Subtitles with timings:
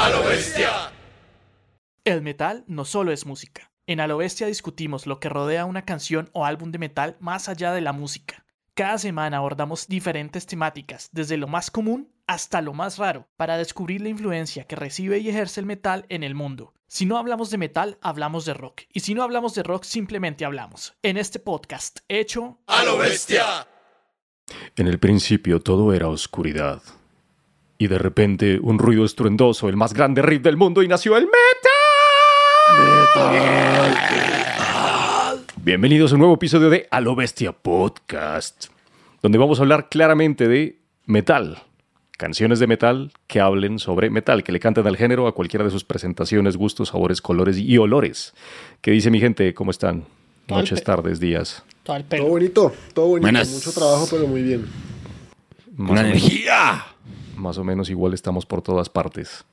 [0.00, 0.90] A lo bestia.
[2.06, 3.70] El metal no solo es música.
[3.86, 7.50] En A lo bestia discutimos lo que rodea una canción o álbum de metal más
[7.50, 8.46] allá de la música.
[8.72, 14.00] Cada semana abordamos diferentes temáticas, desde lo más común hasta lo más raro, para descubrir
[14.00, 16.72] la influencia que recibe y ejerce el metal en el mundo.
[16.86, 18.84] Si no hablamos de metal, hablamos de rock.
[18.94, 20.94] Y si no hablamos de rock, simplemente hablamos.
[21.02, 23.68] En este podcast, hecho A lo bestia.
[24.76, 26.80] En el principio todo era oscuridad.
[27.80, 31.24] Y de repente un ruido estruendoso, el más grande riff del mundo, y nació el
[31.24, 31.40] metal.
[35.56, 38.66] Bienvenidos a un nuevo episodio de A lo Bestia Podcast,
[39.22, 40.76] donde vamos a hablar claramente de
[41.06, 41.62] metal.
[42.18, 45.70] Canciones de metal que hablen sobre metal, que le canten al género a cualquiera de
[45.70, 48.34] sus presentaciones, gustos, sabores, colores y olores.
[48.82, 49.54] ¿Qué dice mi gente?
[49.54, 50.04] ¿Cómo están?
[50.48, 51.64] Noches, tardes, días.
[51.82, 53.22] todo bonito, todo bonito.
[53.22, 53.48] Buenas.
[53.50, 54.66] Mucho trabajo, pero muy bien.
[55.78, 56.84] Más Una energía.
[57.40, 59.44] Más o menos igual estamos por todas partes.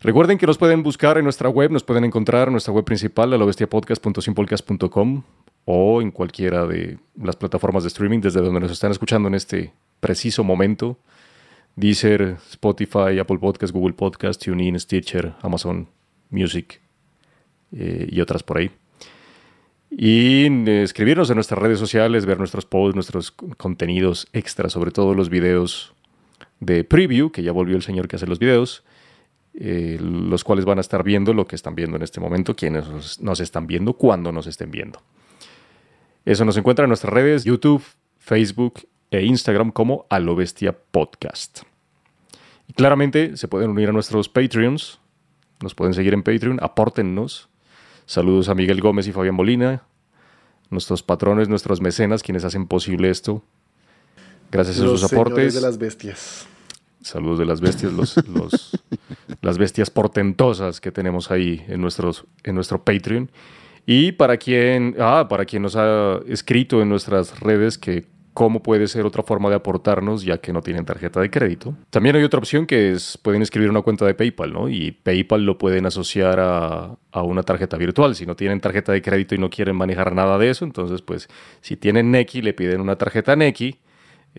[0.00, 3.32] Recuerden que nos pueden buscar en nuestra web, nos pueden encontrar en nuestra web principal,
[3.32, 5.22] alobestiapodcast.simplecast.com
[5.64, 9.72] o en cualquiera de las plataformas de streaming desde donde nos están escuchando en este
[10.00, 10.98] preciso momento.
[11.76, 15.88] Deezer, Spotify, Apple Podcast, Google Podcast, TuneIn, Stitcher, Amazon
[16.30, 16.80] Music
[17.72, 18.70] eh, y otras por ahí.
[19.90, 25.14] Y eh, escribirnos en nuestras redes sociales, ver nuestros posts, nuestros contenidos extras, sobre todo
[25.14, 25.93] los videos
[26.64, 28.84] de preview, que ya volvió el señor que hace los videos,
[29.54, 33.20] eh, los cuales van a estar viendo lo que están viendo en este momento, quienes
[33.20, 35.00] nos, están viendo, cuando nos estén viendo.
[36.24, 37.84] Eso nos encuentra en nuestras redes, YouTube,
[38.18, 41.62] Facebook e Instagram como A lo Bestia Podcast.
[42.66, 44.98] Y claramente se pueden unir a nuestros Patreons,
[45.62, 47.48] nos pueden seguir en Patreon, apórtennos.
[48.06, 49.84] Saludos a Miguel Gómez y Fabián Molina,
[50.70, 53.42] nuestros patrones, nuestros mecenas, quienes hacen posible esto.
[54.50, 55.54] Gracias a sus aportes.
[55.54, 56.48] de las bestias.
[57.04, 58.82] Saludos de las bestias, los, los-
[59.42, 63.30] las bestias portentosas que tenemos ahí en, nuestros, en nuestro Patreon.
[63.86, 68.88] Y para quien, ah, para quien nos ha escrito en nuestras redes que cómo puede
[68.88, 71.76] ser otra forma de aportarnos ya que no tienen tarjeta de crédito.
[71.90, 74.68] También hay otra opción que es, pueden escribir una cuenta de PayPal, ¿no?
[74.70, 78.16] Y PayPal lo pueden asociar a, a una tarjeta virtual.
[78.16, 81.28] Si no tienen tarjeta de crédito y no quieren manejar nada de eso, entonces pues
[81.60, 83.78] si tienen Neki, le piden una tarjeta Neki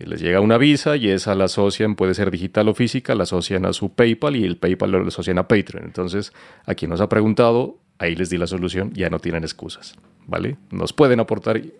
[0.04, 3.64] les llega una visa y esa la asocian, puede ser digital o física, la asocian
[3.64, 5.84] a su PayPal y el PayPal lo asocian a Patreon.
[5.84, 6.32] Entonces,
[6.66, 9.96] a quien nos ha preguntado, ahí les di la solución, ya no tienen excusas,
[10.26, 10.58] ¿vale?
[10.70, 11.72] Nos pueden aportar y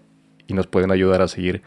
[0.46, 1.62] y nos pueden ayudar a seguir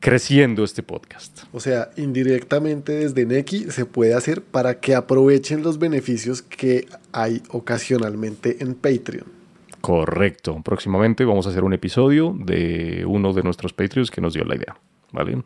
[0.00, 1.44] creciendo este podcast.
[1.52, 7.42] O sea, indirectamente desde Neki se puede hacer para que aprovechen los beneficios que hay
[7.48, 9.26] ocasionalmente en Patreon.
[9.80, 10.60] Correcto.
[10.62, 14.56] Próximamente vamos a hacer un episodio de uno de nuestros Patreons que nos dio la
[14.56, 14.76] idea,
[15.12, 15.42] ¿vale?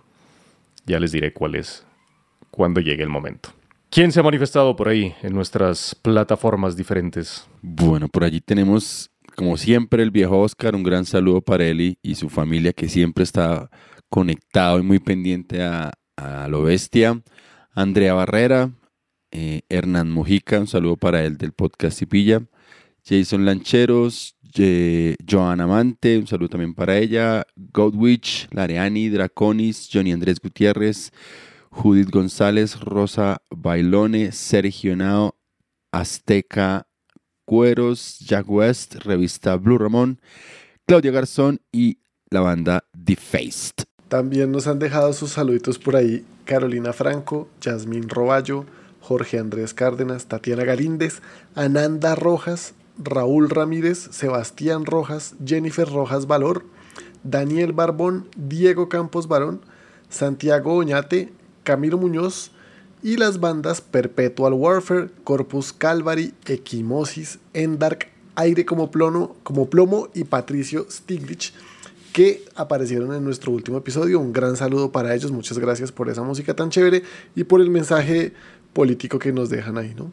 [0.88, 1.86] Ya les diré cuál es
[2.50, 3.50] cuando llegue el momento.
[3.90, 7.46] ¿Quién se ha manifestado por ahí en nuestras plataformas diferentes?
[7.62, 10.74] Bueno, por allí tenemos, como siempre, el viejo Oscar.
[10.74, 13.70] Un gran saludo para él y, su familia que siempre está
[14.08, 17.22] conectado y muy pendiente a, a lo bestia.
[17.72, 18.72] Andrea Barrera,
[19.30, 22.42] eh, Hernán Mojica, un saludo para él del podcast Cipilla.
[23.04, 27.46] Jason Lancheros, eh, Joan Amante, un saludo también para ella.
[27.56, 31.12] Godwitch, Lareani, Draconis, Johnny Andrés Gutiérrez,
[31.70, 35.36] Judith González, Rosa Bailone, Sergio Nao,
[35.92, 36.86] Azteca
[37.44, 40.20] Cueros, Jack West, revista Blue Ramón,
[40.86, 41.98] Claudia Garzón y
[42.30, 43.84] la banda Defaced.
[44.08, 48.64] También nos han dejado sus saluditos por ahí Carolina Franco, Yasmín Roballo,
[49.00, 51.22] Jorge Andrés Cárdenas, Tatiana Galíndez,
[51.54, 56.64] Ananda Rojas, Raúl Ramírez, Sebastián Rojas, Jennifer Rojas Valor,
[57.24, 59.60] Daniel Barbón, Diego Campos Barón,
[60.08, 61.32] Santiago Oñate,
[61.62, 62.50] Camilo Muñoz
[63.02, 70.24] y las bandas Perpetual Warfare, Corpus Calvary, Equimosis, Endark, Aire como plomo, como plomo y
[70.24, 71.52] Patricio Stiglitz
[72.12, 74.18] que aparecieron en nuestro último episodio.
[74.18, 77.02] Un gran saludo para ellos, muchas gracias por esa música tan chévere
[77.36, 78.32] y por el mensaje
[78.72, 80.10] político que nos dejan ahí, ¿no?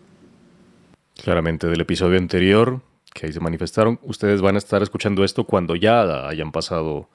[1.23, 2.81] Claramente del episodio anterior,
[3.13, 7.09] que ahí se manifestaron, ustedes van a estar escuchando esto cuando ya hayan pasado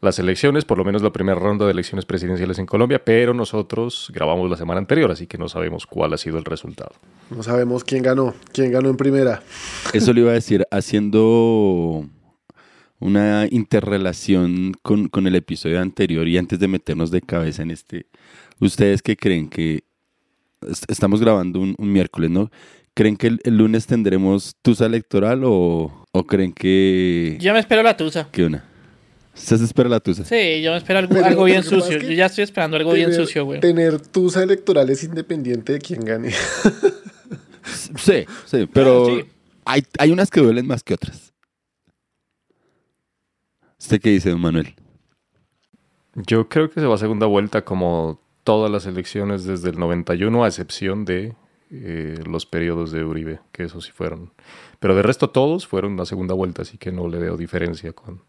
[0.00, 4.10] las elecciones, por lo menos la primera ronda de elecciones presidenciales en Colombia, pero nosotros
[4.12, 6.90] grabamos la semana anterior, así que no sabemos cuál ha sido el resultado.
[7.30, 9.42] No sabemos quién ganó, quién ganó en primera.
[9.92, 12.04] Eso le iba a decir, haciendo
[12.98, 18.06] una interrelación con, con el episodio anterior y antes de meternos de cabeza en este,
[18.60, 19.82] ¿ustedes qué creen que
[20.68, 22.50] est- estamos grabando un, un miércoles, ¿no?
[22.94, 27.38] ¿Creen que el, el lunes tendremos tusa electoral o, o creen que...
[27.40, 28.28] Yo me espero la tusa.
[28.30, 28.64] ¿Qué una?
[29.34, 30.24] ¿Usted se espera la tusa?
[30.26, 31.96] Sí, yo me espero algo, Pero algo lo bien sucio.
[31.96, 33.60] es que Yo ya estoy esperando algo bien sucio, güey.
[33.60, 36.32] Tener tusa electoral es independiente de quién gane.
[37.96, 39.24] Sí, sí, pero sí.
[39.64, 41.32] Hay, hay unas que duelen más que otras.
[43.78, 44.74] ¿Usted qué dice, don Manuel?
[46.14, 50.44] Yo creo que se va a segunda vuelta como todas las elecciones desde el 91,
[50.44, 51.34] a excepción de
[51.72, 54.30] eh, los periodos de Uribe, que esos sí fueron.
[54.78, 58.20] Pero de resto todos fueron a segunda vuelta, así que no le veo diferencia con,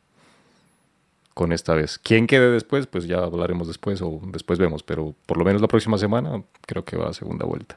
[1.33, 1.99] con esta vez.
[1.99, 2.87] ¿Quién quede después?
[2.87, 6.85] Pues ya hablaremos después o después vemos, pero por lo menos la próxima semana creo
[6.85, 7.75] que va a segunda vuelta.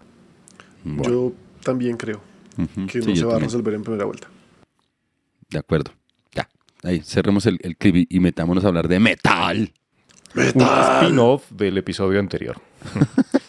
[0.85, 1.33] Bueno, Yo
[1.63, 2.21] también creo
[2.87, 4.29] que sí, no se va a resolver en primera vuelta.
[5.51, 5.91] De acuerdo.
[6.35, 6.49] Ya.
[6.85, 9.73] Ahí, cerremos el, el clip y- metámonos a hablar de metal.
[10.35, 12.61] Un spin-off del episodio anterior.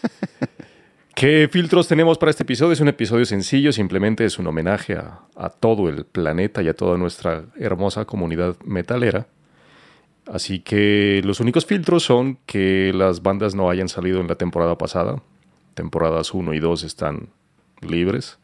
[1.18, 2.74] ¿Qué filtros tenemos para este episodio?
[2.74, 6.96] Es un episodio sencillo, simplemente es un homenaje a, todo el planeta y a toda
[6.96, 9.26] nuestra hermosa comunidad metalera.
[10.32, 14.78] Así que los únicos filtros son que las bandas no hayan salido en la temporada
[14.78, 15.24] pasada.
[15.74, 17.30] Temporadas 1 y 2 están
[17.82, 18.38] libres.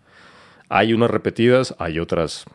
[0.68, 2.46] Hay unas repetidas, hay otras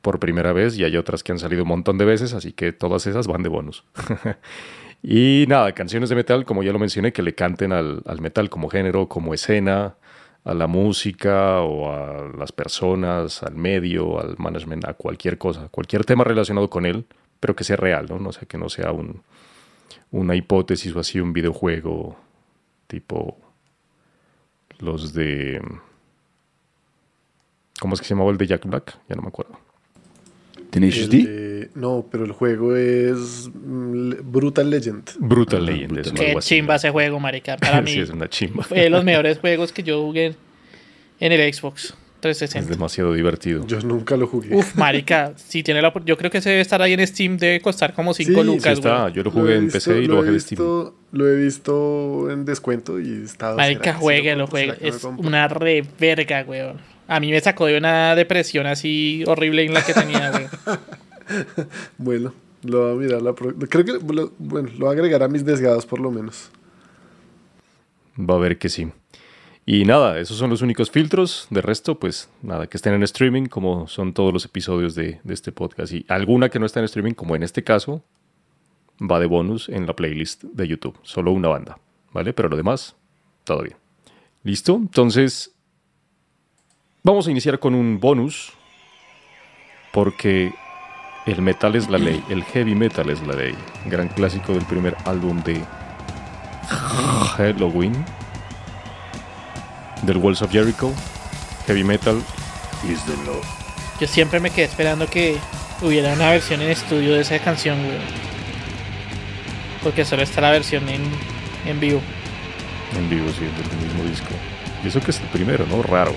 [0.00, 2.72] por primera vez y hay otras que han salido un montón de veces, así que
[2.72, 3.82] todas esas van de bonus.
[5.08, 8.50] y nada, canciones de metal, como ya lo mencioné, que le canten al, al metal
[8.50, 9.94] como género, como escena,
[10.42, 16.04] a la música o a las personas, al medio, al management, a cualquier cosa, cualquier
[16.04, 17.06] tema relacionado con él,
[17.38, 18.18] pero que sea real, ¿no?
[18.18, 19.22] No sé, que no sea un,
[20.10, 22.16] una hipótesis o así, un videojuego
[22.88, 23.38] tipo
[24.80, 25.62] los de...
[27.78, 28.98] ¿Cómo es que se llamaba el de Jack Black?
[29.08, 29.65] Ya no me acuerdo.
[30.76, 35.08] ¿Tenéis El de- no, pero el juego es mm, Brutal Legend.
[35.18, 35.98] Brutal Ah, Legend.
[35.98, 36.26] es Brutal.
[36.26, 36.76] algo Qué chimba ¿no?
[36.76, 37.56] ese juego, marica.
[37.60, 38.62] Para mí sí, es una chimba.
[38.62, 40.34] fue de los mejores juegos que yo jugué
[41.18, 42.70] en el Xbox Es 360.
[42.70, 43.66] demasiado divertido.
[43.66, 44.54] Yo nunca lo jugué.
[44.54, 47.60] Uf, marica, si tiene la yo creo que ese debe estar ahí en Steam, debe
[47.62, 49.14] costar como 5 Sí, sí lucas, Sí está, güey.
[49.14, 50.58] yo lo jugué he en visto- PC y lo he bajé de Steam.
[50.58, 53.54] visto- Lo he visto en descuento y está.
[53.54, 54.58] Marica, ¿será que sí jueguelo, compro?
[54.58, 54.78] ¿Será juegue.
[54.78, 56.95] que me Es una reverga, weón.
[57.08, 60.46] A mí me sacó de una depresión así horrible en la que tenía, güey.
[61.98, 62.32] Bueno,
[62.62, 63.92] lo voy a mirar la pro- Creo que.
[64.14, 66.50] lo- bueno, lo voy a agregar a mis desgados por lo menos.
[68.18, 68.88] Va a ver que sí.
[69.68, 71.48] Y nada, esos son los únicos filtros.
[71.50, 75.34] De resto, pues nada, que estén en streaming, como son todos los episodios de, de
[75.34, 75.92] este podcast.
[75.92, 78.04] Y alguna que no está en streaming, como en este caso,
[79.00, 80.96] va de bonus en la playlist de YouTube.
[81.02, 81.78] Solo una banda,
[82.12, 82.32] ¿vale?
[82.32, 82.94] Pero lo demás,
[83.42, 83.76] todo bien.
[84.44, 84.76] ¿Listo?
[84.76, 85.55] Entonces,
[87.06, 88.52] vamos a iniciar con un bonus.
[89.92, 90.52] Porque
[91.24, 93.54] el metal es la ley, el heavy metal es la ley.
[93.86, 95.62] Gran clásico del primer álbum de
[96.68, 97.94] Halloween
[100.02, 100.92] del Walls of Jericho.
[101.66, 102.22] Heavy metal
[102.90, 103.40] is the law.
[103.98, 105.38] Yo siempre me quedé esperando que
[105.80, 107.98] hubiera una versión en estudio de esa canción, güey.
[109.82, 111.02] Porque solo está la versión en,
[111.64, 112.02] en vivo.
[112.98, 114.28] En vivo, sí, del mismo disco.
[114.84, 115.82] Y eso que es el primero, ¿no?
[115.82, 116.12] Raro.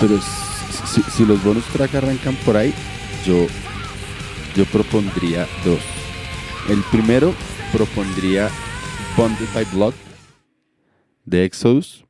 [0.00, 0.18] Pero
[0.86, 2.72] si, si- los bonus track arrancan por ahí,
[3.24, 3.46] yo,
[4.56, 5.80] yo propondría dos.
[6.68, 7.34] El primero
[7.72, 8.50] propondría
[9.16, 9.94] Bonded by Blood
[11.24, 12.04] de Exodus,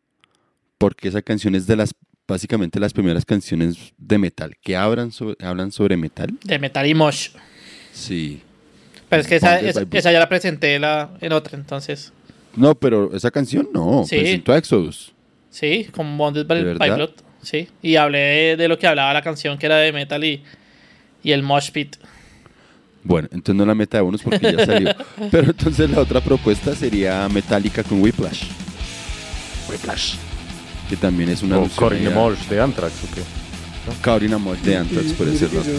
[0.78, 1.92] porque esa canción es de las
[2.26, 6.32] básicamente las primeras canciones de metal que hablan sobre, hablan sobre metal.
[6.42, 7.28] De Metal y Mosh.
[7.92, 8.40] Sí.
[9.10, 12.12] Pero es que esa, ya la presenté la, en otra, entonces.
[12.56, 14.16] No, pero esa canción no, Sí.
[14.16, 15.12] presentó a Exodus.
[15.50, 16.90] Sí, con Bonded by, ¿De by?
[16.92, 17.10] Blood.
[17.44, 17.68] Sí.
[17.82, 20.42] Y hablé de, de lo que hablaba la canción, que era de metal y,
[21.22, 21.96] y el Mosh Pit.
[23.02, 24.94] Bueno, entonces no la meta de bonus porque ya salió.
[25.30, 28.44] Pero entonces la otra propuesta sería Metallica con Whiplash,
[29.68, 30.14] Whiplash.
[30.88, 33.22] que también es una O Corinne Morse de Anthrax, ¿o qué?
[34.38, 35.62] Mosh de Anthrax, por decirlo.
[35.62, 35.72] yo,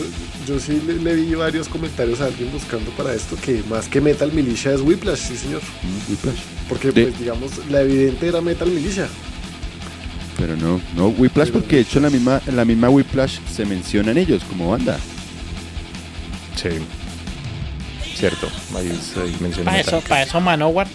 [0.54, 4.00] yo sí le, le vi varios comentarios a alguien buscando para esto que más que
[4.02, 5.62] Metal Militia es Whiplash, sí señor.
[5.82, 6.40] Mm, Whiplash.
[6.70, 9.08] Porque De- pues digamos, la evidente era Metal Militia.
[10.38, 13.40] Pero no, no Whiplash Pero- porque de hecho en la misma, en la misma Whiplash
[13.52, 14.98] se mencionan ellos como banda.
[16.56, 16.70] Sí.
[18.16, 18.48] Cierto.
[18.76, 18.88] Ahí,
[19.22, 20.88] ahí menciona Para eso, para eso Manowar.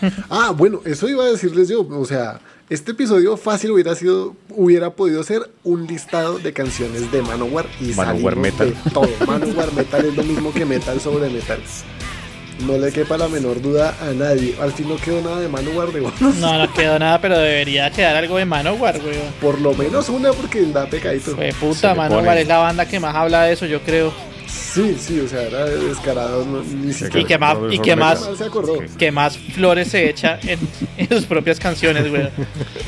[0.30, 1.80] Ah, bueno, eso iba a decirles yo.
[1.88, 7.20] O sea, este episodio fácil hubiera sido, hubiera podido ser un listado de canciones de
[7.22, 8.76] Manowar y Manowar Metal.
[8.84, 9.08] de todo.
[9.26, 11.58] Manowar Metal es lo mismo que Metal sobre Metal.
[12.66, 14.54] No le quepa la menor duda a nadie.
[14.60, 16.00] Al fin no quedó nada de Manowar de.
[16.00, 19.16] No, no quedó nada, pero debería quedar algo de Manowar, güey.
[19.40, 21.36] Por lo menos una porque da pecadito.
[21.36, 24.12] Fue Se puta, Manowar es la banda que más habla de eso, yo creo.
[24.48, 26.44] Sí, sí, o sea, era descarado.
[26.44, 27.20] no- ni siquiera.
[27.20, 28.78] Y que más, y que más, Mal se acordó.
[28.98, 30.58] que más flores se echa en,
[30.96, 32.28] en sus propias canciones, güey.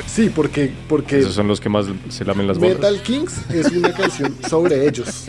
[0.07, 2.75] Sí, porque, porque Esos son los que más se lamen las bolas.
[2.77, 5.27] Metal Kings es una canción sobre ellos.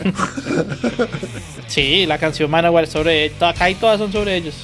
[1.67, 4.55] Sí, la canción Manowar es sobre acá y todas son sobre ellos.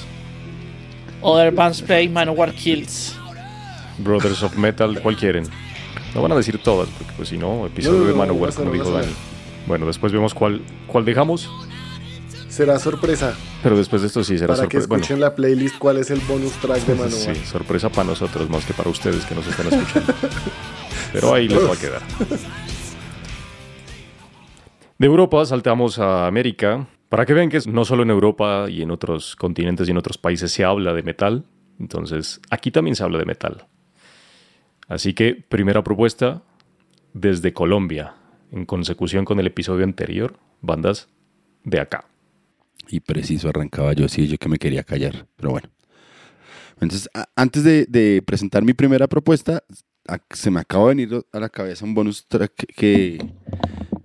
[1.22, 3.14] Other bands play Manowar kills.
[3.98, 5.44] Brothers of Metal, ¿cuál quieren?
[6.14, 8.52] No van a decir todas, porque pues si no, episodio No, no, de no, Manowar,
[8.54, 9.12] como dijo Dani.
[9.66, 11.48] Bueno, después vemos cuál, cuál dejamos,
[12.50, 14.88] Será sorpresa pero después de esto sí será para que sorpresa.
[14.88, 17.12] Bueno, escuchen la playlist cuál es el bonus track de Manowar.
[17.12, 20.12] sí, sorpresa para nosotros más que para ustedes que nos están escuchando.
[21.12, 22.02] pero ahí les va a quedar.
[24.98, 28.90] De Europa saltamos a América para que vean que no solo en Europa y en
[28.90, 31.44] otros continentes y en otros países se habla de metal.
[31.78, 33.66] Entonces, aquí también se habla de metal.
[34.88, 36.42] Así que, primera propuesta
[37.14, 38.14] desde Colombia,
[38.50, 41.08] en consecución con el episodio anterior, bandas
[41.64, 42.04] de acá.
[42.88, 45.68] Y preciso arrancaba yo así, yo que me quería callar, pero bueno.
[46.80, 49.62] Entonces, antes de, presentar mi primera propuesta,
[50.30, 53.18] se me acaba de venir a la cabeza un bonus track que,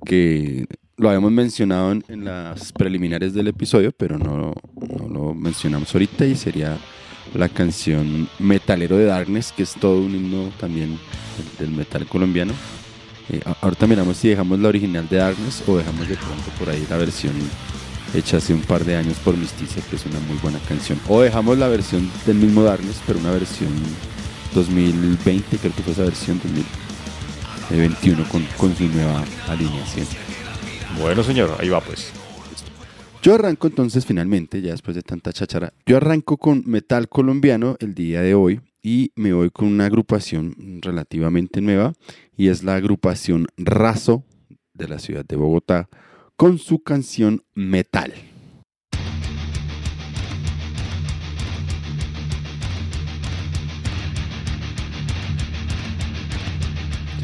[0.05, 0.65] que
[0.97, 6.35] lo habíamos mencionado en, las preliminares del episodio, pero no, no lo mencionamos ahorita y
[6.35, 6.77] sería
[7.33, 10.99] la canción Metalero de Darkness, que es todo un himno también
[11.57, 12.53] del metal colombiano.
[13.29, 16.86] Eh, ahorita miramos si dejamos la original de Darkness o dejamos de pronto por ahí
[16.89, 17.34] la versión
[18.13, 21.00] hecha hace un par de años por Misticia, que es una muy buena canción.
[21.10, 23.72] O dejamos la versión del mismo Darkness, pero una versión
[24.53, 26.39] 2020, creo que fue esa versión
[27.70, 30.08] 2021 con, con su nueva alineación.
[31.00, 32.12] Bueno, señor, ahí va pues.
[33.22, 37.96] Yo arranco entonces finalmente, ya después de tanta cháchara, yo arranco con metal colombiano el
[37.96, 41.94] día de hoy y me voy con una agrupación relativamente nueva
[42.37, 44.23] y es la agrupación Razo
[44.73, 45.89] de la ciudad de Bogotá
[46.35, 48.13] con su canción Metal.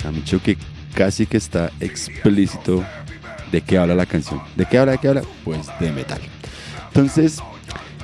[0.06, 0.58] Han dicho que
[0.96, 2.84] casi que está explícito
[3.52, 4.42] de qué habla la canción.
[4.56, 4.94] ¿De qué habla?
[4.94, 5.22] ¿De qué habla?
[5.44, 6.20] Pues de metal.
[6.88, 7.40] Entonces,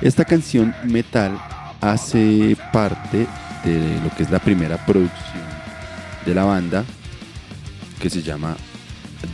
[0.00, 1.38] esta canción Metal
[1.80, 3.26] hace parte
[3.64, 5.42] de lo que es la primera producción
[6.24, 6.84] de la banda,
[7.98, 8.56] que se llama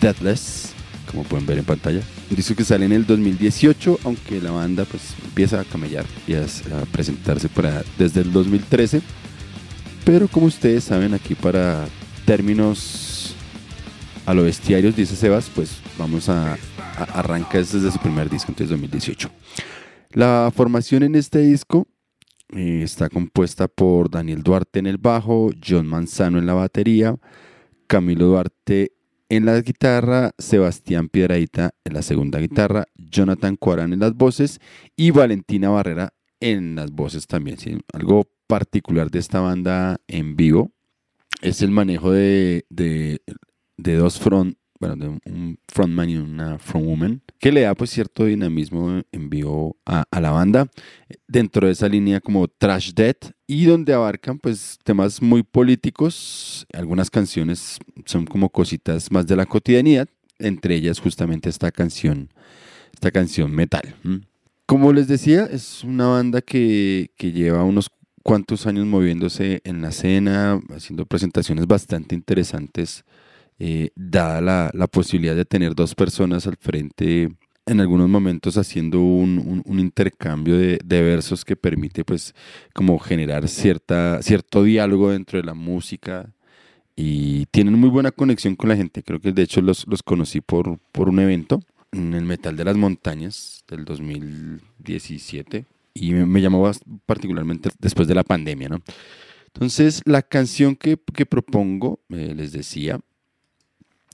[0.01, 0.73] Deathless,
[1.11, 2.01] como pueden ver en pantalla.
[2.31, 6.35] Un disco que sale en el 2018, aunque la banda pues empieza a camellar y
[6.35, 6.47] a,
[6.91, 9.03] presentarse para, desde el 2013.
[10.05, 11.87] Pero como ustedes saben, aquí para
[12.25, 13.35] términos
[14.27, 18.71] a lo bestiarios, dice Sebas, pues vamos a, a arranca desde su primer disco, entonces
[18.71, 19.31] 2018.
[20.13, 21.89] La formación en este disco
[22.55, 27.17] eh, está compuesta por Daniel Duarte en el bajo, John Manzano en la batería,
[27.87, 28.93] Camilo Duarte
[29.29, 34.61] en la guitarra, Sebastián Piedradita en la segunda guitarra, Jonathan Cuarán en las voces
[34.97, 37.59] y Valentina Barrera en las voces también.
[37.93, 40.73] Algo particular de esta banda en vivo
[41.43, 43.23] es el manejo de, de,
[43.77, 48.25] de dos front, bueno, de un frontman y una frontwoman, que le da pues cierto
[48.25, 50.69] dinamismo en vivo a, a la banda
[51.27, 57.11] dentro de esa línea como Trash Dead y donde abarcan pues temas muy políticos, algunas
[57.11, 62.31] canciones son como cositas más de la cotidianidad, entre ellas justamente esta canción,
[62.93, 63.95] esta canción metal.
[64.67, 67.91] Como les decía, es una banda que, que lleva unos
[68.23, 73.05] cuantos años moviéndose en la escena, haciendo presentaciones bastante interesantes,
[73.59, 77.29] eh, dada la, la posibilidad de tener dos personas al frente
[77.67, 82.35] en algunos momentos haciendo un, un- un intercambio de, de versos que permite pues
[82.75, 86.31] como generar cierta, cierto diálogo dentro de la música
[86.97, 89.03] y tienen muy buena conexión con la gente.
[89.03, 91.61] Creo que de hecho los, los conocí por, por un evento
[91.93, 96.71] en el Metal de las Montañas del 2017 y me, me llamó
[97.07, 98.83] particularmente después de la pandemia, ¿no?
[99.47, 102.99] Entonces, la canción que, que propongo, eh, les decía,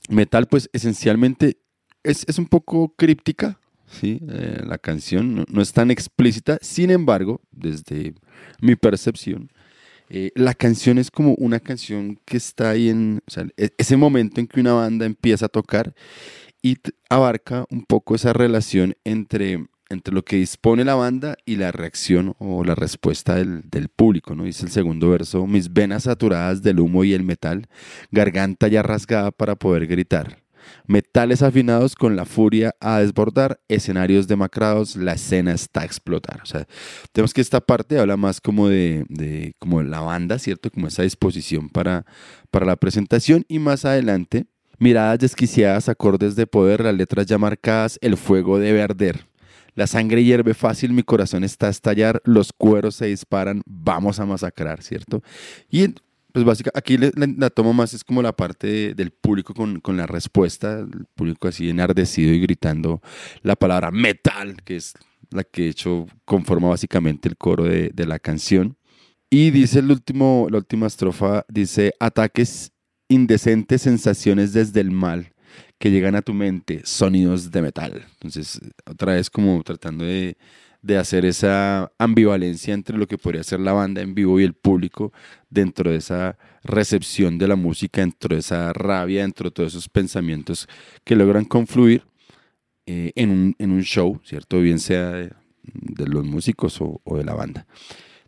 [0.09, 1.57] metal, pues esencialmente
[2.03, 4.19] es, es un poco críptica, ¿sí?
[4.29, 8.13] Eh, la canción no, es tan explícita, sin embargo, desde
[8.61, 9.51] mi percepción,
[10.09, 13.21] eh, la canción es como una canción que está ahí en
[13.55, 15.93] e- ese momento en que una banda empieza a tocar
[16.61, 16.77] y
[17.09, 22.35] abarca un poco esa relación entre, entre lo que dispone la banda y la reacción
[22.39, 24.45] o la respuesta del, público, ¿no?
[24.45, 27.67] Dice el segundo verso, mis venas saturadas del humo y el metal,
[28.11, 30.41] garganta ya rasgada para poder gritar.
[30.87, 36.39] Metales afinados con la furia a desbordar, escenarios demacrados, la escena está a explotar.
[36.43, 36.67] O sea,
[37.11, 40.69] tenemos que esta parte habla más como de, de como la banda, ¿cierto?
[40.71, 42.05] Como esa disposición para,
[42.51, 44.45] para la presentación y más adelante,
[44.77, 49.30] miradas desquiciadas, acordes de poder, las letras ya marcadas, el fuego debe arder.
[49.75, 54.25] La sangre hierve fácil, mi corazón está a estallar, los cueros se disparan, vamos a
[54.25, 55.23] masacrar, ¿cierto?
[55.69, 55.95] Y
[56.33, 59.79] pues básicamente aquí la, la tomo más es como la parte de- del público con,
[59.81, 63.01] con la respuesta, el público así enardecido y gritando
[63.43, 64.93] la palabra metal, que es
[65.29, 68.77] la que de hecho conforma básicamente el coro de, de la canción.
[69.29, 72.71] Y dice el último, la última estrofa, dice ataques
[73.07, 75.31] indecentes sensaciones desde el mal
[75.81, 78.05] que llegan a tu mente, sonidos de metal.
[78.13, 80.37] Entonces, otra vez como tratando de,
[80.83, 84.53] de hacer esa ambivalencia entre lo que podría ser la banda en vivo y el
[84.53, 85.11] público
[85.49, 89.89] dentro de esa recepción de la música, dentro de esa rabia, dentro de todos esos
[89.89, 90.67] pensamientos
[91.03, 92.03] que logran confluir
[92.85, 94.61] eh, en, un, en, un, show, ¿cierto?
[94.61, 95.31] Bien sea de,
[95.63, 97.65] de los músicos o, o, de la banda.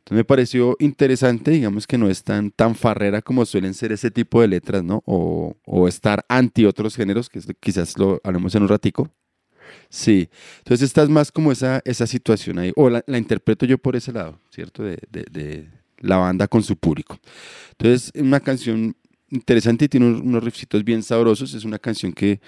[0.04, 4.12] Entonces me pareció interesante, digamos que no es tan, tan farrera como suelen ser ese
[4.12, 5.02] tipo de letras, ¿no?
[5.06, 9.10] O, o estar anti otros géneros, que quizás lo hablemos en un ratico.
[9.90, 13.78] Sí, entonces esta es más como esa, esa situación ahí, o la, la interpreto yo
[13.78, 14.84] por ese lado, ¿cierto?
[14.84, 15.70] De, de, de,
[16.00, 17.18] la banda con su público.
[17.72, 18.98] Entonces, una canción
[19.30, 22.42] interesante y tiene unos, unos riffcitos bien sabrosos, es una canción que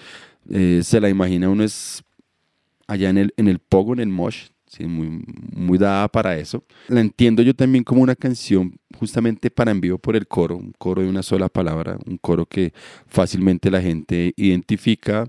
[0.50, 2.02] eh, se la imagina uno es
[2.86, 6.64] allá en el, en el pogo, en el mosh, sí, muy, muy dada para eso.
[6.88, 11.02] La entiendo yo también como una canción justamente para envío por el coro, un coro
[11.02, 12.72] de una sola palabra, un coro que
[13.06, 15.28] fácilmente la gente identifica,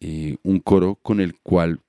[0.00, 1.80] eh, un coro con el cual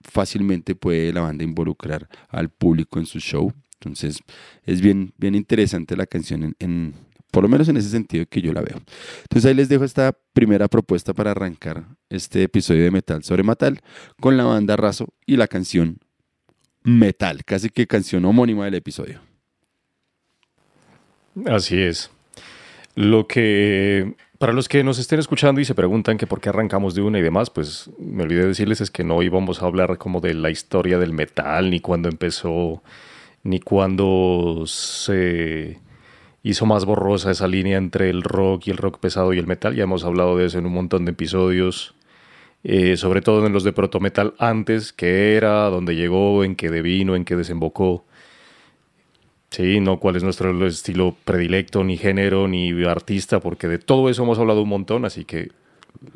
[0.00, 3.52] fácilmente puede la banda involucrar al público en su show.
[3.80, 4.20] Entonces
[4.64, 6.94] es bien, bien interesante la canción en,
[7.30, 8.80] por lo menos en ese sentido que yo la veo.
[9.22, 13.80] Entonces ahí les dejo esta primera propuesta para arrancar este episodio de Metal sobre Metal
[14.20, 15.98] con la banda Razo y la canción
[16.82, 19.20] Metal, casi que canción homónima del episodio.
[21.46, 22.10] Así es.
[22.94, 26.94] Lo que, para los que nos estén escuchando y se preguntan que por qué arrancamos
[26.94, 30.20] de una y demás, pues me olvidé decirles es que no íbamos a hablar como
[30.20, 32.82] de la historia del metal, ni cuándo empezó,
[33.44, 35.78] ni cuándo se
[36.42, 39.76] hizo más borrosa esa línea entre el rock y el rock pesado y el metal.
[39.76, 41.94] Ya hemos hablado de eso en un montón de episodios,
[42.64, 46.70] eh, sobre todo en los de proto metal antes, qué era, dónde llegó, en qué
[46.70, 48.04] devino, en qué desembocó.
[49.50, 54.22] Sí, no cuál es nuestro estilo predilecto, ni género, ni artista, porque de todo eso
[54.22, 55.50] hemos hablado un montón, así que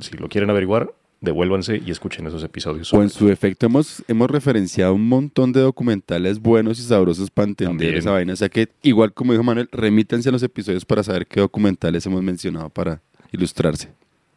[0.00, 2.92] si lo quieren averiguar, devuélvanse y escuchen esos episodios.
[2.92, 7.48] O en su efecto hemos, hemos referenciado un montón de documentales buenos y sabrosos para
[7.48, 7.96] entender También.
[7.96, 8.32] esa vaina.
[8.34, 12.04] O sea que, igual como dijo Manuel, remítanse a los episodios para saber qué documentales
[12.04, 13.00] hemos mencionado para
[13.30, 13.88] ilustrarse.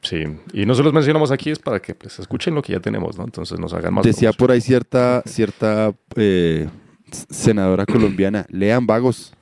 [0.05, 2.79] Sí, y no se los mencionamos aquí, es para que pues, escuchen lo que ya
[2.79, 3.23] tenemos, ¿no?
[3.23, 4.05] Entonces nos hagan más.
[4.05, 6.69] Decía por ahí cierta, cierta eh,
[7.11, 9.33] senadora colombiana, lean vagos.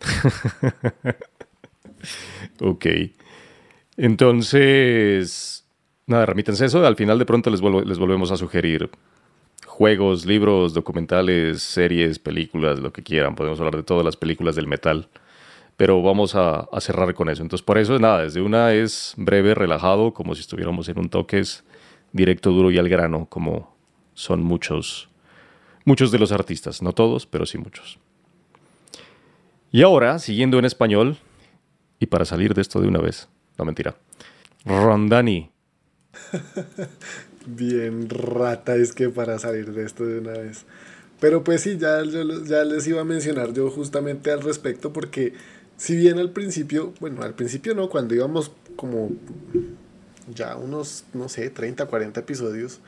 [2.60, 2.86] Ok.
[3.96, 5.66] Entonces,
[6.06, 6.86] nada, remítense eso.
[6.86, 8.88] Al final de pronto les volvemos a sugerir
[9.66, 13.34] juegos, libros, documentales, series, películas, lo que quieran.
[13.34, 15.08] Podemos hablar de todas las películas del metal.
[15.76, 17.42] Pero vamos a, cerrar con eso.
[17.42, 21.38] Entonces, por eso, nada, desde una es breve, relajado, como si estuviéramos en un toque,
[21.38, 21.64] es
[22.12, 23.76] directo, duro y al grano, como
[24.14, 25.10] son muchos,
[25.84, 26.80] muchos de los artistas.
[26.80, 27.98] No todos, pero sí muchos.
[29.70, 31.18] Y ahora, siguiendo en español,
[31.98, 33.96] y para salir de esto de una vez, no mentira,
[34.64, 35.50] Rondani.
[37.46, 40.64] Bien rata es que para salir de esto de una vez.
[41.20, 45.32] Pero pues sí, ya, yo ya les iba a mencionar yo justamente al respecto porque
[45.76, 49.10] si bien al principio, bueno, al principio no, cuando íbamos como
[50.34, 52.80] ya unos, no sé, 30, 40 episodios,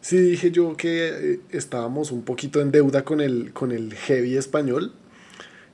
[0.00, 4.36] sí dije yo que eh, estábamos un poquito en deuda con el, con el heavy
[4.36, 4.92] español.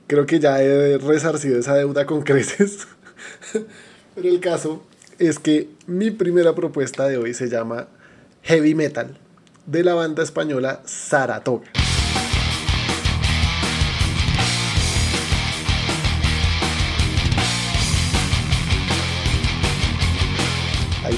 [0.07, 2.87] Creo que ya he resarcido esa deuda con creces.
[4.15, 4.83] Pero el caso
[5.17, 7.87] es que mi primera propuesta de hoy se llama
[8.43, 9.17] Heavy Metal
[9.65, 11.78] de la banda española Saratoga.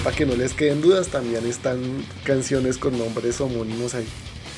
[0.03, 1.79] Para que no les queden dudas, también están
[2.23, 4.07] canciones con nombres homónimos ahí.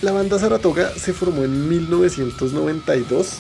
[0.01, 3.39] La banda Saratoga se formó en 1992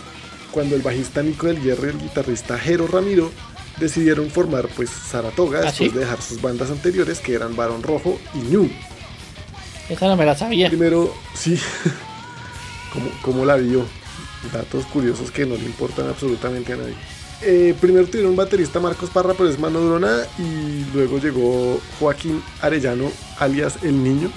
[0.51, 3.31] cuando el bajista Nico del Hierro y el guitarrista Jero Ramiro
[3.79, 5.93] decidieron formar pues Saratoga ¿Ah, después sí?
[5.93, 8.69] de dejar sus bandas anteriores que eran Barón Rojo y New.
[9.89, 10.69] Esa no me la sabía.
[10.69, 11.59] Primero, sí,
[12.93, 13.85] como, como la vio.
[14.51, 16.95] Datos curiosos que no le importan absolutamente a nadie.
[17.45, 20.07] Eh, primero tuvieron un baterista Marcos Parra, pero es mano duró.
[20.39, 24.31] Y luego llegó Joaquín Arellano, alias El Niño,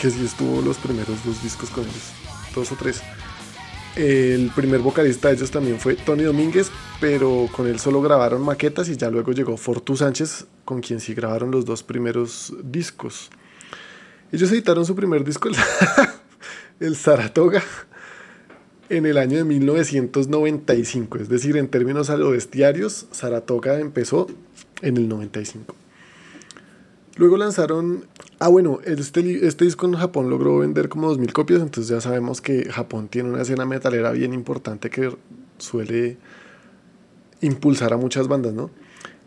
[0.00, 2.12] que sí estuvo los primeros dos discos con ellos,
[2.54, 3.02] dos o tres.
[3.96, 8.88] El primer vocalista de ellos también fue Tony Domínguez, pero con él solo grabaron maquetas
[8.88, 13.30] y ya luego llegó Fortu Sánchez, con quien sí grabaron los dos primeros discos.
[14.30, 15.56] Ellos editaron su primer disco, el,
[16.80, 17.62] el Saratoga,
[18.88, 21.18] en el año de 1995.
[21.18, 24.26] Es decir, en términos alobestiarios, Saratoga empezó
[24.82, 25.74] en el 95.
[27.16, 28.06] Luego lanzaron...
[28.40, 32.40] Ah, bueno, este, este disco en Japón logró vender como 2.000 copias, entonces ya sabemos
[32.40, 35.16] que Japón tiene una escena metalera bien importante que
[35.58, 36.16] suele
[37.40, 38.70] impulsar a muchas bandas, ¿no?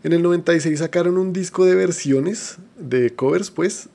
[0.04, 3.88] En el 96 sacaron un disco de versiones, de covers, pues,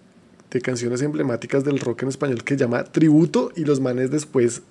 [0.52, 4.64] de canciones emblemáticas del rock en español que se llama Tributo y los manes después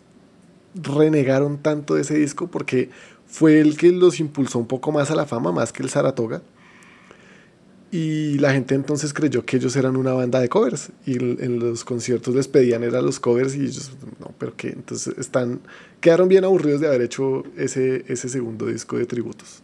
[0.75, 2.91] renegaron tanto de ese disco porque
[3.27, 6.43] fue el que los impulsó un poco más a la fama, más que el Saratoga.
[7.91, 10.91] Y la gente entonces creyó que ellos eran una banda de covers.
[11.05, 15.15] Y en los conciertos les pedían eran los covers y ellos, no, pero que entonces
[15.19, 15.61] están,
[16.01, 19.63] quedaron bien aburridos de haber hecho ese, ese segundo disco de tributos.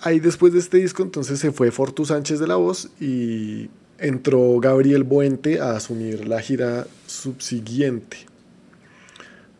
[0.00, 4.58] Ahí después de este disco entonces se fue Fortu Sánchez de la voz y entró
[4.60, 8.18] Gabriel Buente a asumir la gira subsiguiente.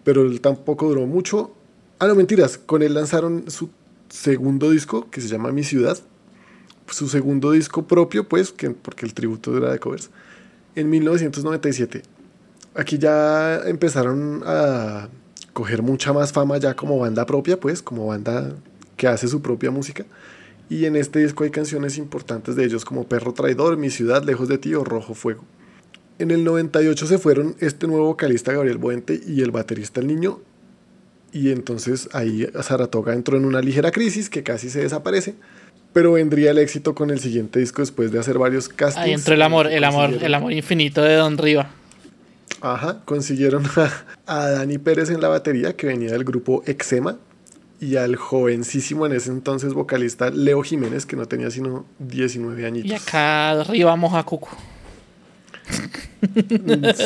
[0.06, 1.54] Pero él tampoco duró mucho.
[1.98, 2.56] Ah, no, mentiras.
[2.56, 3.68] Con él lanzaron su
[4.08, 5.98] segundo disco que se llama Mi Ciudad
[6.92, 10.10] su segundo disco propio, pues, que, porque el tributo era de covers,
[10.74, 12.02] en 1997.
[12.74, 15.08] Aquí ya empezaron a
[15.52, 18.54] coger mucha más fama ya como banda propia, pues, como banda
[18.96, 20.04] que hace su propia música.
[20.68, 24.48] Y en este disco hay canciones importantes de ellos como Perro Traidor, Mi Ciudad, Lejos
[24.48, 25.44] de Ti o Rojo Fuego.
[26.18, 30.40] En el 98 se fueron este nuevo vocalista Gabriel Buente y el baterista El Niño.
[31.32, 35.34] Y entonces ahí Saratoga entró en una ligera crisis que casi se desaparece
[35.96, 39.02] pero vendría el éxito con el siguiente disco después de hacer varios castings.
[39.02, 41.70] Ahí entró el amor, el amor, el amor infinito de Don Riva.
[42.60, 43.64] Ajá, consiguieron
[44.26, 47.16] a, Dani Pérez en la batería, que venía del grupo Exema,
[47.80, 52.90] y al jovencísimo en ese entonces vocalista Leo Jiménez, que no tenía sino 19 añitos.
[52.90, 54.50] Y acá arriba vamos a Cuco.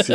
[0.04, 0.14] Sí.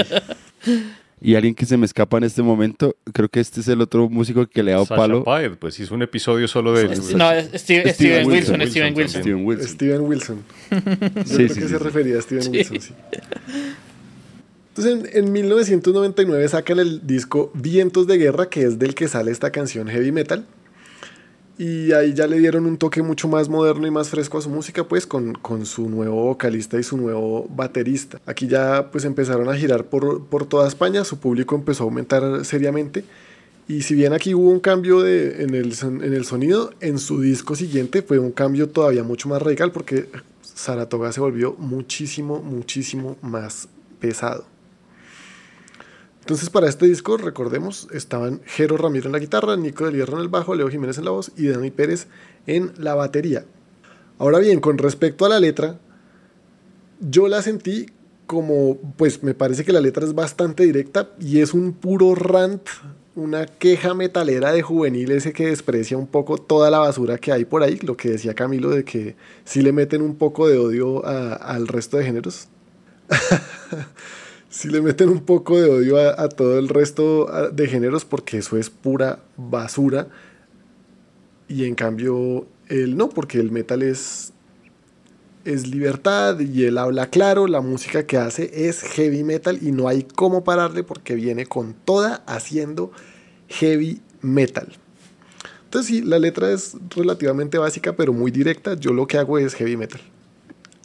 [1.22, 4.10] Y alguien que se me escapa en este momento, creo que este es el otro
[4.10, 5.24] músico que le ha dado palo.
[5.60, 6.88] pues hizo un episodio solo de...
[7.16, 9.22] No, Steven, Wilson, Steven Wilson.
[9.22, 9.68] Steven Wilson.
[9.68, 10.44] Steven Wilson.
[11.26, 12.94] sí, sí, que se refería a Steven Wilson, sí.
[14.76, 19.32] Entonces, en, en, 1999 sacan el disco Vientos de Guerra, que es del que sale
[19.32, 20.46] esta canción heavy metal.
[21.58, 24.50] Y ahí ya le dieron un toque mucho más moderno y más fresco a su
[24.50, 28.20] música, pues con, con su nuevo vocalista y su nuevo baterista.
[28.26, 32.44] Aquí ya pues empezaron a girar por, por toda España, su público empezó a aumentar
[32.44, 33.06] seriamente.
[33.70, 37.22] Y si bien aquí hubo un cambio de, en, el, en el sonido, en su
[37.22, 40.10] disco siguiente fue un cambio todavía mucho más radical porque
[40.42, 44.55] Saratoga se volvió muchísimo, muchísimo más pesado.
[46.26, 50.24] Entonces, para este disco, recordemos, estaban Jero Ramiro en la guitarra, Nico del Hierro en
[50.24, 52.08] el bajo, Leo Jiménez en la voz y Dani Pérez
[52.48, 53.46] en la batería.
[54.18, 55.78] Ahora bien, con respecto a la letra,
[57.00, 57.86] yo la sentí
[58.26, 62.70] como, pues me parece que la letra es bastante directa y es un puro rant,
[63.14, 67.46] una queja metalera de juvenil ese que desprecia un poco toda la basura que hay
[67.46, 71.06] por ahí, lo que decía Camilo de que si le meten un poco de odio
[71.06, 72.48] al resto de géneros.
[74.56, 78.56] si le meten un poco de odio a, todo el resto de géneros porque eso
[78.56, 80.08] es pura basura.
[81.50, 84.32] Y en cambio, él no, porque el metal es,
[85.44, 89.90] es libertad y él habla claro, la música que hace es heavy metal y no
[89.90, 92.94] hay cómo pararle porque viene con toda haciendo
[93.50, 94.70] heavy metal.
[95.66, 99.54] Entonces sí, la letra es relativamente básica pero muy directa, yo lo que hago es
[99.54, 100.00] heavy metal.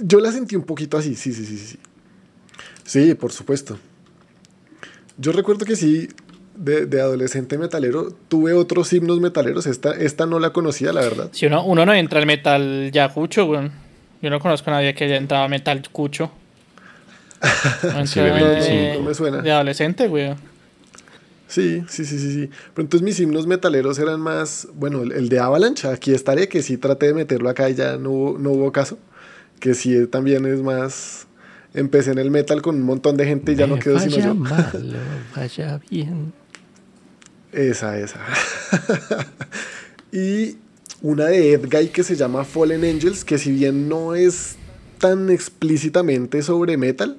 [0.01, 1.79] Yo la sentí un poquito así, sí, sí, sí, sí.
[2.91, 3.79] Sí, por supuesto.
[5.17, 6.09] Yo recuerdo que sí,
[6.57, 9.69] de, adolescente metalero, tuve otros himnos metaleros.
[9.69, 11.29] Esta, esta no la conocía, la verdad.
[11.31, 13.71] Si uno, uno no entra al metal ya cucho, güey.
[14.21, 16.33] Yo no conozco a nadie que haya entrado al metal cucho.
[18.07, 19.41] sí, de, no me suena.
[19.41, 20.35] De adolescente, güey.
[21.47, 22.51] Sí, sí, sí, sí, sí.
[22.75, 26.77] Pero entonces mis himnos metaleros eran más, bueno, el, de Avalanche, aquí estaré, que sí
[26.77, 28.99] traté de meterlo acá y ya no, no hubo caso.
[29.61, 31.29] Que sí también es más,
[31.75, 34.35] empecé en el metal con un montón de gente y ya no quedó sino yo.
[34.35, 34.99] Malo,
[35.37, 36.33] vaya bien.
[37.53, 38.21] Esa, esa.
[40.13, 40.57] y
[41.03, 44.57] una de Ed Guy que se llama Fallen Angels, que si bien no es
[44.99, 47.17] tan explícitamente sobre metal,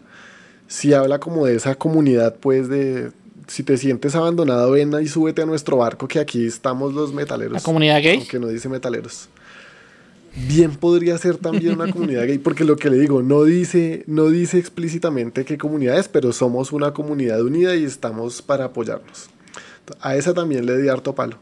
[0.68, 3.12] sí habla como de esa comunidad, pues de
[3.48, 7.54] si te sientes abandonado, ven y súbete a nuestro barco, que aquí estamos los metaleros.
[7.54, 8.18] ¿La comunidad gay?
[8.20, 9.28] Aunque no dice metaleros
[10.36, 14.30] bien podría ser también una comunidad gay, porque lo que le digo, no dice, no
[14.30, 19.30] dice explícitamente qué comunidad es, pero somos una comunidad unida y estamos para apoyarnos.
[20.00, 21.38] A esa también le di harto palo.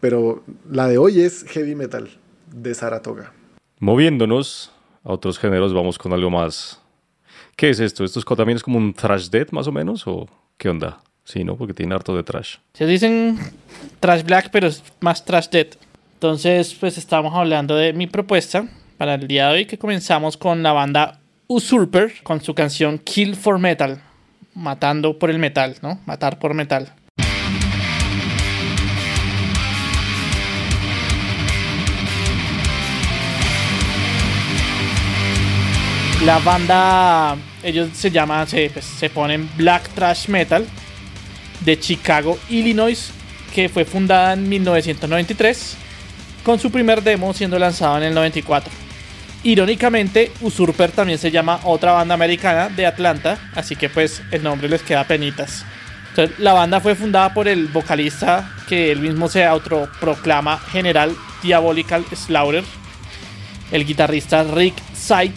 [0.00, 2.10] Pero la de hoy es heavy metal
[2.52, 3.32] de Saratoga.
[3.78, 4.72] Moviéndonos
[5.04, 6.80] a otros géneros, vamos con algo más.
[7.56, 8.04] ¿Qué es esto?
[8.04, 10.06] ¿Esto es, también es como un trash death más o menos?
[10.06, 11.02] ¿O qué onda?
[11.24, 11.56] Sí, ¿no?
[11.56, 12.56] Porque tiene harto de trash.
[12.72, 13.38] Se dicen
[14.00, 15.76] trash black, pero es más trash death.
[16.20, 18.66] Entonces, pues estamos hablando de mi propuesta
[18.98, 23.34] para el día de hoy, que comenzamos con la banda Usurper, con su canción Kill
[23.36, 24.02] for Metal,
[24.52, 25.98] matando por el metal, ¿no?
[26.04, 26.92] Matar por metal.
[36.26, 40.66] La banda, ellos se llaman, se, pues, se ponen Black Trash Metal
[41.64, 43.10] de Chicago, Illinois,
[43.54, 45.78] que fue fundada en 1993
[46.42, 48.72] con su primer demo siendo lanzado en el 94.
[49.42, 54.68] Irónicamente, Usurper también se llama otra banda americana de Atlanta, así que pues el nombre
[54.68, 55.64] les queda penitas.
[56.38, 62.64] La banda fue fundada por el vocalista que él mismo se autoproclama General Diabolical Slaughter,
[63.72, 65.34] el guitarrista Rick Sight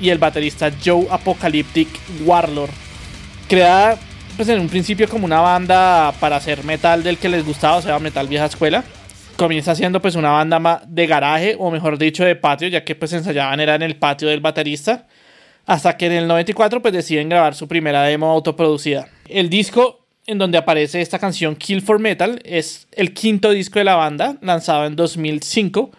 [0.00, 1.88] y el baterista Joe Apocalyptic
[2.24, 2.70] Warlord.
[3.48, 3.98] Creada
[4.36, 7.82] pues en un principio como una banda para hacer metal del que les gustaba, o
[7.82, 8.82] sea, metal vieja escuela.
[9.42, 13.12] Comienza siendo pues una banda de garaje o mejor dicho de patio, ya que pues
[13.12, 15.08] ensayaban era en el patio del baterista.
[15.66, 19.08] Hasta que en el 94 pues deciden grabar su primera demo autoproducida.
[19.28, 23.84] El disco en donde aparece esta canción Kill for Metal es el quinto disco de
[23.84, 25.90] la banda, lanzado en 2005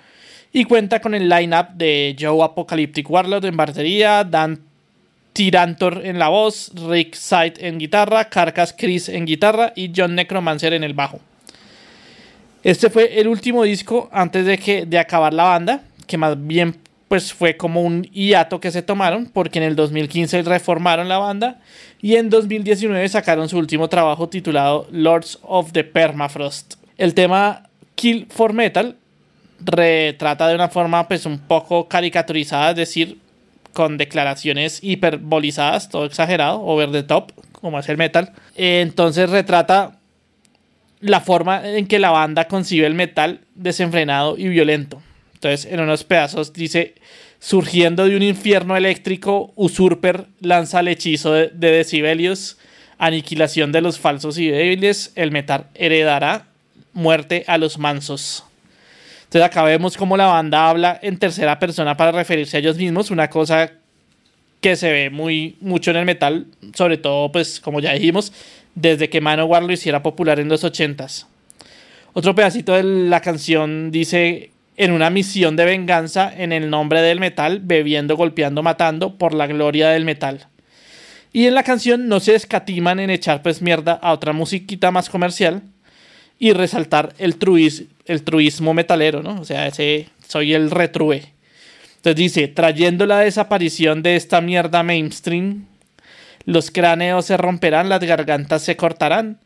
[0.54, 4.62] y cuenta con el lineup de Joe Apocalyptic Warlord en batería, Dan
[5.34, 10.72] Tirantor en la voz, Rick Sight en guitarra, Carcass Chris en guitarra y John Necromancer
[10.72, 11.20] en el bajo.
[12.64, 16.78] Este fue el último disco antes de que de acabar la banda, que más bien
[17.10, 21.60] pues fue como un hiato que se tomaron porque en el 2015 reformaron la banda
[22.02, 26.76] y en 2019 sacaron su último trabajo titulado Lords of the Permafrost.
[26.98, 28.96] El tema Kill for Metal
[29.60, 33.20] retrata de una forma pues un poco caricaturizada, es decir,
[33.74, 38.32] con declaraciones hiperbolizadas, todo exagerado, over the top, como es el metal.
[38.56, 40.00] Entonces retrata
[41.04, 45.02] la forma en que la banda concibe el metal desenfrenado y violento.
[45.34, 46.96] Entonces, en unos pedazos dice,
[47.40, 52.58] surgiendo de un infierno eléctrico, Usurper lanza el hechizo de, de decibelios,
[52.98, 56.48] aniquilación de los falsos y débiles, el metal heredará
[56.94, 58.46] muerte a los mansos.
[59.26, 63.12] Entonces acá vemos cómo la banda habla en tercera persona para referirse a ellos mismos,
[63.12, 63.74] una cosa
[64.62, 68.32] que se ve muy mucho en el metal, sobre todo pues como ya dijimos,
[68.76, 71.26] desde que Manowar lo hiciera popular en los 80s.
[72.14, 77.20] Otro pedacito de la canción dice en una misión de venganza en el nombre del
[77.20, 80.48] metal, bebiendo, golpeando, matando por la gloria del metal.
[81.32, 85.10] Y en la canción no se escatiman en echar pues mierda a otra musiquita más
[85.10, 85.64] comercial
[86.38, 87.36] y resaltar el,
[88.06, 89.42] el truismo metalero, ¿no?
[89.42, 91.24] O sea, ese soy el retrue.
[91.96, 95.66] Entonces dice, trayendo la desaparición de esta mierda mainstream,
[96.46, 99.40] los cráneos se romperán, las gargantas se cortarán,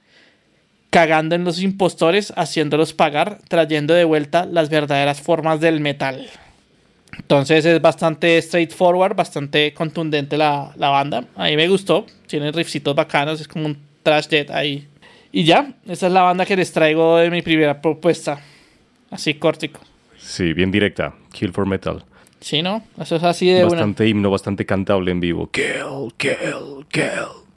[0.90, 6.30] cagando en los impostores, haciéndolos pagar, trayendo de vuelta las verdaderas formas del metal.
[7.18, 11.26] Entonces es bastante straightforward, bastante contundente la, la banda.
[11.36, 14.88] A mí me gustó, tiene riffcitos bacanos, es como un trash dead ahí
[15.32, 18.40] y ya, esa es la banda que les traigo de mi primera propuesta.
[19.12, 19.80] Así cortico.
[20.18, 21.14] Sí, bien directa.
[21.32, 22.04] Kill for Metal.
[22.40, 22.84] Sí, ¿no?
[23.00, 25.50] Eso es así de Bastante himno, bastante cantable en vivo.
[25.52, 27.48] Kill, kill, kill.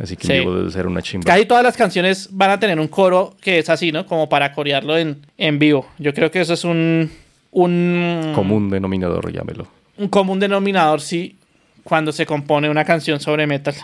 [0.00, 1.24] Así que en vivo debe ser una chimba.
[1.26, 4.06] Casi todas las canciones van a tener un coro que es así, ¿no?
[4.06, 5.86] Como para corearlo en, en vivo.
[5.98, 7.10] Yo creo que eso es un,
[7.50, 8.32] un...
[8.34, 9.66] Común denominador, llámelo.
[9.98, 11.36] Un común denominador, sí,
[11.84, 13.74] cuando se compone una canción sobre metal.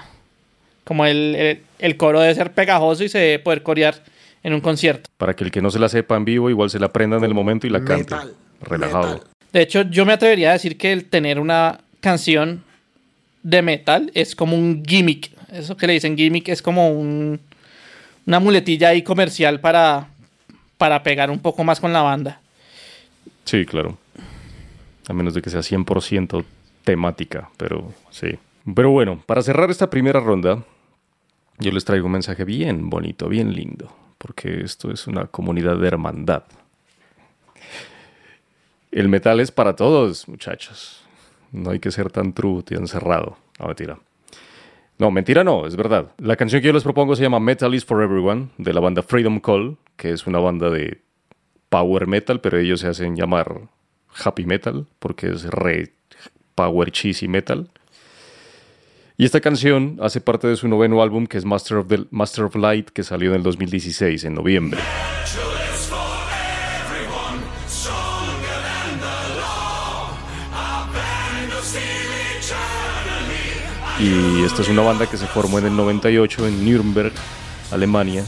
[0.84, 1.60] Como el,
[1.98, 4.02] coro debe ser pegajoso y se debe poder corear
[4.42, 5.10] en un concierto.
[5.18, 7.24] Para que el que no se la sepa en vivo, igual se la aprenda en
[7.24, 8.14] el momento y la cante.
[8.62, 9.22] relajado.
[9.52, 12.62] De hecho, yo me atrevería a decir que el tener una canción
[13.42, 15.30] de metal es como un gimmick.
[15.52, 17.40] Eso que le dicen gimmick es como un,
[18.26, 20.08] una muletilla ahí comercial para,
[20.76, 22.40] para pegar un poco más con la banda.
[23.44, 23.96] Sí, claro.
[25.08, 26.44] A menos de que sea 100%
[26.84, 28.38] temática, pero sí.
[28.74, 30.62] Pero bueno, para cerrar esta primera ronda,
[31.58, 35.88] yo les traigo un mensaje bien bonito, bien lindo, porque esto es una comunidad de
[35.88, 36.44] hermandad.
[38.98, 41.04] El metal es para todos, muchachos.
[41.52, 43.36] No hay que ser tan true y encerrado.
[43.60, 44.00] No, mentira.
[44.98, 46.10] No, mentira no, es verdad.
[46.18, 49.04] La canción que yo les propongo se llama Metal is for Everyone, de la banda
[49.04, 51.00] Freedom Call, que es una banda de
[51.68, 53.68] power metal, pero ellos se hacen llamar
[54.24, 55.92] happy metal, porque es re
[56.56, 57.70] power cheesy metal.
[59.16, 62.46] Y esta canción hace parte de su noveno álbum que es Master of, the, Master
[62.46, 64.80] of Light que salió en el 2016, en noviembre.
[74.00, 77.12] Y esta es una banda que se formó en el 98 en Nuremberg,
[77.72, 78.24] Alemania,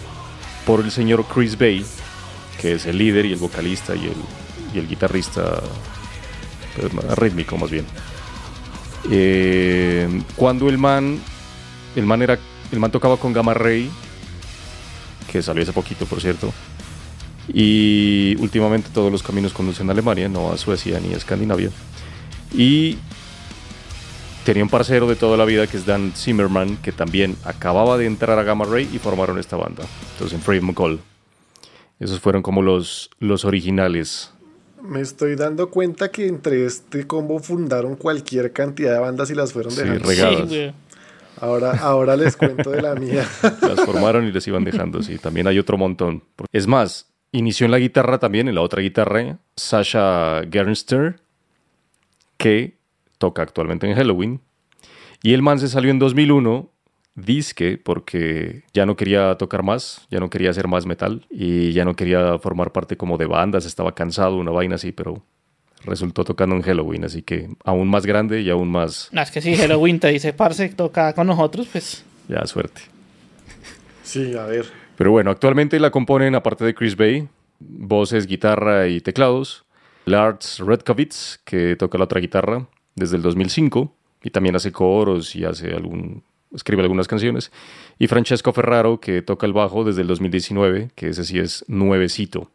[0.66, 1.86] por el señor Chris Bay,
[2.60, 4.12] que es el líder y el vocalista y
[4.76, 5.62] el, guitarrista
[6.74, 7.86] pues, rítmico más bien.
[9.10, 11.20] Eh, cuando el man,
[11.94, 12.36] el man era,
[12.72, 13.88] el man tocaba con Gamma Ray,
[15.30, 16.52] que salió hace poquito, por cierto.
[17.46, 21.70] Y últimamente todos los caminos conducen a Alemania, no a Suecia ni a Escandinavia.
[22.52, 22.98] Y
[24.44, 28.06] tenía un parcero de toda la vida que es Dan Zimmerman, que también acababa de
[28.06, 29.84] entrar a Gamma Ray y formaron esta banda.
[30.12, 31.00] Entonces en Freedom Call.
[31.98, 34.32] Esos fueron como los, los originales.
[34.82, 39.52] Me estoy dando cuenta que entre este combo fundaron cualquier cantidad de bandas y las
[39.52, 40.08] fueron Sí, dejando.
[40.08, 40.48] regadas.
[40.50, 40.72] Sí,
[41.38, 43.28] ahora, ahora les cuento de la mía.
[43.42, 45.18] Las formaron y les iban dejando, sí.
[45.18, 46.24] También hay otro montón.
[46.52, 51.20] Es más, inició en la guitarra también, en la otra guitarra, Sasha Gernster,
[52.38, 52.78] que
[53.20, 54.40] toca actualmente en Halloween.
[55.22, 56.70] Y el man se salió en 2001,
[57.14, 61.84] disque, porque ya no quería tocar más, ya no quería hacer más metal y ya
[61.84, 65.22] no quería formar parte como de bandas, estaba cansado, una vaina así, pero
[65.84, 69.42] resultó tocando en Halloween, así que aún más grande y aún más, No, es que
[69.42, 72.04] si Halloween te dice, parce, toca con nosotros, pues.
[72.26, 72.80] ya suerte.
[74.02, 74.66] Sí, a ver.
[74.96, 77.28] Pero bueno, actualmente la componen, aparte de Chris Bay,
[77.58, 79.64] voces, guitarra y teclados.
[80.06, 82.66] Lars Redkovitz, que toca la otra guitarra
[83.00, 86.22] desde el 2005 y también hace coros y hace algún,
[86.54, 87.50] escribe algunas canciones.
[87.98, 92.52] Y Francesco Ferraro, que toca el bajo desde el 2019, que ese sí es nuevecito.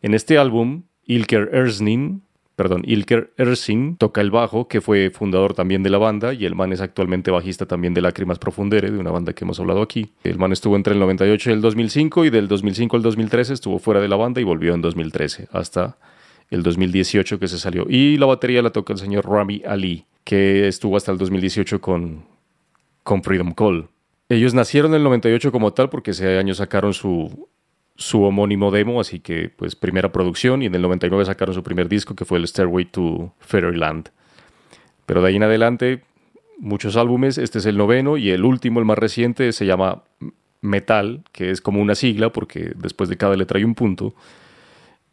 [0.00, 2.22] En este álbum, Ilker Ersnin,
[2.58, 6.56] perdón, Ilker Ersin toca el bajo, que fue fundador también de la banda, y el
[6.56, 10.10] man es actualmente bajista también de Lágrimas Profundere, de una banda que hemos hablado aquí.
[10.24, 13.78] El man estuvo entre el 98 y el 2005, y del 2005 al 2013 estuvo
[13.78, 15.98] fuera de la banda y volvió en 2013, hasta
[16.50, 17.86] el 2018 que se salió.
[17.88, 22.24] Y la batería la toca el señor Rami Ali, que estuvo hasta el 2018 con,
[23.02, 23.88] con Freedom Call.
[24.28, 27.48] Ellos nacieron en el 98 como tal porque ese año sacaron su,
[27.96, 31.88] su homónimo demo, así que pues primera producción y en el 99 sacaron su primer
[31.88, 34.10] disco que fue el Stairway to Fairyland.
[35.06, 36.02] Pero de ahí en adelante
[36.58, 40.02] muchos álbumes, este es el noveno y el último, el más reciente, se llama
[40.60, 44.14] Metal, que es como una sigla porque después de cada letra hay un punto,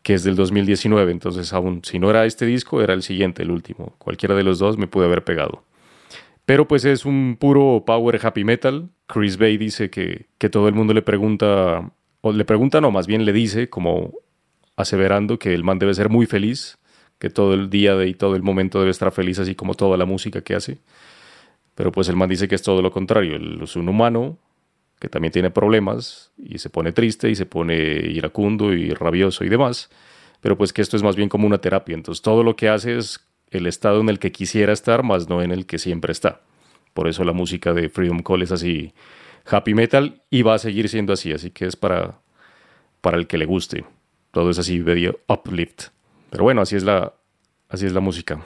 [0.06, 3.50] que es del 2019, entonces aún si no era este disco, era el siguiente, el
[3.50, 3.96] último.
[3.98, 5.64] Cualquiera de los dos me pude haber pegado.
[6.46, 8.92] Pero pues es un puro power happy metal.
[9.08, 11.92] Chris Bay dice que, que todo el mundo le pregunta,
[12.22, 14.14] o le pregunta no, más bien le dice, como
[14.76, 16.78] aseverando que el man debe ser muy feliz,
[17.18, 19.98] que todo el día de, y todo el momento debe estar feliz, así como toda
[19.98, 20.78] la música que hace.
[21.74, 24.38] Pero pues el man dice que es todo lo contrario, él es un humano
[25.00, 29.50] que también tiene problemas y se pone triste y se pone iracundo y rabioso y
[29.50, 29.90] demás,
[30.42, 32.98] pero pues que esto es más bien como una terapia, entonces todo lo que hace
[32.98, 33.20] es
[33.52, 36.42] el estado en el que quisiera estar, más no en el que siempre está.
[36.94, 38.94] Por eso la música de Freedom Call es así
[39.46, 42.20] happy metal y va a seguir siendo así, así que es para,
[43.02, 43.86] para el que le guste.
[44.32, 45.90] Todo es así medio uplift.
[46.30, 47.14] Pero bueno, así es la,
[47.70, 48.42] así es la música.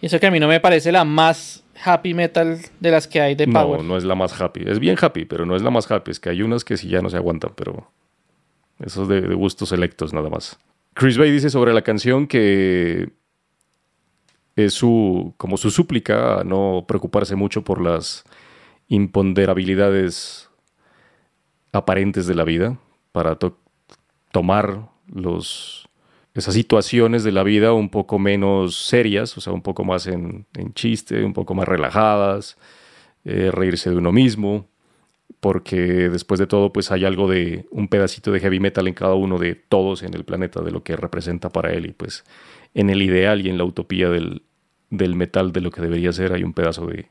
[0.00, 3.34] Eso que a mí no me parece la más happy metal de las que hay
[3.34, 3.82] de no, Power.
[3.84, 4.62] no es la más happy.
[4.66, 6.10] Es bien happy, pero no es la más happy.
[6.10, 7.90] Es que hay unas que sí ya no se aguantan, pero
[8.80, 10.58] eso es de, de gustos selectos nada más.
[10.94, 13.10] Chris Bay dice sobre la canción que
[14.56, 18.24] es su, como su súplica a no preocuparse mucho por las
[18.88, 20.48] imponderabilidades
[21.72, 22.78] aparentes de la vida,
[23.12, 23.58] para to-
[24.32, 25.87] tomar los,
[26.38, 30.46] esas situaciones de la vida un poco menos serias, o sea, un poco más en,
[30.74, 32.56] chiste, un poco más relajadas,
[33.24, 34.68] eh, reírse de uno mismo,
[35.40, 39.14] porque después de todo, pues hay algo de un pedacito de heavy metal en cada
[39.14, 42.24] uno de todos en el planeta, de lo que representa para él, y pues
[42.74, 44.42] en el ideal y en la utopía del,
[44.90, 47.06] del metal de lo que debería ser hay un pedazo de,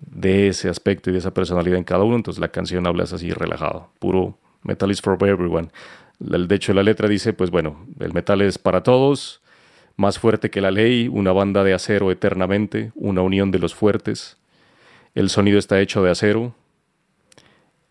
[0.00, 3.30] de ese aspecto y de esa personalidad en cada uno, entonces la canción habla así
[3.30, 5.70] relajado, puro metal is for everyone.
[6.18, 9.40] De hecho, la letra dice, pues bueno, el metal es para todos,
[9.96, 14.36] más fuerte que la ley, una banda de acero eternamente, una unión de los fuertes.
[15.14, 16.54] El sonido está hecho de acero,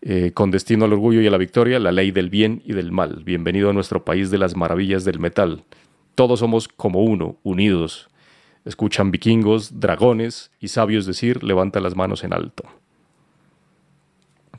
[0.02, 2.90] eh, con destino al orgullo y a la victoria, la ley del bien y del
[2.90, 3.22] mal.
[3.24, 5.64] Bienvenido a nuestro país de las maravillas del metal.
[6.14, 8.08] Todos somos como uno, unidos.
[8.64, 12.79] Escuchan vikingos, dragones y sabios decir, levanta las manos en alto.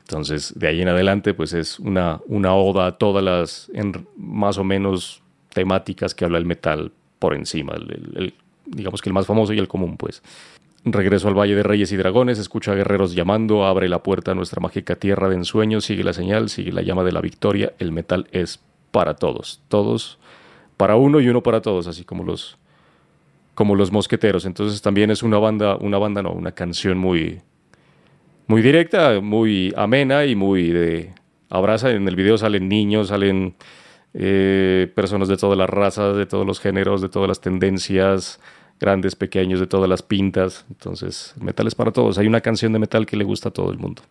[0.02, 3.70] Entonces, de ahí en adelante, pues es una, una oda a todas las
[4.16, 5.22] más o menos
[5.52, 7.74] temáticas que habla el metal por encima.
[8.66, 10.22] Digamos que el más famoso y el común, pues.
[10.84, 14.34] Regreso al Valle de Reyes y Dragones, escucha a guerreros llamando, abre la puerta a
[14.34, 17.72] nuestra mágica tierra de ensueños, sigue la señal, sigue la llama de la victoria.
[17.78, 20.18] El metal es para todos, todos
[20.76, 22.58] para uno y uno para todos, así como los
[23.54, 24.44] como los mosqueteros.
[24.46, 27.40] Entonces también es una banda, una banda no, una canción muy
[28.52, 31.14] muy directa, muy amena y muy de
[31.48, 31.90] abraza.
[31.90, 33.54] En el video salen niños, salen
[34.12, 38.40] eh, personas de todas las razas, de todos los géneros, de todas las tendencias,
[38.78, 40.66] grandes, pequeños, de todas las pintas.
[40.68, 42.18] Entonces, metal es para todos.
[42.18, 44.02] Hay una canción de metal que le gusta a todo el mundo.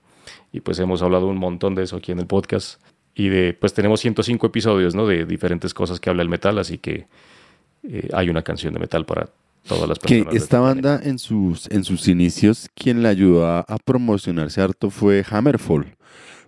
[0.52, 2.82] Y pues hemos hablado un montón de eso aquí en el podcast.
[3.14, 5.06] Y de, pues tenemos 105 episodios, ¿no?
[5.06, 7.06] De diferentes cosas que habla el metal, así que
[7.88, 9.30] eh, hay una canción de metal para
[9.68, 10.43] todas las Que personas.
[10.43, 15.24] esta banda en sus, en sus inicios, quien la ayudó a, a promocionarse harto fue
[15.30, 15.95] Hammerfall,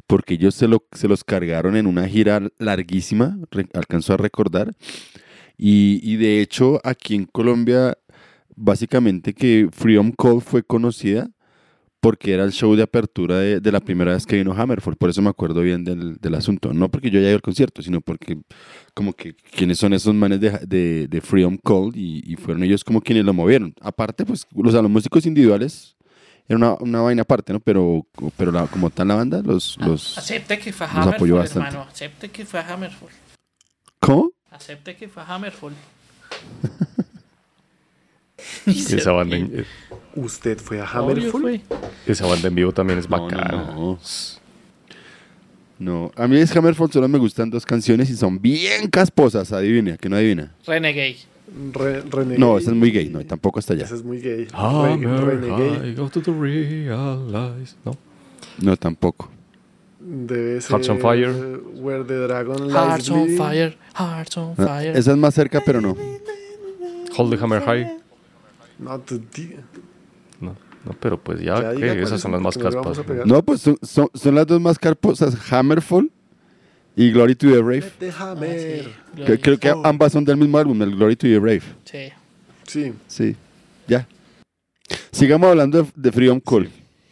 [0.08, 4.74] porque ellos se, lo, se los cargaron en una gira larguísima, re- alcanzó a recordar,
[5.58, 7.98] y, y de hecho aquí en Colombia,
[8.56, 11.30] básicamente que Freedom Call fue conocida
[12.04, 15.10] porque era el show de apertura de, de la primera vez que vino Hammerfall, por
[15.10, 18.02] eso me acuerdo bien del, del asunto, no porque yo haya ido al concierto, sino
[18.02, 18.38] porque
[18.94, 22.84] como que quiénes son esos manes de, de, de Freedom Call y, y fueron ellos
[22.84, 23.74] como quienes lo movieron.
[23.80, 25.96] Aparte, pues los, los músicos individuales
[26.46, 27.62] era una, una vaina aparte, ¿no?
[27.62, 29.78] Pero, pero la- como tal la banda, los...
[29.80, 31.70] los Acepte que fue los apoyó bastante.
[31.70, 31.90] hermano.
[31.90, 33.12] Acepte que fue a Hammerfall.
[34.02, 34.32] ¿Cómo?
[34.52, 35.74] Acepte que fue a Hammerfall.
[38.66, 39.66] Esa banda, en, eh,
[40.16, 41.42] ¿Usted fue a Obvio Hammerfall?
[41.42, 41.62] fue.
[42.06, 43.52] esa banda en vivo también es No, no, bacana.
[43.76, 44.00] no.
[45.80, 49.98] No, a mí es Hammerfall solo me gustan dos canciones y son bien casposas, adivina,
[49.98, 50.54] que no adivina.
[50.66, 51.18] Renegade.
[51.74, 52.38] Re- Renegade.
[52.38, 53.86] No, esa es muy gay, no, tampoco hasta allá.
[53.86, 54.46] Ese es muy gay.
[54.46, 57.76] Re- Hammer, Renegade I go to the realize.
[57.84, 57.98] ¿No?
[58.62, 59.30] No, tampoco.
[60.00, 61.30] debe ser Hearts on Fire.
[61.30, 63.78] eh, Where the Dragon Lies Hearts on fire.
[63.96, 64.96] Hearts on No, fire.
[64.98, 65.98] esa es más cerca, pero no.
[67.18, 67.88] Hold the Hammer High.
[68.84, 69.22] No, tú
[70.40, 70.56] No,
[70.86, 73.00] no, pero pues ya, ya esas son las más caspas.
[73.26, 76.12] No, pues son, son, son las dos más casposas, Hammerfall
[76.96, 77.84] y Glory to the Hammer.
[78.20, 78.36] Ah,
[79.18, 79.24] sí.
[79.26, 81.62] Que- creo que ambas son del mismo álbum, el Glory to the Brave.
[81.86, 82.10] Sí.
[82.68, 82.94] Sí.
[83.08, 83.36] Sí,
[83.88, 84.08] ya.
[85.12, 86.70] Sigamos hablando de, de Freedom Call.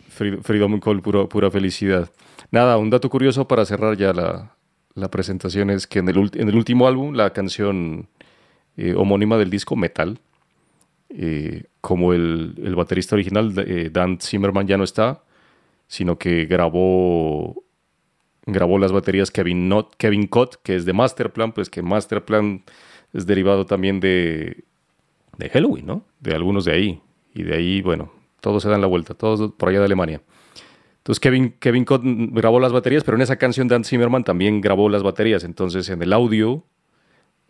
[0.10, 2.10] Free- Freedom Call, pura, pura felicidad.
[2.52, 4.56] Nada, un dato curioso para cerrar ya la,
[4.94, 8.08] la presentación es que en el, en el último álbum, la canción
[8.78, 10.20] eh, homónima del disco, Metal,
[11.14, 15.24] eh, como el, el baterista original, eh, Dan Zimmerman, ya no está,
[15.88, 17.64] sino que grabó,
[18.46, 22.64] grabó las baterías Kevin, Not, Kevin Cott, que es de Masterplan, pues que Masterplan
[23.14, 24.64] es derivado también de,
[25.38, 26.06] de Halloween, ¿no?
[26.20, 27.02] De algunos de ahí.
[27.34, 30.22] Y de ahí, bueno, todos se dan la vuelta, todos por allá de Alemania.
[30.98, 34.88] Entonces Kevin, Kevin Cott grabó las baterías, pero en esa canción Dan Zimmerman también grabó
[34.88, 35.44] las baterías.
[35.44, 36.64] Entonces en el audio,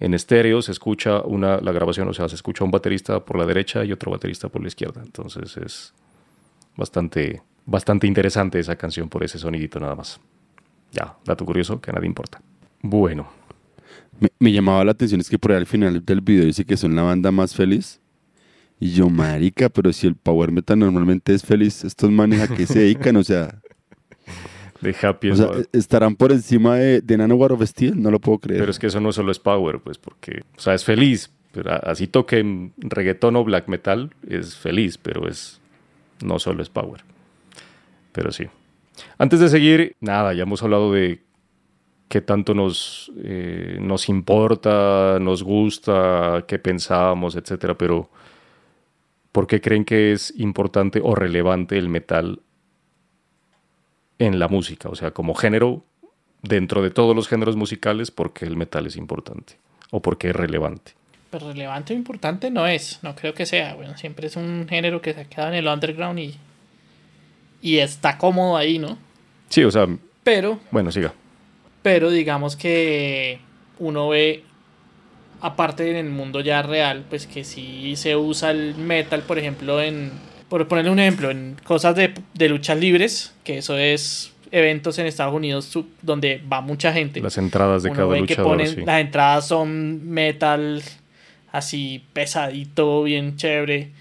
[0.01, 3.45] en estéreo, se escucha una, la grabación, o sea, se escucha un baterista por la
[3.45, 4.99] derecha y otro baterista por la izquierda.
[5.05, 5.93] Entonces es
[6.75, 10.19] bastante, bastante interesante esa canción por ese sonidito nada más.
[10.91, 12.41] Ya, dato curioso que a nadie importa.
[12.81, 13.29] Bueno,
[14.39, 16.95] Me, llamaba la atención es que por ahí al final del video dice que son
[16.95, 17.99] la banda más feliz.
[18.79, 22.65] Y yo, marica, pero si el power metal normalmente es feliz, estos manes a qué
[22.65, 23.61] se dedican, o sea,
[24.81, 28.19] de Happy o sea, ba- estarán por encima de, de Nanowar of Steel, no lo
[28.19, 28.61] puedo creer.
[28.61, 31.31] Pero es que eso no solo es power, pues, porque, o sea, es feliz.
[31.53, 35.59] Pero así toquen reggaetón o black metal, es feliz, pero es
[36.23, 37.03] no solo es power.
[38.13, 38.45] Pero sí.
[39.17, 41.21] Antes de seguir, nada, ya hemos hablado de
[42.07, 48.09] qué tanto nos, eh, nos importa, nos gusta, qué pensamos, etcétera, pero
[49.31, 52.41] ¿por qué creen que es importante o relevante el metal
[54.25, 54.89] en la música?
[54.89, 55.83] O sea, como género,
[56.41, 59.57] dentro de todos los géneros musicales, ¿por qué el metal es importante?
[59.91, 60.93] ¿O por qué es relevante?
[61.29, 62.99] Pero relevante o importante no es.
[63.03, 63.73] No creo que sea.
[63.75, 66.35] Bueno, siempre es un género que se ha quedado en el underground y.
[67.61, 68.97] Y está cómodo ahí, ¿no?
[69.49, 69.87] Sí, o sea,
[70.23, 71.13] Pero, bueno, siga.
[71.81, 73.39] pero digamos que
[73.79, 74.43] uno ve,
[75.41, 79.81] aparte en el mundo ya real, pues que sí se usa el metal, por ejemplo,
[79.81, 80.11] en.
[80.51, 85.05] Por ponerle un ejemplo, en cosas de, de luchas libres, que eso es eventos en
[85.07, 85.71] Estados Unidos
[86.01, 87.21] donde va mucha gente.
[87.21, 88.81] Las entradas de Uno cada ve que luchador, ponen, sí.
[88.85, 90.83] las entradas son metal
[91.53, 93.91] así pesadito, bien chévere.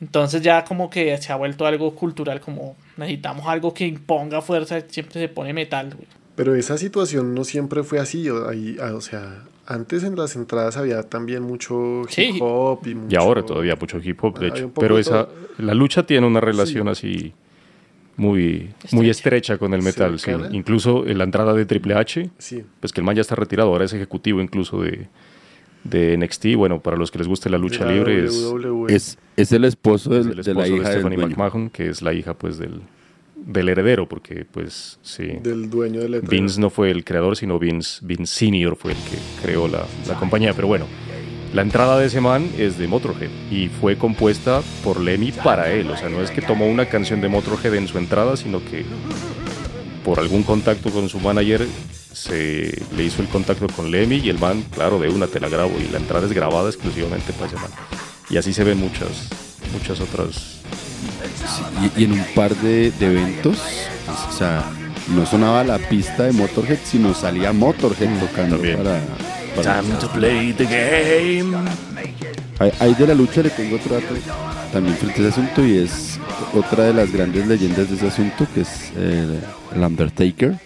[0.00, 4.80] Entonces ya como que se ha vuelto algo cultural, como necesitamos algo que imponga fuerza,
[4.88, 5.94] siempre se pone metal.
[5.94, 6.08] güey.
[6.34, 8.28] Pero esa situación no siempre fue así.
[8.28, 12.38] O, ahí- ah, o sea, antes en las entradas había también mucho hip Sí.
[12.40, 13.18] hop y Y mucho...
[13.20, 14.70] ahora todavía mucho hip hop, de hecho.
[14.78, 17.32] Pero de esa, la lucha tiene una relación así
[18.16, 20.18] muy, muy estrecha con el metal.
[20.18, 20.30] sí.
[20.52, 22.62] Incluso en la entrada de Triple H, Sí.
[22.80, 25.08] pues que el man ya está retirado, ahora es ejecutivo incluso de,
[25.82, 26.54] de NXT.
[26.56, 28.94] Bueno, para los que les guste la lucha de la libre, es, WWE.
[28.94, 31.26] es, es el esposo es del- el de la esposo de, hija del Stephanie.
[31.26, 32.80] McMahon, que es la hija pues del,
[33.44, 35.38] del heredero, porque pues sí.
[35.42, 36.30] del dueño del letrero.
[36.30, 40.14] Vince no fue el creador, sino Vince, Vince Senior fue el que creó la, la
[40.18, 40.54] compañía.
[40.54, 40.86] Pero bueno,
[41.52, 45.90] la entrada de ese man es de Motorhead y fue compuesta por Lemmy para él.
[45.90, 48.84] O sea, no es que tomó una canción de Motorhead en su entrada, sino que
[50.04, 51.66] por algún contacto con su manager
[52.12, 55.48] se le hizo el contacto con Lemmy y el man, claro, de una te la
[55.48, 57.70] grabo y la entrada es grabada exclusivamente para ese man.
[58.30, 59.28] Y así se ven muchas,
[59.72, 60.63] muchas otras.
[61.96, 63.58] Y, y en un par de, de eventos,
[64.28, 64.64] o sea,
[65.08, 68.78] no sonaba la pista de Motorhead, sino salía Motorhead tocando también.
[68.78, 69.00] para,
[69.56, 71.56] para- to play the game.
[72.58, 74.14] Ahí ahí de la lucha le tengo otro dato
[74.72, 76.18] también frente a ese asunto y es
[76.54, 79.40] otra de las grandes leyendas de ese asunto que es eh,
[79.74, 80.58] el Undertaker.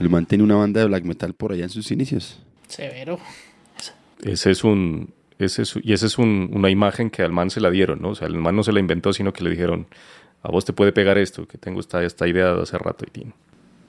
[0.00, 2.38] El man tiene una banda de black metal por allá en sus inicios.
[2.68, 3.18] Severo.
[4.22, 5.12] Ese es un.
[5.42, 8.10] Ese es, y esa es un- una imagen que al man se la dieron, ¿no?
[8.10, 9.86] O sea, el man no se la inventó, sino que le dijeron,
[10.42, 13.04] a vos te puede pegar esto, que tengo esta, esta idea de hace rato.
[13.06, 13.34] Y tin.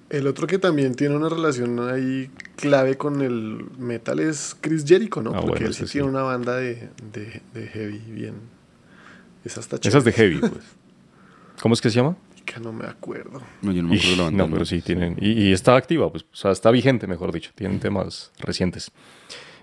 [0.09, 5.21] El otro que también tiene una relación ahí clave con el metal es Chris Jericho,
[5.23, 5.31] ¿no?
[5.31, 5.93] Ah, Porque bueno, él sí ese sí.
[5.93, 8.35] tiene una banda de, de, de heavy bien.
[9.43, 10.51] Esa está Esa es de heavy, pues.
[11.61, 12.15] ¿Cómo es que se llama?
[12.45, 13.41] Que no me acuerdo.
[13.61, 14.45] No, yo no me acuerdo de la banda.
[14.45, 15.15] No, pero sí tienen.
[15.19, 16.23] Y, y está activa, pues.
[16.23, 17.51] O sea, está vigente, mejor dicho.
[17.55, 18.91] Tienen temas recientes.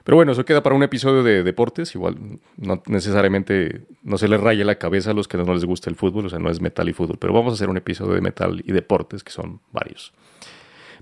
[0.05, 1.95] Pero bueno, eso queda para un episodio de deportes.
[1.95, 2.17] Igual,
[2.57, 5.97] no necesariamente, no se les raye la cabeza a los que no les gusta el
[5.97, 6.27] fútbol.
[6.27, 7.19] O sea, no es metal y fútbol.
[7.19, 10.13] Pero vamos a hacer un episodio de metal y deportes, que son varios.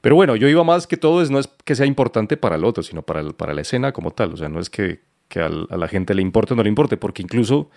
[0.00, 2.64] Pero bueno, yo iba más que todo, es, no es que sea importante para el
[2.64, 4.32] otro, sino para, para la escena como tal.
[4.34, 6.96] O sea, no es que, que a la gente le importe o no le importe,
[6.96, 7.70] porque incluso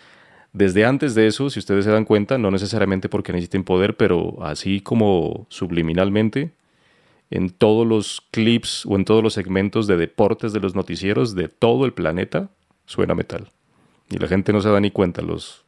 [0.53, 4.43] desde antes de eso, si ustedes se dan cuenta, no necesariamente porque necesiten poder, pero
[4.43, 6.51] así como subliminalmente,
[7.32, 11.48] en todos los clips o en todos los segmentos de deportes de los noticieros de
[11.48, 12.50] todo el planeta,
[12.86, 13.50] suena metal.
[14.10, 15.64] Y la gente no se da ni cuenta, los,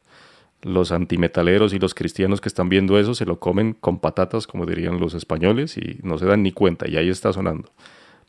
[0.61, 4.65] los antimetaleros y los cristianos que están viendo eso se lo comen con patatas, como
[4.65, 7.69] dirían los españoles, y no se dan ni cuenta, y ahí está sonando.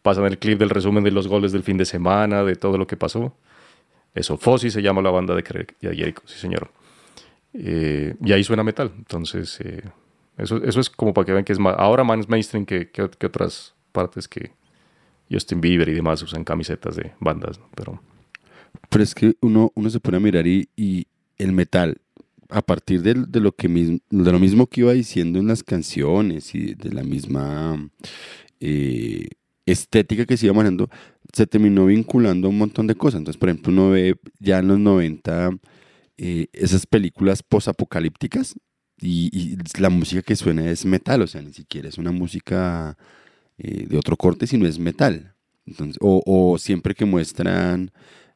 [0.02, 2.86] Pasan el clip del resumen de los goles del fin de semana, de todo lo
[2.86, 3.34] que pasó.
[4.14, 6.70] Eso, Fossi se llama la banda de Jericho, sí señor.
[7.52, 8.92] Eh, y ahí suena metal.
[8.96, 9.82] Entonces, eh,
[10.38, 13.02] eso, eso es como para que vean que es más, ahora más mainstream que, que,
[13.02, 14.52] otras partes que
[15.30, 17.58] Justin Bieber y demás usan camisetas de bandas.
[17.58, 17.68] ¿no?
[17.74, 18.00] Pero
[18.88, 20.68] Pero es que uno, uno se pone a mirar y,
[21.36, 21.98] el metal,
[22.48, 26.74] a partir de, lo que de lo mismo que iba diciendo en las canciones y
[26.74, 27.90] de la misma
[28.60, 29.26] eh,
[29.66, 30.88] estética que se iba manejando,
[31.32, 33.18] se terminó vinculando a un montón de cosas.
[33.18, 35.50] Entonces, por ejemplo, uno ve ya en los 90
[36.16, 38.54] eh, esas películas posapocalípticas
[39.00, 42.96] y, la música que suena es metal, o sea, ni siquiera es una música
[43.58, 45.34] eh, de otro corte, sino es metal.
[46.00, 47.90] O, siempre que muestran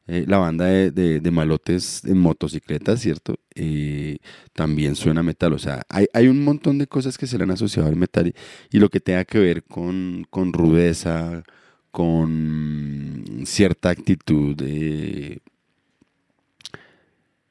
[0.07, 3.35] eh, la banda de, de- de malotes en motocicletas, ¿cierto?
[3.55, 4.17] Eh,
[4.53, 5.53] también suena metal.
[5.53, 8.33] O sea, hay, un montón de cosas que se le han asociado al metal
[8.71, 11.43] y, lo que tenga que ver con, con rudeza,
[11.91, 15.41] con cierta actitud de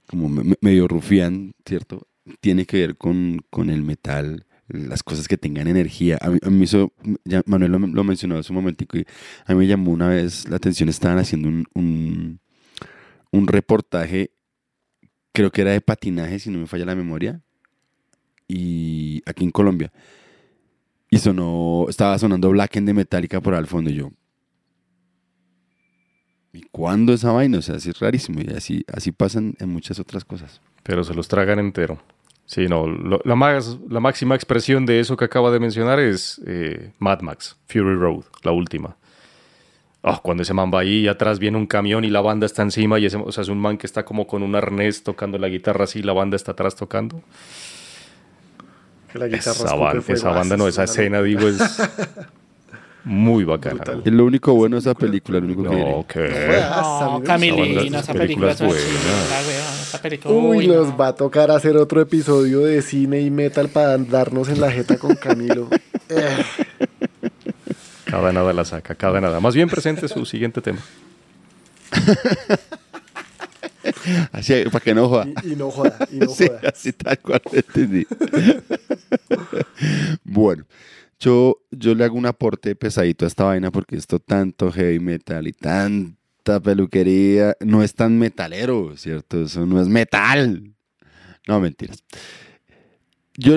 [0.06, 2.06] como me- me- medio rufián, ¿cierto?
[2.40, 6.18] Tiene que ver con, con el metal, las cosas que tengan energía.
[6.20, 6.92] A mí, a mí eso,
[7.46, 9.06] Manuel lo, lo mencionó hace un momentico y
[9.46, 12.40] a mí me llamó una vez la atención, estaban haciendo un, un,
[13.30, 14.30] un reportaje,
[15.32, 17.42] creo que era de patinaje, si no me falla la memoria,
[18.46, 19.92] y aquí en Colombia.
[21.10, 24.10] Y sonó, estaba sonando Black End de Metallica por al fondo y yo.
[26.52, 27.58] ¿Y cuándo esa vaina?
[27.58, 28.40] O sea, es rarísimo.
[28.40, 30.60] Y así, así pasan en muchas otras cosas.
[30.82, 31.98] pero se los tragan entero.
[32.48, 36.40] Sí, no, lo- la, más, la máxima expresión de eso que acaba de mencionar es
[36.46, 38.96] eh, Mad Max, Fury Road, la última.
[40.02, 42.62] Ah, cuando ese man va ahí y atrás viene un camión y la banda está
[42.62, 45.36] encima y ese, o sea, es un man que está como con un arnés tocando
[45.36, 47.20] la guitarra así y la banda está atrás tocando.
[49.12, 51.58] Que la guitarra Esa, Ah, banda, no, esa escena, digo, es
[53.04, 53.82] muy bacana.
[53.84, 54.02] Brutal.
[54.16, 55.90] Lo único bueno de esa película, lo único que diré.
[55.90, 56.04] No, mí
[57.10, 58.82] No, me Camilina, esa película es buena.
[59.82, 60.34] Esa película.
[60.34, 60.74] Uy, no.
[60.74, 64.70] nos va a tocar hacer otro episodio de cine y metal para darnos en la
[64.70, 65.68] jeta con Camilo.
[66.10, 66.42] Eh,
[68.06, 69.40] Cada nada la saca, cada nada.
[69.40, 70.78] Más bien presente su siguiente tema.
[74.32, 75.26] Así, para que no joda.
[75.44, 76.60] y, y no joda, y no Sí, joda.
[76.68, 78.06] así tal cual lo entendí.
[80.24, 80.64] bueno,
[81.20, 85.46] yo, yo le hago un aporte pesadito a esta vaina porque esto tanto heavy metal
[85.46, 89.42] y tanta peluquería no es tan metalero, ¿cierto?
[89.42, 90.74] Eso no es metal.
[91.46, 92.04] No, mentiras.
[93.36, 93.54] Yo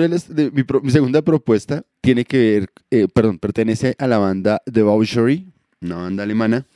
[0.52, 5.52] mi, pro- mi segunda propuesta tiene que ver, eh, perdón, pertenece a la banda Debauchery,
[5.80, 6.66] una banda alemana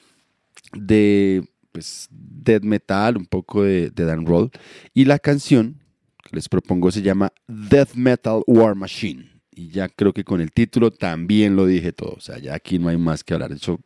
[0.73, 4.51] de pues death metal, un poco de, de dan roll
[4.93, 5.81] y la canción
[6.25, 9.36] que les propongo se llama Death Metal War Machine.
[9.59, 12.11] Y ya creo que con el título también lo dije todo.
[12.11, 13.49] O sea, ya aquí no hay más que hablar.
[13.49, 13.79] De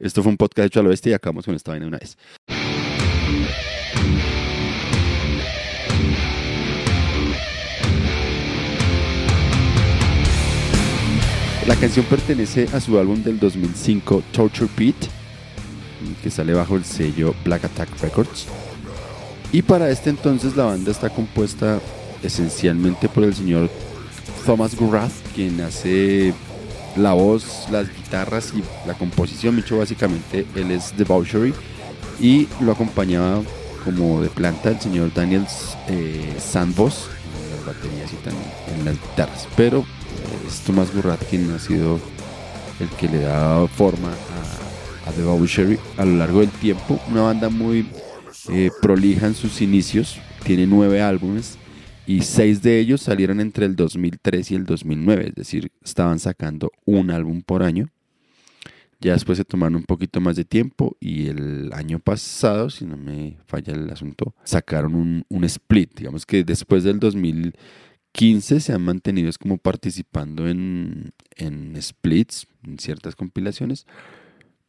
[0.00, 2.18] esto fue un podcast hecho al oeste y acabamos con esta vaina una vez.
[11.68, 14.96] La canción pertenece a su álbum del 2005 Torture Pit,
[16.20, 18.48] que sale bajo el sello Black Attack Records.
[19.52, 21.80] Y para este entonces la banda está compuesta
[22.24, 23.70] esencialmente por el señor
[24.44, 26.34] Thomas Gurath, quien hace
[26.96, 29.56] la voz, las guitarras y la composición.
[29.56, 31.54] Micho, básicamente, él es Debauchery
[32.20, 33.40] y lo acompañaba
[33.84, 35.46] como de planta el señor Daniel
[35.88, 37.08] eh, Sandvos
[37.44, 39.48] en las baterías y también en las guitarras.
[39.56, 41.98] Pero eh, es Thomas Gurrat quien ha sido
[42.80, 47.00] el que le dado forma a, a The Bowsherry a lo largo del tiempo.
[47.10, 47.86] Una banda muy
[48.48, 51.58] eh, prolija en sus inicios, tiene nueve álbumes
[52.06, 56.70] y seis de ellos salieron entre el 2003 y el 2009, es decir, estaban sacando
[56.84, 57.88] un álbum por año.
[59.00, 62.96] Ya después se tomaron un poquito más de tiempo y el año pasado, si no
[62.96, 65.98] me falla el asunto, sacaron un, un split.
[65.98, 73.16] Digamos que después del 2015 se han mantenido como participando en, en splits, en ciertas
[73.16, 73.86] compilaciones,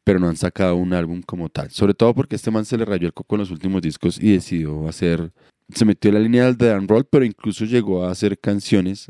[0.04, 1.70] pero no han sacado un álbum como tal.
[1.70, 4.32] Sobre todo porque este man se le rayó el coco en los últimos discos y
[4.32, 5.32] decidió hacer
[5.76, 9.08] se metió en la línea del dance roll, pero incluso llegó a hacer canciones.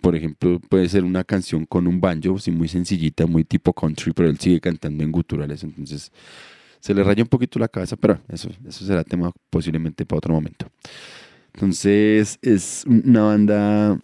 [0.00, 4.12] Por ejemplo, puede ser una canción con un banjo, así muy sencillita, muy tipo country,
[4.12, 5.62] pero él sigue cantando en guturales.
[5.62, 6.10] Entonces,
[6.80, 10.34] se le raya un poquito la cabeza, pero eso, eso será tema posiblemente para otro
[10.34, 10.66] momento.
[11.54, 14.00] Entonces, es una banda,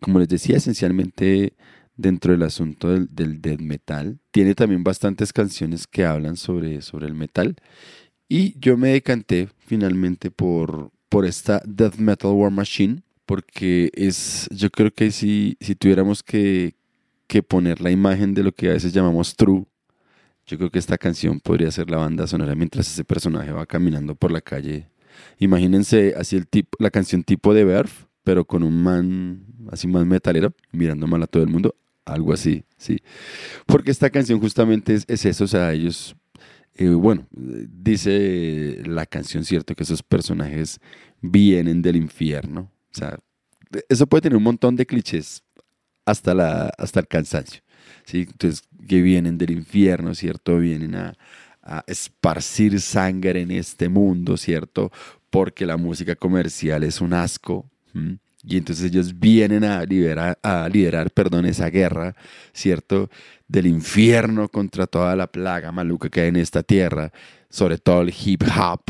[0.00, 1.54] como les decía, esencialmente
[1.96, 4.18] dentro del asunto del, del death metal.
[4.30, 7.56] Tiene también bastantes canciones que hablan sobre, sobre el metal.
[8.28, 14.70] Y yo me decanté finalmente por, por esta Death Metal War Machine, porque es, yo
[14.70, 16.74] creo que si, si tuviéramos que,
[17.26, 19.66] que poner la imagen de lo que a veces llamamos true,
[20.46, 24.14] yo creo que esta canción podría ser la banda sonora mientras ese personaje va caminando
[24.14, 24.88] por la calle.
[25.38, 30.06] Imagínense así el tipo, la canción tipo de Verf, pero con un man así más
[30.06, 31.74] metalero, mirando mal a todo el mundo,
[32.06, 32.98] algo así, sí.
[33.66, 36.16] Porque esta canción justamente es, es eso, o sea, ellos
[36.86, 39.74] bueno, dice la canción, ¿cierto?
[39.74, 40.78] Que esos personajes
[41.20, 42.70] vienen del infierno.
[42.90, 43.18] O sea,
[43.88, 45.42] eso puede tener un montón de clichés
[46.04, 47.62] hasta, la, hasta el cansancio.
[48.04, 48.26] ¿sí?
[48.30, 50.58] Entonces, que vienen del infierno, ¿cierto?
[50.58, 51.14] Vienen a,
[51.62, 54.90] a esparcir sangre en este mundo, ¿cierto?
[55.30, 57.70] Porque la música comercial es un asco.
[58.44, 62.14] Y entonces ellos vienen a, liberar, a liderar perdón, esa guerra,
[62.52, 63.10] ¿cierto?
[63.48, 67.12] Del infierno contra toda la plaga maluca que hay en esta tierra,
[67.50, 68.82] sobre todo el hip hop.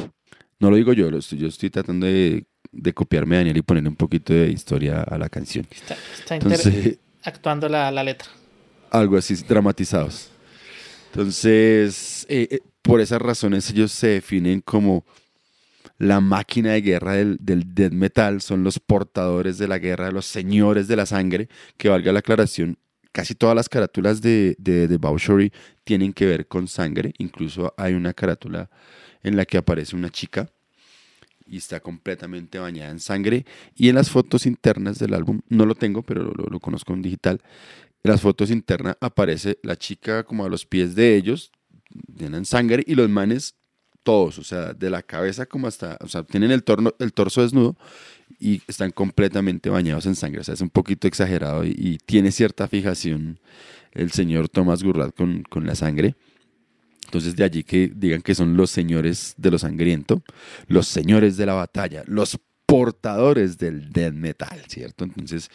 [0.61, 3.63] No lo digo yo, lo estoy, yo estoy tratando de, de copiarme a Daniel y
[3.63, 5.67] ponerle un poquito de historia a la canción.
[5.71, 8.29] Está, está Entonces, actuando la, la letra.
[8.91, 10.31] algo así dramatizados.
[11.13, 15.05] Entonces, eh, eh, por esas razones ellos se definen como
[15.99, 20.27] la máquina de guerra del, del death metal, son los portadores de la guerra, los
[20.27, 22.79] señores de la sangre, que valga la aclaración,
[23.13, 25.51] casi todas las carátulas de, de,
[25.85, 28.71] tienen que ver con sangre, incluso hay una carátula
[29.23, 30.49] en la que aparece una chica
[31.45, 33.45] y está completamente bañada en sangre.
[33.75, 37.03] Y en las fotos internas del álbum, no lo tengo, pero lo, lo conozco en
[37.03, 37.41] digital,
[38.05, 41.51] en las fotos internas aparece la chica como a los pies de ellos,
[42.17, 43.57] tienen sangre, y los manes
[44.09, 47.43] todos, o sea, de la cabeza como hasta, o sea, tienen el, torno, el torso
[47.43, 47.77] desnudo
[48.41, 52.69] y están completamente bañados en sangre, o sea, es un poquito exagerado y, tiene cierta
[52.69, 53.39] fijación
[53.93, 56.15] el señor Thomas Gurrat con, con la sangre.
[57.05, 60.23] Entonces de allí que digan que son los señores de lo sangriento,
[60.69, 65.05] los señores de la batalla, los portadores del death metal, ¿cierto?
[65.05, 65.49] Entonces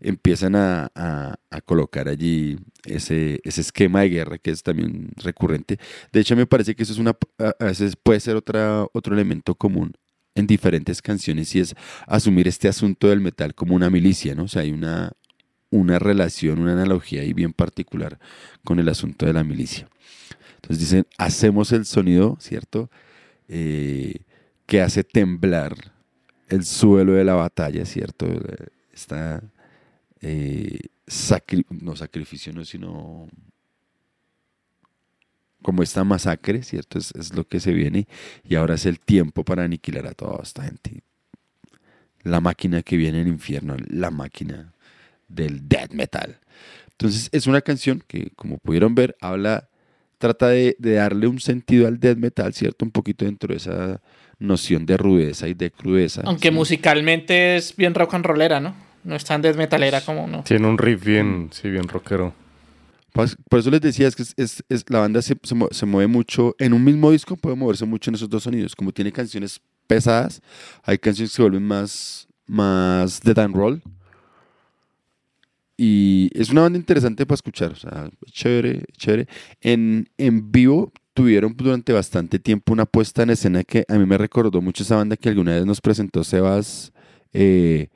[0.00, 5.78] empiezan a, colocar allí ese, esquema de guerra que es también recurrente.
[6.12, 9.14] De hecho, me parece que eso es una, a a veces puede ser otra, otro
[9.14, 9.94] elemento común
[10.34, 11.74] en diferentes canciones y es
[12.06, 14.42] asumir este asunto del metal como una milicia, ¿no?
[14.42, 15.12] O sea, hay una,
[15.70, 18.18] una relación, una analogía ahí bien particular
[18.62, 19.88] con el asunto de la milicia.
[20.56, 22.90] Entonces dicen, hacemos el sonido, ¿cierto?
[23.48, 24.16] Eh,
[24.66, 25.74] que hace temblar
[26.48, 28.26] el suelo de la batalla, ¿cierto?
[28.92, 29.42] Esta,
[30.20, 33.28] eh, sacri- no sacrificio, no, sino
[35.62, 36.98] como esta masacre, ¿cierto?
[36.98, 38.06] Es, lo que se viene
[38.44, 41.02] y ahora es el tiempo para aniquilar a toda esta gente.
[42.22, 44.72] La máquina que viene del infierno, la máquina
[45.28, 46.38] del death metal.
[46.92, 49.68] Entonces es una canción que, como pudieron ver, habla,
[50.18, 52.84] trata de darle un sentido al death metal, ¿cierto?
[52.84, 54.00] Un poquito dentro de esa
[54.38, 56.22] noción de rudeza y de crudeza.
[56.24, 56.54] Aunque ¿sí?
[56.54, 58.74] musicalmente es bien rock and rollera, ¿no?
[59.04, 60.42] No es tan death metalera como no.
[60.44, 62.34] Tiene un riff bien, sí, bien rockero.
[63.12, 65.72] Pues, Por eso les decía, es que es, es- es- la banda se, se mue-
[65.72, 68.76] se mueve mucho, en un mismo disco puede moverse mucho en esos dos sonidos.
[68.76, 70.42] Como tiene canciones pesadas,
[70.82, 73.82] hay canciones que se vuelven más, más de dan roll.
[75.76, 79.28] Y es una banda interesante para escuchar, o sea, chévere, chévere.
[79.60, 84.16] En, en vivo tuvieron durante bastante tiempo una puesta en escena que a mí me
[84.16, 86.92] recordó mucho esa banda que alguna vez nos presentó Sebas,
[87.32, 87.88] eh,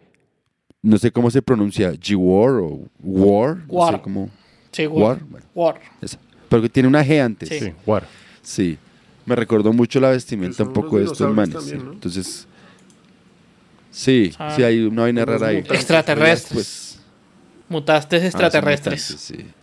[0.83, 3.95] no sé cómo se pronuncia, G-War o War, no War.
[3.95, 4.29] sé cómo.
[4.73, 5.25] Sí, War, War.
[5.31, 5.47] bueno.
[5.55, 5.81] War.
[6.01, 6.18] Esa.
[6.49, 7.49] Pero que tiene una G antes.
[7.49, 7.61] Sí.
[7.61, 8.09] Sí, War.
[8.43, 8.77] Sí.
[9.25, 11.51] me recordó mucho la vestimenta un poco de estos manes.
[11.62, 11.70] sí.
[11.70, 11.93] también, ¿no?
[11.93, 12.49] Entonces,
[13.93, 14.53] sí, Ah.
[14.57, 15.57] sí, hay una vaina rara ahí.
[15.59, 15.79] mutantes.
[15.81, 16.53] Extraterrestres.
[16.53, 16.99] Pues,
[17.68, 19.11] Mutastes ah, extraterrestres.
[19.12, 19.62] mutantes, sí.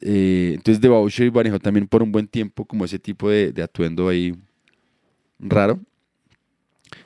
[0.00, 4.08] Eh, entonces, Debauchery manejó también por un buen tiempo como ese tipo de, de atuendo
[4.08, 4.34] ahí
[5.38, 5.78] raro.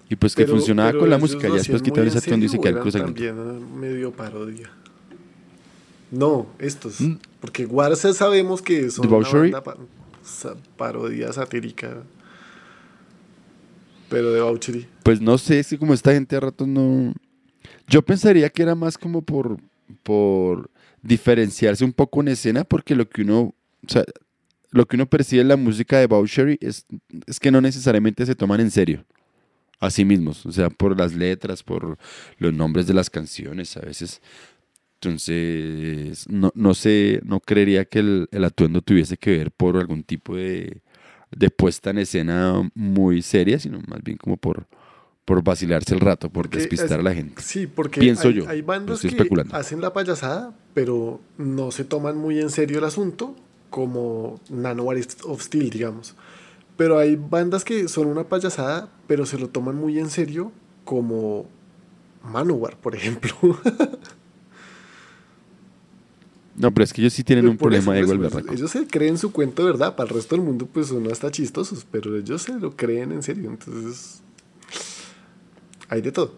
[0.09, 1.49] Y pues que Pero- funcionaba pero con la música.
[1.49, 3.07] Ya después quitaron ese en atuendo y se quedaron cruzando.
[3.07, 4.71] también medio parodia.
[6.11, 7.01] No, estos.
[7.01, 7.15] Mm.
[7.41, 9.77] Porque Warsa sabemos que son una banda pa-
[10.77, 12.03] parodia satírica.
[14.09, 14.87] Pero Debauchery.
[15.03, 17.13] Pues no sé, es que como esta gente a ratos no.
[17.89, 19.59] Yo pensaría que era más como por,
[20.03, 20.71] por
[21.05, 23.55] diferenciarse un poco en escena, porque lo que uno.
[23.87, 24.05] O sea,
[24.71, 26.87] lo que uno percibe en la música de Bowshery es,
[27.27, 29.05] es que no necesariamente se toman en serio
[29.79, 30.45] a sí mismos.
[30.47, 31.97] O sea, por las letras, por
[32.39, 34.21] los nombres de las canciones a veces.
[34.95, 40.03] Entonces, no, no sé, no creería que el, el atuendo tuviese que ver por algún
[40.03, 40.81] tipo de,
[41.31, 44.67] de puesta en escena muy seria, sino más bien como por,
[45.25, 47.41] por vacilarse el rato, por Porque despistar es- a la gente.
[47.43, 49.57] Sí, porque Pienso hay, yo, hay bandas estoy que especulando.
[49.57, 53.35] hacen la payasada, pero no se toman muy en serio el asunto,
[53.71, 56.15] como Nanowar of Steel, digamos.
[56.77, 60.53] Pero hay bandas que son una payasada, pero se lo toman muy en serio,
[60.85, 61.47] como
[62.23, 63.33] Manowar, por ejemplo.
[66.57, 68.45] No, pero es que ellos sí tienen un eso, problema de ego pues.
[68.53, 71.29] Ellos se creen su cuento de verdad, para el resto del mundo pues son hasta
[71.31, 74.23] chistosos, pero ellos se lo creen en serio, entonces
[75.89, 76.37] hay de todo.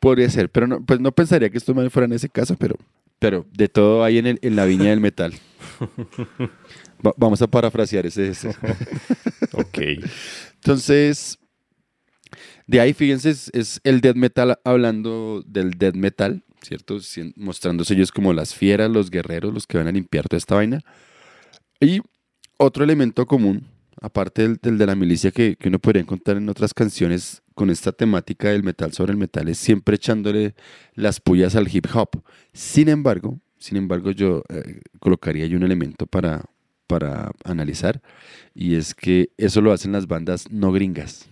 [0.00, 2.76] Podría ser, pero no, pues no pensaría que estos manes fueran ese caso, pero,
[3.18, 5.32] pero de todo hay en, el- en la viña del metal.
[7.06, 8.28] Va- vamos a parafrasear ese.
[8.28, 8.48] ese.
[9.56, 9.78] Ok.
[10.56, 11.38] Entonces,
[12.66, 16.98] de ahí, fíjense, es, es el death metal hablando del death metal, ¿cierto?
[17.36, 20.80] Mostrándose ellos como las fieras, los guerreros, los que van a limpiar toda esta vaina.
[21.80, 22.00] Y
[22.56, 23.64] otro elemento común,
[24.00, 27.92] aparte del, de la milicia que, que uno podría encontrar en otras canciones con esta
[27.92, 30.54] temática del metal sobre el metal, es siempre echándole
[30.94, 32.22] las pullas al hip hop.
[32.52, 36.44] Sin embargo, sin embargo, yo eh, colocaría ahí un elemento para,
[36.86, 38.02] para analizar,
[38.54, 41.28] y es que eso lo hacen las bandas no gringas.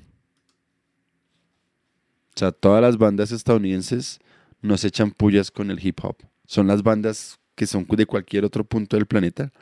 [2.34, 4.18] O sea, todas las bandas estadounidenses
[4.62, 6.16] no se echan pullas con el hip hop.
[6.46, 9.52] Son las bandas que son de cualquier otro punto del planeta,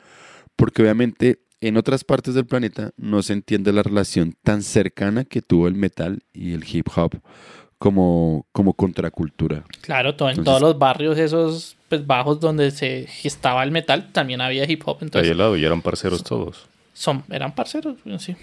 [0.55, 5.41] porque obviamente en otras partes del planeta no se entiende la relación tan cercana que
[5.41, 7.21] tuvo el metal y el hip hop
[7.77, 9.63] como, como contracultura.
[9.81, 14.41] Claro, to- en todos los barrios esos pues, bajos donde se gestaba el metal también
[14.41, 14.97] había hip hop.
[14.99, 16.67] Ahí Entonces al lado y eran parceros todos.
[16.93, 18.35] son, eran parceros, sí.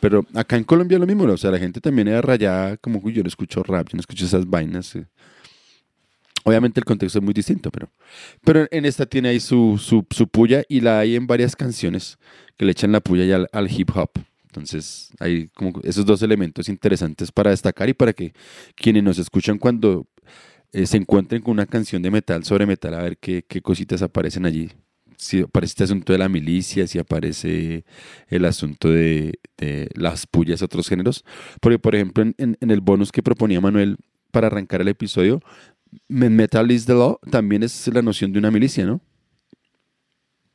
[0.00, 3.12] Pero acá en Colombia lo mismo, o sea, la gente también era rayada, como "Uy,
[3.14, 4.94] yo no escucho rap, yo no escucho esas vainas.
[4.96, 5.06] eh".
[6.48, 7.90] Obviamente el contexto es muy distinto, pero,
[8.44, 12.18] pero en esta tiene ahí su, su, su puya y la hay en varias canciones
[12.56, 14.10] que le echan la puya ya al, hip hop.
[14.44, 18.32] Entonces hay como esos dos elementos interesantes para destacar y para que
[18.76, 20.06] quienes nos escuchan cuando
[20.70, 24.00] eh, se encuentren con una canción de metal sobre metal, a ver qué, qué cositas
[24.02, 24.70] aparecen allí.
[25.16, 27.84] Si aparece este asunto de la milicia, si aparece
[28.28, 31.24] el asunto de, de las pullas otros géneros.
[31.60, 33.96] Porque, por ejemplo, en, el bonus que proponía Manuel
[34.30, 35.40] para arrancar el episodio,
[36.08, 39.00] Metal is the Law también es la noción de una milicia, ¿no?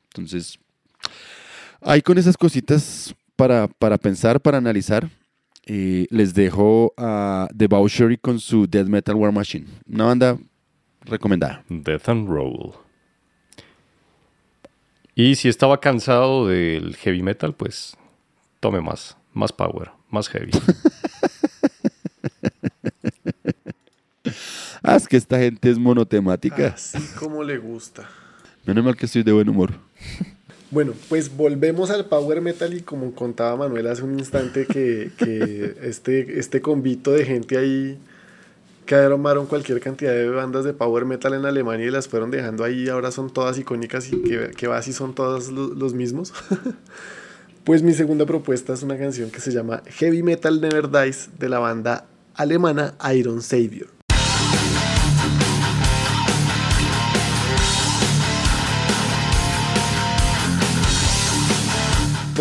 [0.06, 0.60] Entonces,
[1.82, 5.10] hay con esas cositas para, para pensar, para analizar.
[5.66, 9.68] Eh, les dejo a The Bowshery con su Death Metal War Machine.
[9.88, 10.38] Una banda
[11.02, 11.64] recomendada.
[11.70, 12.74] Death and Roll.
[15.16, 17.96] Y si estaba cansado del heavy metal, pues
[18.60, 20.52] tome más, más power, más heavy.
[24.84, 26.68] Ah, es que esta gente es monotemática.
[26.76, 28.10] Así como le gusta.
[28.66, 29.72] Menos mal que estoy de buen humor.
[30.72, 35.76] Bueno, pues volvemos al power metal y como contaba Manuel hace un instante que, que
[35.84, 38.00] este, este convito de gente ahí
[38.86, 42.64] que armaron cualquier cantidad de bandas de power metal en Alemania y las fueron dejando
[42.64, 46.34] ahí, ahora son todas icónicas y que, que va si son todos lo- los mismos.
[47.64, 51.50] pues mi segunda propuesta es una canción que se llama Heavy Metal Never Dies de
[51.50, 53.88] la banda alemana Iron Savior.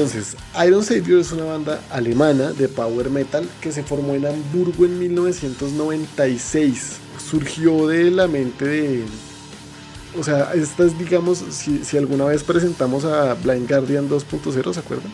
[0.00, 0.34] Entonces,
[0.66, 4.98] Iron Savior es una banda alemana de power metal que se formó en Hamburgo en
[4.98, 6.92] 1996.
[7.18, 9.04] Surgió de la mente de...
[10.18, 15.12] O sea, esta es, digamos, si, alguna vez presentamos a Blind Guardian 2.0, ¿se acuerdan?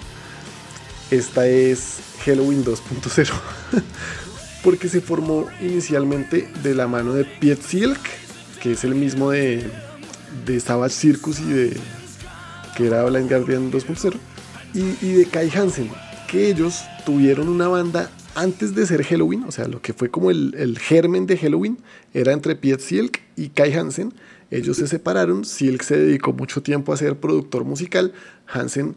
[1.10, 3.32] Esta es Halloween 2.0.
[4.62, 7.98] Porque se formó inicialmente de la mano de Piet Silk,
[8.62, 9.68] que es el mismo de,
[10.44, 11.76] de Savage Circus y de...
[12.76, 14.16] que era Blind Guardian 2.0
[14.74, 15.90] y, y de Kai Hansen,
[16.28, 20.30] que ellos tuvieron una banda antes de ser Halloween, o sea, lo que fue como
[20.30, 21.78] el, el germen de Halloween
[22.12, 24.12] era entre Piet Silk y Kai Hansen.
[24.50, 28.12] Ellos se separaron, Silk se dedicó mucho tiempo a ser productor musical,
[28.46, 28.94] Hansen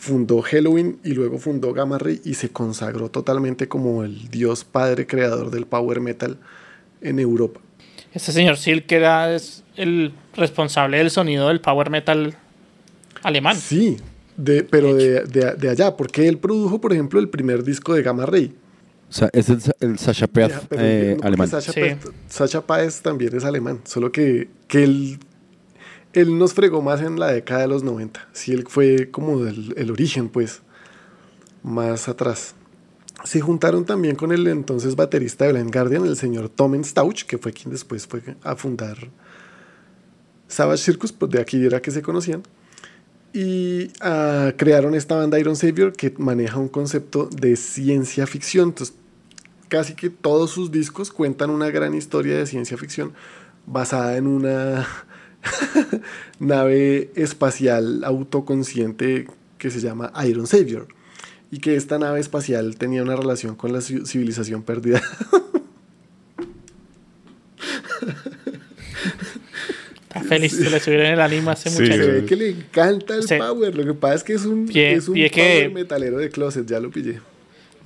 [0.00, 5.06] fundó Halloween y luego fundó Gamma Ray y se consagró totalmente como el dios padre
[5.06, 6.38] creador del power metal
[7.02, 7.60] en Europa.
[8.12, 12.34] Este señor Silk era es el responsable del sonido del power metal
[13.22, 13.56] alemán.
[13.56, 13.98] Sí,
[14.40, 18.02] de, pero de, de- de allá, porque él produjo, por ejemplo, el primer disco de
[18.02, 18.54] Gamma Ray.
[19.08, 21.48] O sea, es el, el Ya, pero eh, no, alemán.
[21.48, 21.80] Sacha, Sí.
[21.80, 25.18] Paez, Sacha Paez también es alemán, solo que, que él,
[26.12, 28.28] él nos fregó más en la década de los 90.
[28.32, 30.62] Sí, él fue como el, el origen, pues,
[31.62, 32.54] más atrás.
[33.24, 37.36] Se juntaron también con el entonces baterista de Blind Guardian, el señor Tomen Stauch, que
[37.36, 38.96] fue quien después fue a fundar
[40.48, 42.42] Savage Circus, pues de aquí era que se conocían.
[43.32, 48.70] Y ah, crearon esta banda Iron Savior que maneja un concepto de ciencia ficción.
[48.70, 48.96] Entonces,
[49.68, 53.12] casi que todos sus discos cuentan una gran historia de ciencia ficción
[53.66, 54.86] basada en una
[56.40, 59.28] nave espacial autoconsciente
[59.58, 60.88] que se llama Iron Savior.
[61.52, 65.02] Y que esta nave espacial tenía una relación con la ci- civilización perdida.
[70.12, 72.02] Está feliz que le subieron el anime a ese Sí, muchacho.
[72.02, 73.74] Se ve que le encanta el power.
[73.76, 76.28] Lo que pasa es que es un, Pie- es un pie que- power metalero de
[76.30, 77.20] closet, ya lo pillé.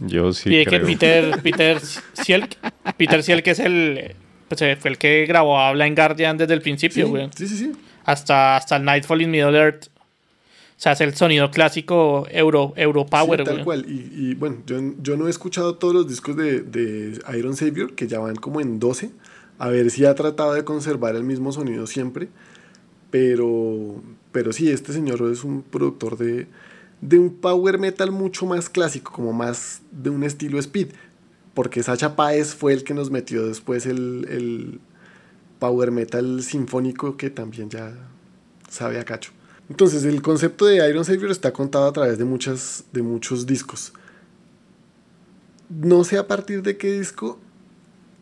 [0.01, 0.81] Yo sí y de que.
[0.81, 1.79] Peter, Peter
[2.15, 2.57] Sielk,
[2.97, 4.15] Peter Sielk es el,
[4.49, 7.29] pues, eh, fue el que grabó a Blind Guardian desde el principio, Sí, güey.
[7.37, 7.73] sí, sí, sí.
[8.07, 9.89] Hasta, hasta el Nightfall in Middle Earth.
[9.89, 13.65] O sea, es el sonido clásico Euro, Euro Power, Sí, tal güey.
[13.65, 13.85] cual.
[13.89, 17.95] Y, y, bueno, yo, yo no he escuchado todos los discos de, de Iron Savior,
[17.95, 19.11] que ya van como en 12.
[19.59, 22.29] A ver si ha tratado de conservar el mismo sonido siempre.
[23.11, 24.03] Pero,
[24.33, 26.49] pero sí, este señor es un productor de,
[27.01, 30.89] de un power metal mucho más clásico, como más de un estilo speed.
[31.55, 34.81] Porque Sacha Páez fue el que nos metió después el, el
[35.61, 37.95] power metal sinfónico que también ya
[38.69, 39.31] sabe a cacho.
[39.71, 43.93] Entonces, el concepto de Iron Savior está contado a través de, muchas, de muchos discos.
[45.71, 47.39] No sé a partir de qué disco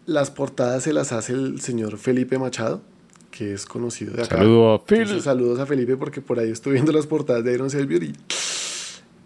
[0.06, 2.82] las portadas se las hace el señor Felipe Machado,
[3.30, 4.36] que es conocido de acá.
[4.36, 4.82] Saludo a.
[4.88, 8.12] Entonces, saludos a Felipe porque por ahí estoy viendo las portadas de Iron Savior y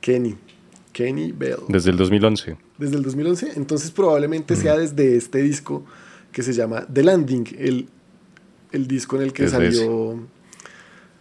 [0.00, 0.36] Kenny,
[0.92, 1.60] Kenny Bell.
[1.68, 2.56] Desde el 2011.
[2.78, 5.84] Desde el 2011, entonces probablemente sea desde este disco
[6.32, 7.88] que se llama The Landing, el,
[8.72, 10.20] el disco en el que Desde salió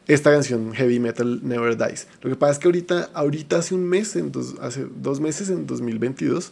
[0.07, 2.07] esta canción Heavy Metal Never Dies.
[2.21, 5.49] Lo que pasa es que ahorita, ahorita hace un mes, en dos, hace dos meses,
[5.49, 6.51] en 2022,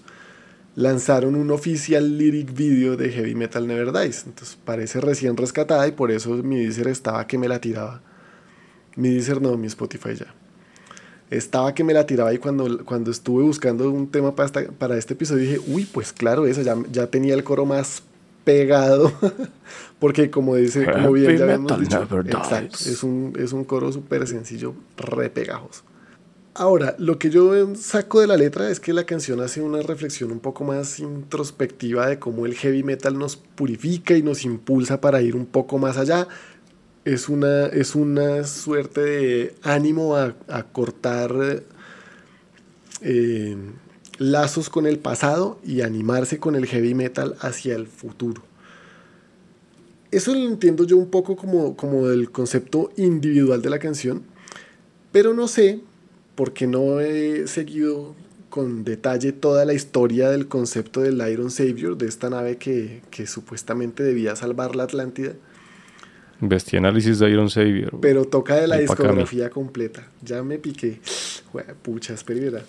[0.76, 4.24] lanzaron un oficial lyric video de Heavy Metal Never Dies.
[4.26, 8.02] Entonces parece recién rescatada y por eso mi Deezer estaba que me la tiraba.
[8.96, 10.34] Mi Deezer no, mi Spotify ya.
[11.30, 14.98] Estaba que me la tiraba y cuando, cuando estuve buscando un tema para, esta- para
[14.98, 18.04] este episodio dije, uy, pues claro, esa ya, ya tenía el coro más
[18.44, 19.12] pegado.
[20.00, 21.98] Porque como dice, como bien ya habíamos dicho,
[22.40, 25.84] exacto, es un, es un coro súper sencillo, re pegajoso.
[26.56, 30.32] Ahora, lo que yo saco de la letra es que la canción hace una reflexión
[30.32, 35.24] un poco más introspectiva de cómo el heavy metal nos purifica y nos impulsa para
[35.24, 36.28] ir un poco más allá.
[37.06, 41.64] Es una, es una suerte de ánimo a, a cortar
[43.02, 43.58] eh,
[44.20, 48.44] lazos con el pasado y animarse con el heavy metal hacia el futuro.
[50.12, 54.22] Eso lo entiendo yo un poco como, como el concepto individual de la canción,
[55.12, 55.82] pero no sé,
[56.36, 58.16] porque no he seguido
[58.50, 63.26] con detalle toda la historia del concepto del Iron Savior, de esta nave que, que
[63.26, 65.34] supuestamente debía salvar la Atlántida,
[66.46, 67.98] Bestia análisis de Iron Savior.
[68.02, 70.06] pero toca de la discografía completa.
[70.22, 71.00] Ya me piqué.
[71.84, 72.62] Pucha, espera.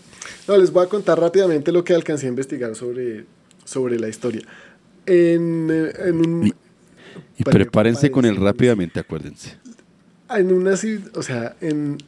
[0.46, 3.24] No, les voy a contar rápidamente lo que alcancé a investigar sobre,
[3.64, 4.42] sobre la historia.
[5.06, 6.46] En, eh, en un...
[6.46, 6.52] Y-
[7.38, 9.56] Y Pre- prepárense con él rápidamente, acuérdense.
[10.30, 10.74] en una
[11.14, 11.98] o sea, en,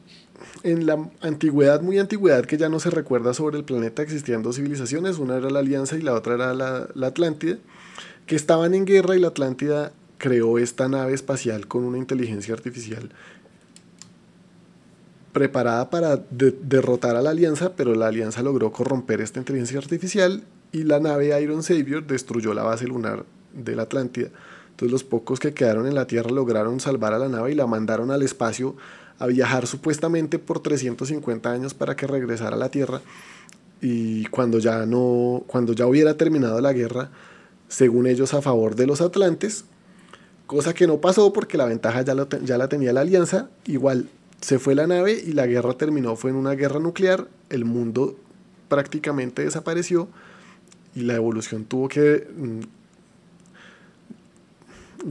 [0.67, 4.57] en la antigüedad, muy antigüedad, que ya no se recuerda sobre el planeta, existían dos
[4.57, 7.59] civilizaciones, una era la Alianza y la otra era la, la Atlántida,
[8.27, 13.11] que estaban en guerra y la Atlántida creó esta nave espacial con una inteligencia artificial
[15.33, 20.45] preparada para de- derrotar a la Alianza, pero la Alianza logró corromper esta inteligencia artificial
[20.73, 24.29] y la nave Iron Savior destruyó la base lunar de la Atlántida.
[24.71, 27.67] Entonces los pocos que quedaron en la Tierra lograron salvar a la nave y la
[27.67, 28.77] mandaron al espacio
[29.19, 33.01] a viajar supuestamente por 350 años para que regresara a la Tierra.
[33.81, 37.11] Y cuando ya no, cuando ya hubiera terminado la guerra,
[37.69, 39.65] según ellos a favor de los atlantes,
[40.47, 44.09] cosa que no pasó porque la ventaja ya, ya la tenía la alianza, igual
[44.41, 48.17] se fue la nave y la guerra terminó, fue en una guerra nuclear, el mundo
[48.69, 50.09] prácticamente desapareció
[50.95, 52.61] y la evolución tuvo que mm,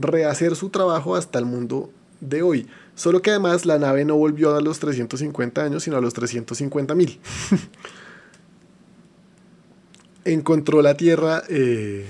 [0.00, 1.90] rehacer su trabajo hasta el mundo
[2.20, 2.66] de hoy.
[2.96, 6.94] Solo que además la nave no volvió a los 350 años, sino a los 350
[6.96, 7.20] mil.
[10.26, 12.04] encontró la Tierra eh,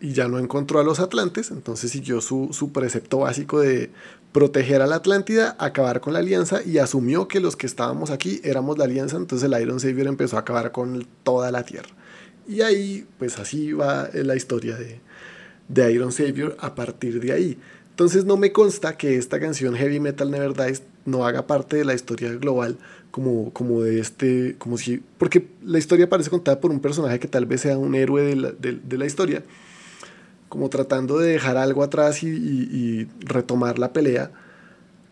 [0.00, 3.90] y ya no encontró a los Atlantes, entonces siguió su, su, precepto básico de
[4.32, 8.40] proteger a la Atlántida, acabar con la alianza y asumió que los que estábamos aquí
[8.42, 11.90] éramos la alianza, entonces el Iron Savior empezó a acabar con toda la Tierra.
[12.48, 15.00] Y ahí, pues así va la historia de,
[15.68, 17.58] de Iron Savior a partir de ahí.
[17.92, 21.84] Entonces no me consta que esta canción Heavy Metal Never Dies no haga parte de
[21.84, 22.78] la historia global
[23.10, 27.28] como, como de este, como si, porque la historia parece contada por un personaje que
[27.28, 29.42] tal vez sea un héroe de la, de, la historia,
[30.48, 34.30] como tratando de dejar algo atrás y, y, retomar la pelea,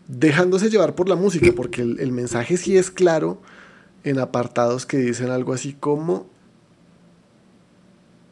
[0.07, 3.39] dejándose llevar por la música, porque el, el mensaje sí es claro
[4.03, 6.27] en apartados que dicen algo así como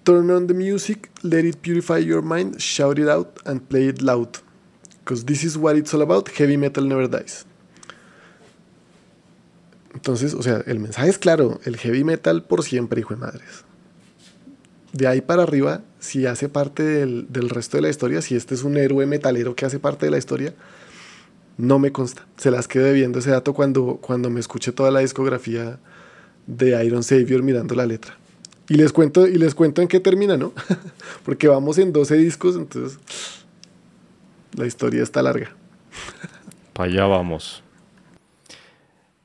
[0.09, 4.01] Turn on the music, let it purify your mind, shout it out and play it
[4.01, 4.39] loud.
[5.03, 7.45] Because this is what it's all about, heavy metal never dies.
[9.93, 13.65] Entonces, o sea, el mensaje es claro, el heavy metal por siempre, hijo de madres.
[14.93, 18.55] De ahí para arriba, si hace parte del, del, resto de la historia, si este
[18.55, 20.55] es un héroe metalero que hace parte de la historia,
[21.59, 22.25] no me consta.
[22.35, 25.77] Se las quedo debiendo ese dato cuando, cuando me escuche toda la discografía
[26.47, 28.18] de Iron Savior mirando la letra.
[28.69, 30.53] Y les cuento, y les cuento en qué termina, ¿no?
[31.25, 32.99] Porque vamos en 12 discos, entonces
[34.55, 35.55] la historia está larga.
[36.73, 37.63] Para allá vamos.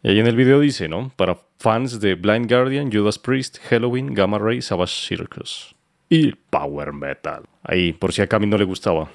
[0.03, 1.13] Y ahí en el video dice, ¿no?
[1.17, 5.75] Para fans de Blind Guardian, Judas Priest, Halloween, Gamma Ray, Savage Circus.
[6.09, 7.43] Y Power Metal.
[7.63, 9.11] Ahí, por si a Cami no le gustaba.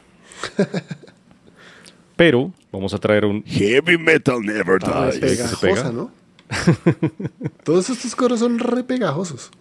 [2.15, 5.19] Pero vamos a traer un Heavy Metal Never ah, Dies.
[5.19, 6.11] Pegajosa, ¿no?
[7.63, 9.51] Todos estos coros son re pegajosos.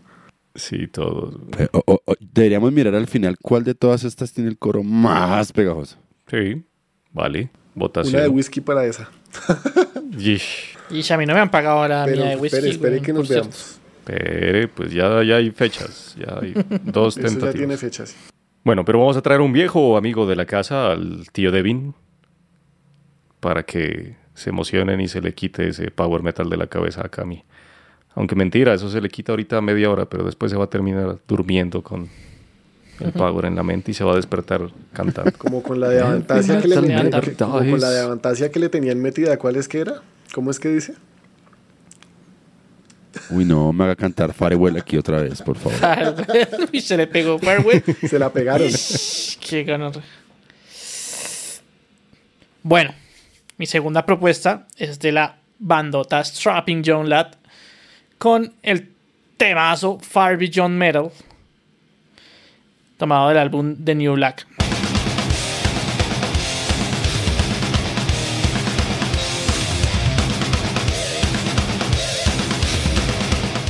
[0.55, 1.37] Sí, todos.
[2.21, 5.97] deberíamos mirar al final cuál de todas estas tiene el coro más pegajoso.
[6.29, 6.65] Sí,
[7.13, 7.51] vale.
[7.75, 8.15] Votación.
[8.15, 9.11] Una de whisky para esa.
[10.91, 12.57] Y a mí no me han pagado la mía de whisky.
[12.57, 13.79] Espere, espere que nos veamos.
[13.99, 16.17] Espere, pues ya, ya hay fechas.
[16.19, 17.53] Ya hay dos tentativas.
[17.55, 18.17] ya tiene fechas.
[18.65, 21.95] Bueno, pero vamos a traer un viejo amigo de la casa, al tío Devin,
[23.41, 27.09] para que se emocionen y se le quite ese power metal de la cabeza a
[27.09, 27.45] Cami.
[28.19, 30.67] Aunque mentira, eso se le quita ahorita a media hora, pero después se va a
[30.67, 32.09] terminar durmiendo con
[32.99, 35.31] el power en la mente y se va a despertar cantando.
[35.39, 39.01] Como con la de avantasia que le tenían, con la de avantasia que le tenían
[39.01, 40.03] metida, ¿cuál es que era?
[40.35, 40.95] ¿Cómo es que dice?
[43.31, 46.17] Uy, no, me haga cantar Farewell aquí otra vez, por favor.
[46.73, 47.85] y se le pegó Farewell.
[48.09, 48.69] se la pegaron.
[49.49, 49.97] Qué ganas.
[52.65, 52.93] Bueno,
[53.59, 57.38] mi segunda propuesta es de la bandota Strapping John Lad
[58.19, 58.91] con el
[59.37, 61.11] temazo Far Beyond Metal,
[62.97, 64.47] tomado del álbum The New Black.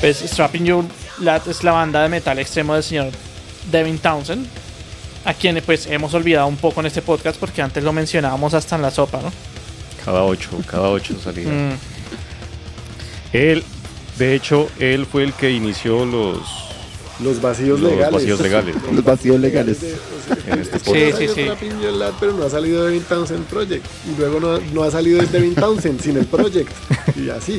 [0.00, 0.88] Pues Strapping You
[1.20, 3.10] Lad es la banda de metal extremo del señor
[3.70, 4.46] Devin Townsend,
[5.24, 8.76] a quien pues hemos olvidado un poco en este podcast porque antes lo mencionábamos hasta
[8.76, 9.32] en la sopa, ¿no?
[10.04, 11.48] Cada ocho, cada ocho salía.
[11.48, 11.78] Mm.
[13.32, 13.64] Él
[14.18, 16.68] de hecho, él fue el que inició los
[17.20, 18.12] los vacíos legales.
[18.12, 18.76] Los vacíos legales.
[18.92, 19.78] los vacíos legales.
[20.46, 21.46] Este sí, sí, sí.
[22.20, 23.84] Pero no ha salido Devin Townsend Project.
[24.06, 26.70] Y luego no, no ha salido Devin Townsend sin el Project.
[27.16, 27.58] Y así.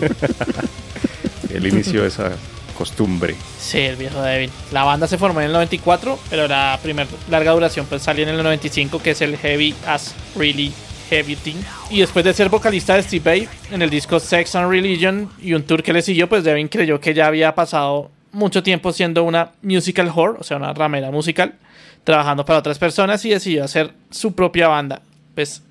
[1.54, 2.32] Él inició esa
[2.78, 3.36] costumbre.
[3.60, 4.50] Sí, el viejo Devin.
[4.72, 8.30] La banda se formó en el 94, pero la primera larga duración pues salió en
[8.30, 10.72] el 95, que es el Heavy As Really
[11.12, 11.56] Everything.
[11.90, 15.54] Y después de ser vocalista de Steve Bay en el disco Sex and Religion y
[15.54, 19.24] un tour que le siguió, pues Devin creyó que ya había pasado mucho tiempo siendo
[19.24, 21.56] una musical whore, o sea, una ramera musical,
[22.04, 25.02] trabajando para otras personas y decidió hacer su propia banda.
[25.36, 25.64] Pues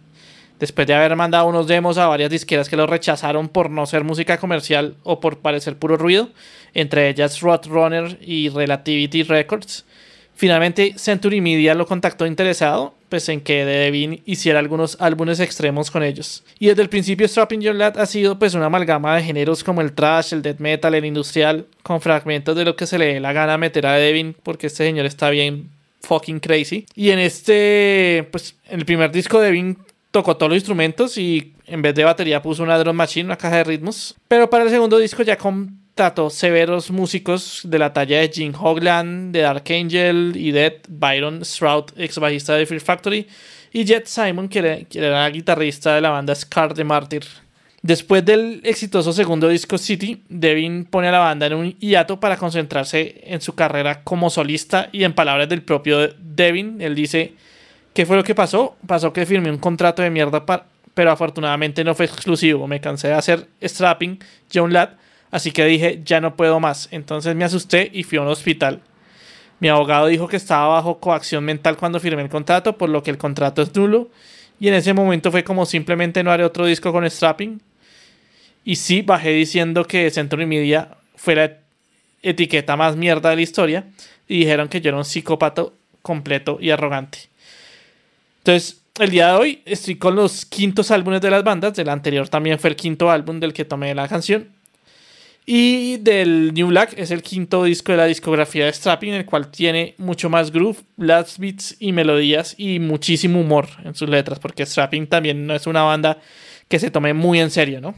[0.58, 4.04] después de haber mandado unos demos a varias disqueras que lo rechazaron por no ser
[4.04, 6.30] música comercial o por parecer puro ruido,
[6.74, 9.84] entre ellas Roadrunner y Relativity Records,
[10.38, 16.02] Finalmente, Century Media lo contactó interesado pues, en que Devin hiciera algunos álbumes extremos con
[16.02, 16.44] ellos.
[16.58, 19.80] Y desde el principio, Strapping Your Lad ha sido pues, una amalgama de géneros como
[19.80, 23.20] el trash, el death metal, el industrial, con fragmentos de lo que se le dé
[23.20, 25.70] la gana meter a Devin, porque este señor está bien
[26.02, 26.86] fucking crazy.
[26.94, 29.78] Y en este, pues, en el primer disco, Devin
[30.10, 33.56] tocó todos los instrumentos y en vez de batería puso una drum machine, una caja
[33.56, 34.16] de ritmos.
[34.26, 35.78] Pero para el segundo disco ya con
[36.30, 41.86] severos músicos de la talla de Jim Hogland, de Dark Angel y Dead, Byron Stroud,
[41.96, 43.26] ex bajista de Fear Factory,
[43.72, 47.24] y Jet Simon, que era, guitarrista de la banda Scar de Martyr.
[47.82, 52.36] Después del exitoso segundo disco City, Devin pone a la banda en un hiato para
[52.36, 57.34] concentrarse en su carrera como solista y en palabras del propio Devin, él dice,
[57.92, 58.76] ¿qué fue lo que pasó?
[58.86, 60.44] Pasó que firmé un contrato de mierda,
[60.94, 64.18] pero afortunadamente no fue exclusivo, me cansé de hacer strapping,
[64.52, 64.90] John Ladd,
[65.30, 68.82] así que dije, ya no puedo más, entonces me asusté y fui a un hospital.
[69.60, 73.10] Mi abogado dijo que estaba bajo coacción mental cuando firmé el contrato, por lo que
[73.10, 74.08] el contrato es nulo.
[74.60, 77.60] Y en ese momento fue como simplemente no haré otro disco con strapping.
[78.64, 81.56] Y sí, bajé diciendo que Century Media fue la
[82.22, 83.84] etiqueta más mierda de la historia.
[84.28, 85.64] Y dijeron que yo era un psicópata
[86.02, 87.18] completo y arrogante.
[88.38, 91.78] Entonces, el día de hoy estoy con los quintos álbumes de las bandas.
[91.78, 94.57] El anterior también fue el quinto álbum del que tomé la canción.
[95.50, 99.50] Y del New Black es el quinto disco de la discografía de Strapping, el cual
[99.50, 104.66] tiene mucho más groove, blast beats y melodías y muchísimo humor en sus letras, porque
[104.66, 106.18] Strapping también no es una banda
[106.68, 107.94] que se tome muy en serio, ¿no?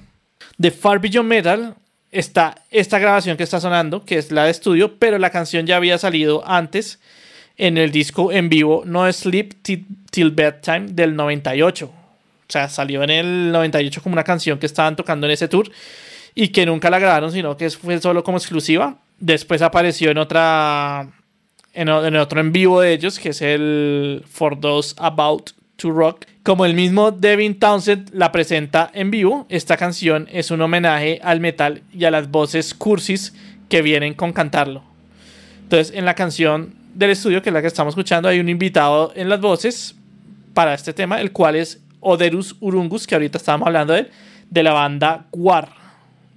[0.59, 1.75] De Far Beyond Metal
[2.13, 5.75] está esta grabación que está sonando, que es la de estudio, pero la canción ya
[5.75, 7.01] había salido antes
[7.57, 11.87] en el disco en vivo No Sleep Till Bedtime del 98.
[11.87, 11.93] O
[12.47, 15.69] sea, salió en el 98 como una canción que estaban tocando en ese tour
[16.35, 18.99] y que nunca la grabaron, sino que fue solo como exclusiva.
[19.19, 21.09] Después apareció en otra
[21.73, 26.27] en, otro en vivo de ellos, que es el For Those About to Rock.
[26.43, 31.41] Como el mismo Devin Townsend la presenta en vivo, esta canción es un homenaje al
[31.41, 33.35] metal y a las voces cursis
[33.69, 34.83] que vienen con cantarlo.
[35.63, 39.13] Entonces, en la canción del estudio, que es la que estamos escuchando, hay un invitado
[39.15, 39.95] en las voces
[40.55, 44.11] para este tema, el cual es Oderus Urungus, que ahorita estábamos hablando de él,
[44.51, 45.80] de la banda War.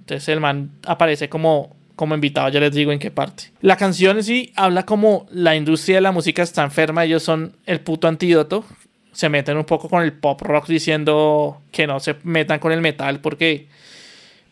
[0.04, 3.44] Entonces el man aparece como, como invitado, ya les digo en qué parte.
[3.62, 7.80] La canción sí habla como la industria de la música está enferma, ellos son el
[7.80, 8.66] puto antídoto.
[9.12, 12.82] Se meten un poco con el pop rock diciendo que no se metan con el
[12.82, 13.68] metal porque,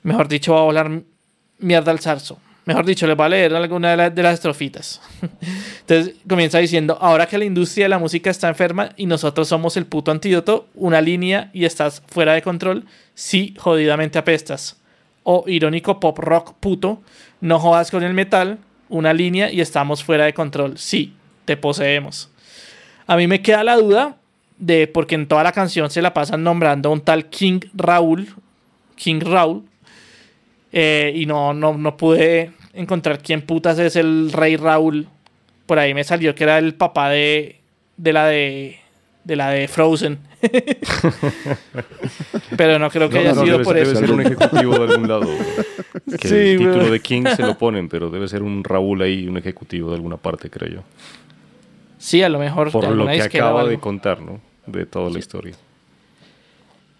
[0.05, 1.03] mejor dicho, va a volar
[1.59, 2.39] mierda al zarzo.
[2.65, 5.03] Mejor dicho, les va a leer alguna de, de, las estrofitas.
[5.81, 9.77] Entonces comienza diciendo, ahora que la industria de la música está enferma y nosotros somos
[9.77, 14.79] el puto antídoto, una línea y estás fuera de control, sí, jodidamente apestas
[15.23, 17.01] o irónico pop rock puto,
[17.41, 18.59] no jodas con el metal,
[18.89, 20.79] una línea y estamos fuera de control.
[20.79, 21.15] Sí,
[21.45, 22.31] te poseemos.
[23.07, 24.17] A mí me queda la duda
[24.59, 28.35] de porque en toda la canción se la pasan nombrando a un tal King Raúl,
[28.97, 29.65] King Raúl,
[30.73, 35.09] eh, y no, no, no pude encontrar quién putas es el rey Raúl.
[35.67, 37.61] Por ahí me salió que era el papá de,
[37.97, 38.82] de la de
[39.25, 40.19] de la de Frozen.
[42.57, 43.93] Pero no creo que haya sido por eso.
[43.93, 45.27] Debe ser un ejecutivo de algún lado.
[46.21, 49.37] Que el título de King se lo ponen, pero debe ser un Raúl ahí, un
[49.39, 50.83] ejecutivo de alguna parte, creo yo.
[51.99, 52.71] Sí, a lo mejor.
[52.73, 54.41] Por lo que acaba de contar, ¿no?
[54.67, 55.55] De toda la historia.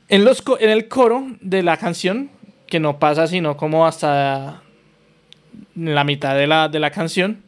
[0.09, 2.31] En, los, en el coro de la canción,
[2.67, 4.63] que no pasa sino como hasta
[5.75, 7.43] la mitad de la, de la canción,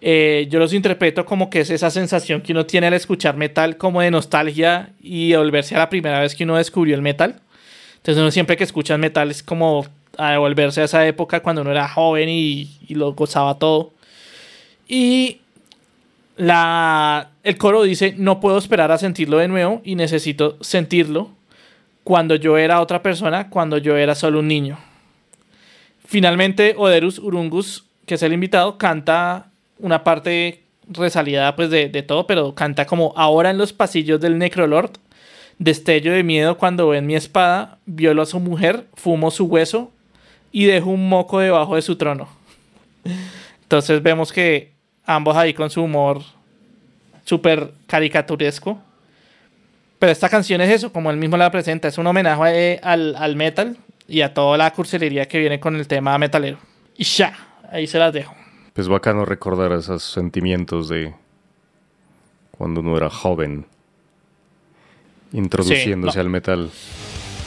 [0.00, 3.76] eh, yo los interpreto como que es esa sensación que uno tiene al escuchar metal
[3.76, 7.40] como de nostalgia y volverse a la primera vez que uno descubrió el metal.
[7.96, 9.86] Entonces uno siempre que escucha metal es como
[10.16, 13.92] a devolverse a esa época cuando uno era joven y, lo gozaba todo.
[14.86, 15.40] Y
[16.36, 21.30] la, el coro dice, no puedo esperar a sentirlo de nuevo y necesito sentirlo
[22.04, 24.78] cuando yo era otra persona, cuando yo era solo un niño.
[26.06, 32.54] Finalmente, Oderus Urungus, que es el invitado, canta una parte resalida pues de, todo, pero
[32.54, 34.92] canta como ahora en los pasillos del Necrolord,
[35.58, 39.90] destello de miedo cuando ven mi espada, violo a su mujer, fumo su hueso
[40.52, 42.28] y dejo un moco debajo de su trono.
[43.62, 44.72] Entonces vemos que
[45.04, 46.22] ambos ahí con su humor
[47.24, 48.78] súper caricaturesco.
[49.98, 53.36] Pero esta canción es eso, como él mismo la presenta, es un homenaje al, al
[53.36, 53.76] metal
[54.06, 56.58] y a toda la cursilería que viene con el tema metalero.
[56.96, 57.36] Y ya,
[57.70, 58.37] ahí se las dejo.
[58.78, 61.12] Es bacano recordar esos sentimientos de
[62.56, 63.66] cuando uno era joven,
[65.32, 66.70] introduciéndose al metal.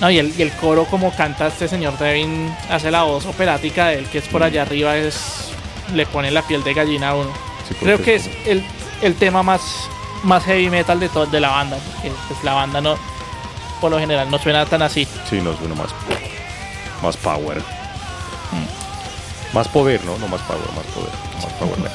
[0.02, 3.88] No, y el, y el, coro como canta este señor Devin, hace la voz operática
[3.88, 5.53] de él, que es por allá arriba, es
[5.95, 7.32] le pone la piel de gallina a uno.
[7.80, 8.62] Creo que es el,
[9.02, 9.90] el, tema más,
[10.24, 12.98] más heavy metal de, todo, de la banda, porque pues, la banda no,
[13.80, 15.08] por lo general no suena tan así.
[15.30, 15.95] Sí, no suena más,
[17.02, 17.64] más power.
[19.53, 20.18] Más poder, ¿no?
[20.18, 21.11] No más power, más poder.
[21.36, 21.91] Más power.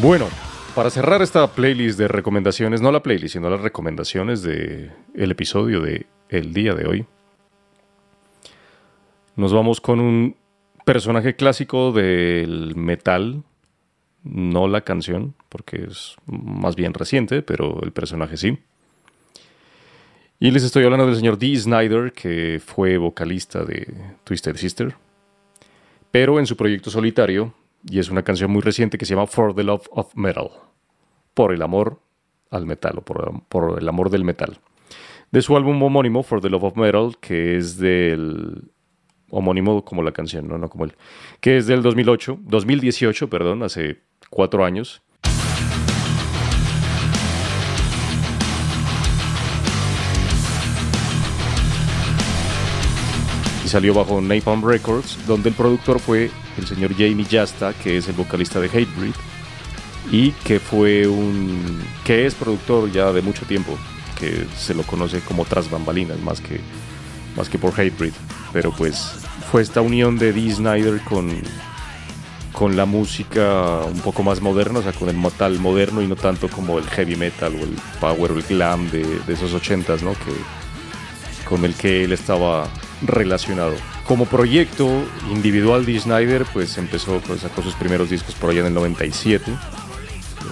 [0.00, 0.28] bueno,
[0.74, 5.80] para cerrar esta playlist de recomendaciones, no la playlist, sino las recomendaciones del el episodio
[5.80, 7.06] de el día de hoy,
[9.34, 10.36] nos vamos con un
[10.84, 13.42] personaje clásico del metal,
[14.22, 18.58] no la canción, porque es más bien reciente, pero el personaje sí.
[20.38, 23.92] Y les estoy hablando del señor Dee Snyder, que fue vocalista de
[24.24, 24.94] Twisted Sister,
[26.14, 27.52] pero en su proyecto solitario,
[27.90, 30.48] y es una canción muy reciente que se llama For the Love of Metal,
[31.34, 31.98] por el amor
[32.52, 33.00] al metal o
[33.48, 34.60] por, el amor del metal.
[35.32, 38.62] De su álbum homónimo, For the Love of Metal, que es del
[39.28, 40.92] homónimo como la canción, no, no como él,
[41.40, 43.98] que es del 2008, 2018, perdón, hace
[44.30, 45.02] cuatro años.
[53.74, 58.14] Salió bajo Napalm Records, donde el productor fue el señor Jamie Jasta, que es el
[58.14, 59.14] vocalista de Hatebreed,
[60.12, 63.76] y que fue un que es productor ya de mucho tiempo,
[64.16, 66.60] que se lo conoce como tras bambalinas más que
[67.36, 68.12] más que por Hatebreed,
[68.52, 69.16] pero pues
[69.50, 71.32] fue esta unión de Dee Snyder con
[72.52, 76.14] con la música un poco más moderna, o sea, con el metal moderno y no
[76.14, 80.04] tanto como el heavy metal o el power o el glam de, de esos ochentas,
[80.04, 80.12] ¿no?
[80.12, 82.68] Que, con el que él estaba
[83.02, 83.74] relacionado.
[84.06, 88.66] Como proyecto individual de Snyder, pues empezó, pues, sacó sus primeros discos por allá en
[88.66, 89.50] el 97,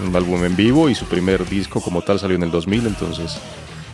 [0.06, 3.38] un álbum en vivo y su primer disco como tal salió en el 2000, entonces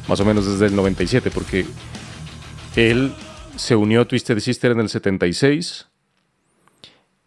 [0.09, 1.66] más o menos desde el 97, porque
[2.77, 3.12] él
[3.57, 5.87] se unió a Twisted Sister en el 76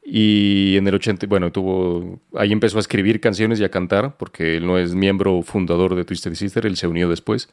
[0.03, 4.57] y en el 80, bueno, tuvo, ahí empezó a escribir canciones y a cantar, porque
[4.57, 7.49] él no es miembro fundador de Twisted Sister, él se unió después.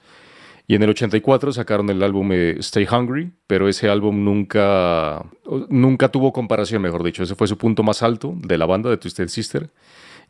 [0.71, 5.25] Y en el 84 sacaron el álbum eh, Stay Hungry, pero ese álbum nunca,
[5.71, 7.23] nunca tuvo comparación, mejor dicho.
[7.23, 9.71] Ese fue su punto más alto de la banda de Twisted Sister.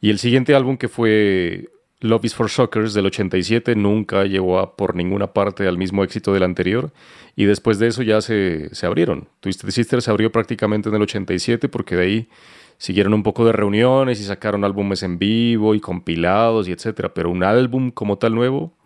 [0.01, 4.77] Y el siguiente álbum que fue Love is for Shockers del 87 nunca llegó a
[4.77, 6.93] por ninguna parte al mismo éxito del anterior
[7.35, 9.27] y después de eso ya se, se, abrieron.
[9.41, 12.29] Twisted Sister se abrió prácticamente en el 87 porque de ahí
[12.77, 17.29] siguieron un poco de reuniones y sacaron álbumes en vivo y compilados y etcétera, pero
[17.29, 18.78] un álbum como tal nuevo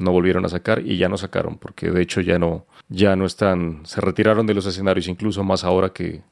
[0.00, 3.26] no volvieron a sacar y ya no sacaron porque de hecho ya no ya no
[3.26, 6.22] están se retiraron de los escenarios incluso más ahora que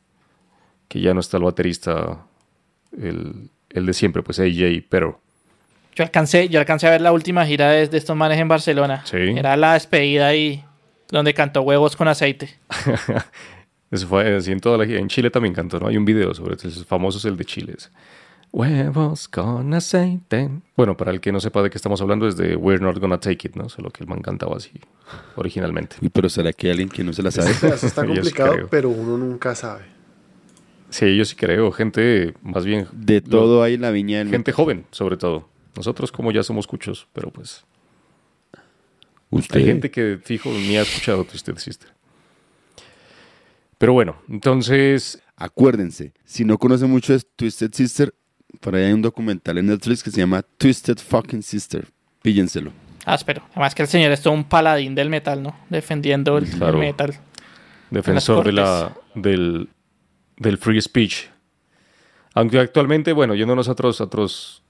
[0.89, 2.27] que ya no está el baterista
[3.01, 5.20] el, el de siempre pues AJ pero
[5.99, 9.03] yo alcancé, yo alcancé a ver la última gira de, de estos manes en Barcelona.
[9.05, 9.16] Sí.
[9.16, 10.65] Era la despedida ahí,
[11.11, 12.51] donde cantó huevos con aceite.
[13.90, 15.01] Eso fue así en toda la gira.
[15.01, 15.89] En Chile también cantó, ¿no?
[15.89, 16.69] Hay un video sobre eso.
[16.69, 17.74] El famoso es el de Chile.
[17.77, 17.89] ese.
[18.52, 20.50] Huevos con aceite.
[20.76, 23.20] Bueno, para el que no sepa de qué estamos hablando, es de We're Not Gonna
[23.20, 23.68] Take It, ¿no?
[23.68, 24.72] Solo que el man cantaba así
[25.36, 25.96] originalmente.
[26.00, 27.50] Uy, pero ¿será que hay alguien que no se la sabe?
[27.74, 29.84] Está sí complicado, pero uno nunca sabe.
[30.90, 31.70] Sí, yo sí creo.
[31.72, 32.88] Gente, más bien.
[32.92, 35.48] De todo hay en la viña del Gente joven, sobre todo.
[35.76, 37.64] Nosotros, como ya somos cuchos, pero pues.
[39.30, 39.58] Usted.
[39.58, 41.90] Hay gente que, fijo, ni ha escuchado Twisted Sister.
[43.76, 45.22] Pero bueno, entonces.
[45.40, 48.12] Acuérdense, si no conocen mucho de Twisted Sister,
[48.60, 51.86] por ahí hay un documental en Netflix que se llama Twisted Fucking Sister.
[52.22, 52.72] Píllenselo.
[53.04, 53.42] Áspero.
[53.52, 55.56] Además que el señor es todo un paladín del metal, ¿no?
[55.70, 56.46] Defendiendo el,
[56.76, 57.14] metal.
[57.90, 59.68] defensor de la, del,
[60.36, 61.26] del free speech.
[62.34, 64.62] Aunque actualmente, bueno, yéndonos a otros, a otros,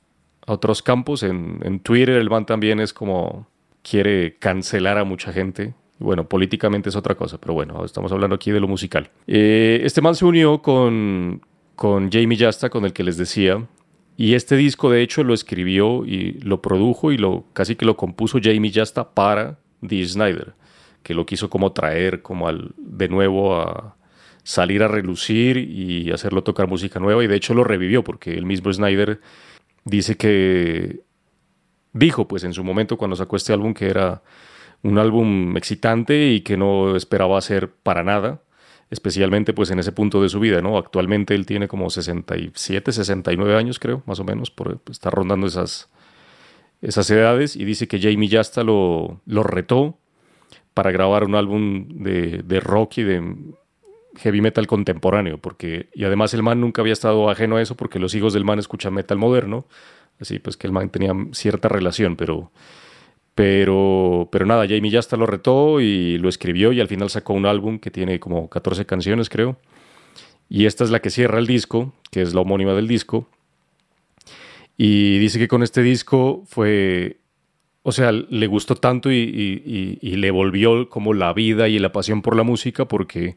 [0.46, 3.48] a otros campos, en, en Twitter el man también es como
[3.82, 5.74] quiere cancelar a mucha gente.
[5.98, 9.10] Bueno, políticamente es otra cosa, pero bueno, estamos hablando aquí de lo musical.
[9.26, 11.42] Eh, este man se unió con,
[11.78, 13.64] con Jamie Jasta, con el que les decía,
[14.16, 17.96] y este disco de hecho lo escribió y lo produjo y lo casi que lo
[17.96, 20.54] compuso Jamie Jasta para Dee Snyder,
[21.04, 23.94] que lo quiso como traer como al, de nuevo a
[24.42, 28.44] salir a relucir y hacerlo tocar música nueva y de hecho lo revivió porque el
[28.44, 29.20] mismo Snyder
[29.84, 31.04] dice que
[31.92, 34.24] dijo pues en su momento cuando sacó este álbum que era
[34.82, 38.42] un álbum excitante y que no esperaba hacer para nada,
[38.90, 40.78] especialmente pues en ese punto de su vida, ¿no?
[40.78, 45.90] Actualmente él tiene como 67, 69 años creo, más o menos, por estar rondando esas,
[46.80, 49.98] esas edades y dice que Jamie Jasta lo, lo retó
[50.74, 53.36] para grabar un álbum de, de rock y de
[54.18, 57.98] heavy metal contemporáneo, porque y además el man nunca había estado ajeno a eso porque
[57.98, 59.66] los hijos del man escuchan metal moderno,
[60.20, 62.50] así pues que el man tenía cierta relación, pero
[63.38, 67.46] pero pero nada, Jamie Jasta lo retó y lo escribió y al final sacó un
[67.46, 69.56] álbum que tiene como 14 canciones, creo.
[70.48, 73.28] Y esta es la que cierra el disco, que es la homónima del disco.
[74.76, 77.18] Y dice que con este disco fue
[77.84, 79.14] o sea, le gustó tanto y-
[79.64, 83.36] y- y le volvió como la vida y la pasión por la música porque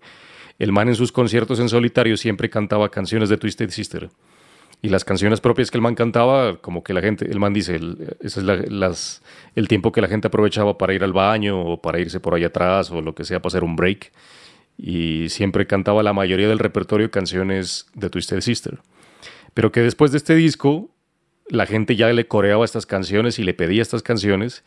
[0.57, 4.10] el man en sus conciertos en solitario siempre cantaba canciones de Twisted Sister.
[4.84, 7.76] Y las canciones propias que el man cantaba, como que la gente, el man dice,
[7.76, 9.22] el- ese es
[9.56, 12.44] el tiempo que la gente aprovechaba para ir al baño o para irse por ahí
[12.44, 14.12] atrás o lo que sea, para hacer un break.
[14.78, 18.80] Y siempre cantaba la mayoría del repertorio canciones de Twisted Sister.
[19.53, 20.90] Pero que después de este disco,
[21.48, 24.64] la gente ya le coreaba estas canciones y le pedía estas canciones.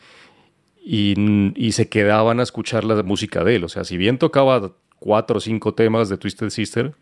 [0.86, 1.14] y,
[1.56, 3.64] y se quedaban a escuchar la música de él.
[3.64, 6.92] O sea, si bien tocaba cuatro o cinco temas de Twisted Sister,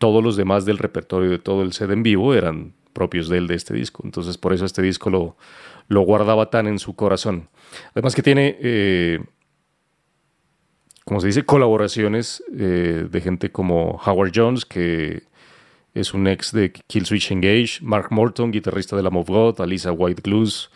[0.00, 3.46] todos los demás del repertorio de todo el set en vivo eran propios de él,
[3.46, 4.02] de este disco.
[4.02, 5.36] Entonces, por eso este disco lo,
[5.88, 7.50] lo guardaba tan en su corazón.
[7.92, 9.20] Además que tiene, eh,
[11.04, 15.24] como se dice, colaboraciones eh, de gente como Howard Jones, que
[15.92, 20.22] es un ex de Killswitch Engage, Mark Morton, guitarrista de la of God, Alisa White
[20.24, 20.70] Glues,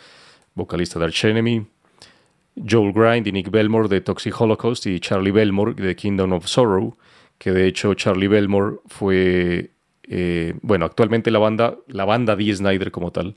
[0.54, 1.66] vocalista de Arch Enemy,
[2.56, 6.94] Joel Grind y Nick Belmore de Toxic Holocaust y Charlie Belmore de Kingdom of Sorrow,
[7.44, 9.72] que de hecho Charlie Belmore fue,
[10.04, 13.36] eh, bueno, actualmente la banda, la banda Dee Snyder como tal,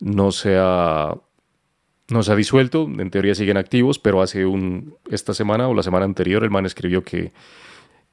[0.00, 1.14] no se ha,
[2.10, 5.82] no se ha disuelto, en teoría siguen activos, pero hace un, esta semana o la
[5.82, 7.32] semana anterior el man escribió que,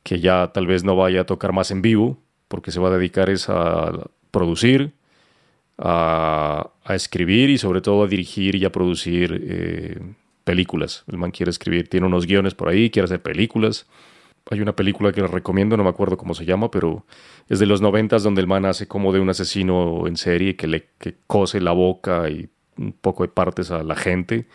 [0.04, 2.18] que ya tal vez no vaya a tocar más en vivo,
[2.48, 3.91] porque se va a dedicar es a
[4.32, 4.94] producir,
[5.78, 10.00] a, escribir y sobre todo a dirigir y a producir eh,
[10.46, 11.04] películas.
[11.12, 13.86] El man quiere escribir, tiene unos guiones por ahí, quiere hacer películas.
[14.51, 17.05] Hay una película que les recomiendo, no me acuerdo cómo se llama, pero
[17.47, 20.67] es de los noventas donde el man hace como de un asesino en serie que
[20.67, 24.47] le que cose la boca y un poco de partes a la gente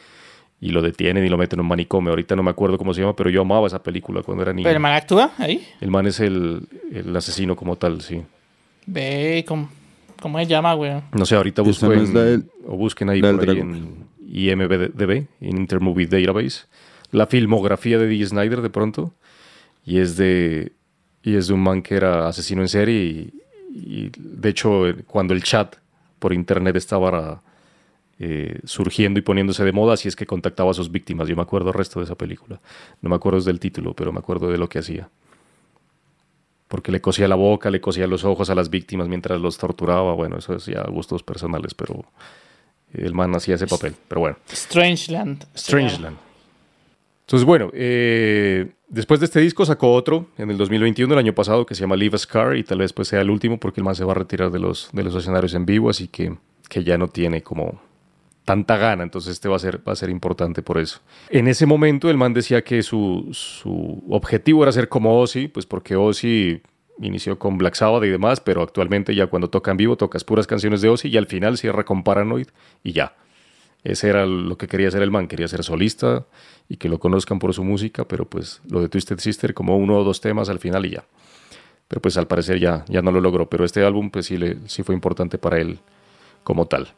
[0.61, 2.11] y lo detienen y lo meten en un manicomio.
[2.11, 4.65] Ahorita no me acuerdo cómo se llama, pero yo amaba esa película cuando era niño.
[4.65, 5.65] ¿Pero el man actúa ahí?
[5.81, 8.23] El man es el, el asesino como tal, sí.
[8.87, 9.69] Ve, ¿cómo,
[10.21, 10.93] cómo se llama, güey?
[11.13, 16.65] No sé, ahorita busquen, o busquen ahí, por ahí en IMDB, en Intermovie Database,
[17.11, 19.13] la filmografía de Dee Snyder de pronto,
[19.85, 20.73] y es de,
[21.23, 23.35] y es de un man que era asesino en serie, y,
[23.73, 25.77] y de hecho cuando el chat
[26.19, 27.43] por internet estaba
[28.19, 31.29] eh, surgiendo y poniéndose de moda, así es que contactaba a sus víctimas.
[31.29, 32.61] Yo me acuerdo el resto de esa película.
[33.03, 35.09] No me acuerdo del título, pero me acuerdo de lo que hacía.
[36.69, 40.15] Porque le cosía la boca, le cosía los ojos a las víctimas mientras los torturaba.
[40.15, 42.05] Bueno, eso es ya gustos personales, pero
[42.93, 43.95] el man hacía ese papel.
[44.09, 44.37] Pero bueno.
[44.51, 45.45] Strangeland.
[45.55, 46.17] Strangeland.
[47.27, 51.65] Entonces, bueno, eh, después de este disco sacó otro en el 2021, el año pasado,
[51.65, 53.85] que se llama Leave a Scar, y tal vez pues sea el último porque el
[53.85, 56.37] man se va a retirar de los, de los escenarios en vivo, así que,
[56.69, 57.81] que ya no tiene como
[58.45, 61.01] tanta gana, entonces este va a ser, va a ser importante por eso.
[61.31, 65.65] En ese momento el man decía que su, su objetivo era ser como Ozzy, pues
[65.65, 66.61] porque Ozzy
[67.01, 70.47] inició con Black Sabbath y demás, pero actualmente ya cuando toca en vivo tocas puras
[70.47, 72.49] canciones de Ozzy y al final cierra con Paranoid
[72.83, 73.15] y ya.
[73.85, 76.27] Ese era lo que quería hacer el man, quería ser solista
[76.69, 79.99] y que lo conozcan por su música, pero pues lo de Twisted Sister como uno
[79.99, 81.05] o dos temas al final y ya.
[81.87, 84.57] Pero pues al parecer ya, ya no lo logró, pero este álbum pues sí, le,
[84.67, 85.81] sí fue importante para él
[86.43, 86.95] como tal.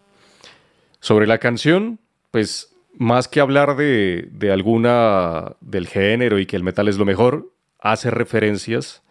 [1.00, 1.98] Sobre la canción,
[2.30, 7.52] pues más que hablar de, alguna del género y que el metal es lo mejor,
[7.80, 9.02] hace referencias,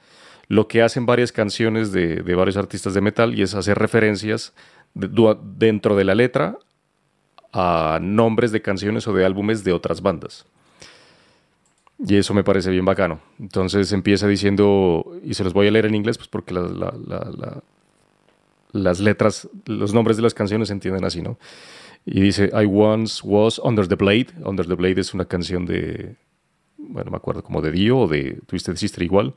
[0.47, 4.53] lo que hacen varias canciones de, varios artistas de metal, y es hacer referencias
[4.93, 6.57] dentro de la letra
[7.57, 10.45] a nombres de canciones o de álbumes de otras bandas.
[12.05, 13.21] Y eso me parece bien bacano.
[13.39, 16.53] Entonces empieza diciendo, y se los voy a leer en inglés, pues porque
[18.73, 21.37] las letras, los nombres de las canciones se entienden así, ¿no?
[22.05, 24.27] Y dice, I once was Under the Blade.
[24.43, 26.17] Under the Blade es una canción de,
[26.77, 29.33] bueno, me acuerdo como de Dio o de Twisted Sister igual.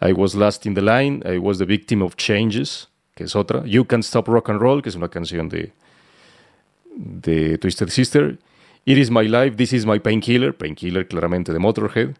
[0.00, 1.20] I was last in the line.
[1.26, 3.66] I was the victim of changes, que es otra.
[3.66, 5.72] You Can't Stop Rock and Roll, que es una canción de,
[6.96, 8.38] de Twisted Sister.
[8.84, 10.54] It is my life, this is my painkiller.
[10.56, 12.16] Painkiller claramente de Motorhead.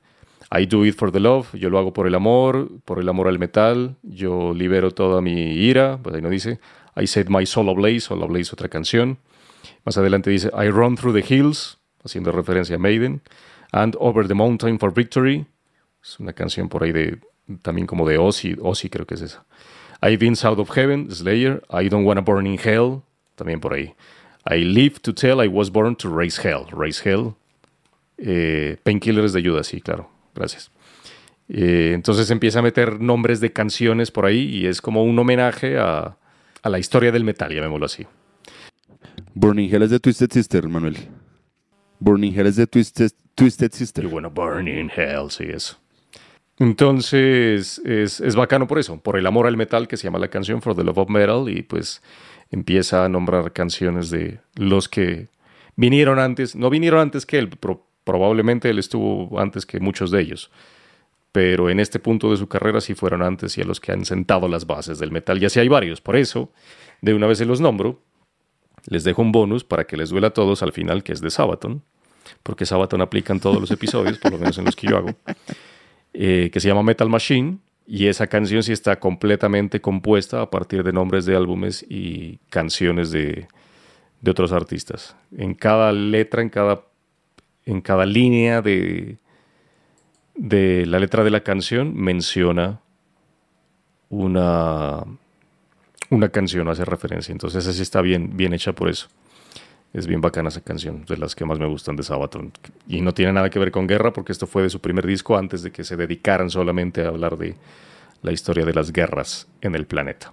[0.53, 1.49] I do it for the love.
[1.53, 3.97] Yo lo hago por el amor, por el amor al metal.
[4.03, 5.99] Yo libero toda mi ira.
[6.03, 6.59] Pues ahí no dice.
[6.97, 8.01] I set my soul ablaze.
[8.01, 9.19] Soul ablaze otra canción.
[9.85, 13.23] Más adelante dice I Run Through the Hills, haciendo referencia a Maiden,
[13.73, 15.47] and Over the Mountain for Victory.
[16.03, 17.19] Es una canción por ahí de
[17.63, 19.45] también como de Ozzy, Ozzy creo que es esa.
[20.03, 21.63] I've Been South of Heaven, Slayer.
[21.71, 23.03] I Don't Wanna Burn in Hell,
[23.35, 23.95] también por ahí.
[24.47, 27.35] I Live to Tell I Was Born to Raise Hell, Raise Hell.
[28.19, 30.71] Eh, Painkillers de Judas, sí, claro, gracias.
[31.49, 35.79] Eh, entonces empieza a meter nombres de canciones por ahí y es como un homenaje
[35.79, 36.17] a,
[36.63, 38.07] a la historia del metal, llamémoslo así.
[39.35, 40.97] Burning Hell es de Twisted Sister, Manuel.
[41.99, 44.05] Burning Hell es de Twisted, Twisted Sister.
[44.05, 45.77] You wanna burn in hell, sí, eso.
[46.59, 50.29] Entonces, es, es, bacano por eso, por el amor al metal que se llama la
[50.29, 52.03] canción For the Love of Metal y pues
[52.51, 55.29] empieza a nombrar canciones de los que
[55.77, 57.51] vinieron antes, no vinieron antes que él,
[58.05, 60.51] probablemente él estuvo antes que muchos de ellos,
[61.33, 64.05] pero en este punto de su carrera sí fueron antes y a los que han
[64.05, 66.51] sentado las bases del metal, y así hay varios, por eso
[67.01, 68.01] de una vez se los nombro,
[68.87, 71.31] les dejo un bonus para que les duela a todos al final, que es de
[71.31, 71.83] Sabaton,
[72.43, 75.11] porque Sabaton aplica en todos los episodios, por lo menos en los que yo hago,
[76.13, 77.59] eh, que se llama Metal Machine.
[77.93, 83.11] Y esa canción sí está completamente compuesta a partir de nombres de álbumes y canciones
[83.11, 83.49] de,
[84.21, 85.17] de otros artistas.
[85.37, 86.85] En cada letra, en cada
[87.67, 89.19] en cada línea de,
[90.37, 92.81] de la letra de la canción menciona
[94.09, 95.05] una,
[96.11, 97.33] una canción hace referencia.
[97.33, 99.09] Entonces esa sí está bien, bien hecha por eso.
[99.93, 102.53] Es bien bacana esa canción, de las que más me gustan de Sabaton.
[102.87, 105.37] Y no tiene nada que ver con guerra, porque esto fue de su primer disco
[105.37, 107.57] antes de que se dedicaran solamente a hablar de
[108.23, 110.33] la historia de las guerras en el planeta.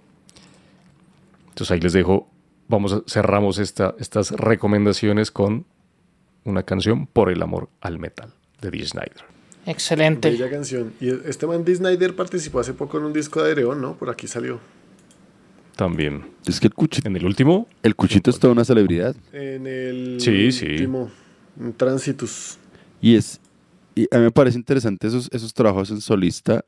[1.49, 2.29] Entonces ahí les dejo,
[2.67, 5.65] vamos a, cerramos esta, estas recomendaciones con
[6.43, 9.25] una canción por el amor al metal de Dee Snyder.
[9.65, 10.29] Excelente.
[10.29, 10.93] Bella canción.
[11.01, 13.97] Y este man Dee Snyder participó hace poco en un disco de Areón, ¿no?
[13.97, 14.59] Por aquí salió.
[15.77, 16.25] También.
[16.45, 19.15] Es que el cuchito, En el último, el cuchito es toda una celebridad.
[19.31, 20.65] En el Sí, sí.
[20.71, 21.09] último,
[21.59, 22.57] en Transitus.
[23.01, 23.39] Y es
[23.95, 26.65] y a mí me parece interesante esos, esos trabajos en solista.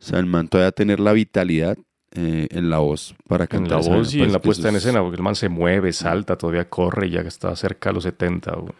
[0.00, 1.76] O sea, el man todavía tener la vitalidad
[2.12, 3.76] eh, en la voz para en cantar.
[3.78, 5.48] la sea, me voz y en la que puesta en escena, porque el man se
[5.48, 8.52] mueve, salta, todavía corre, ya está cerca de los 70.
[8.56, 8.72] güey.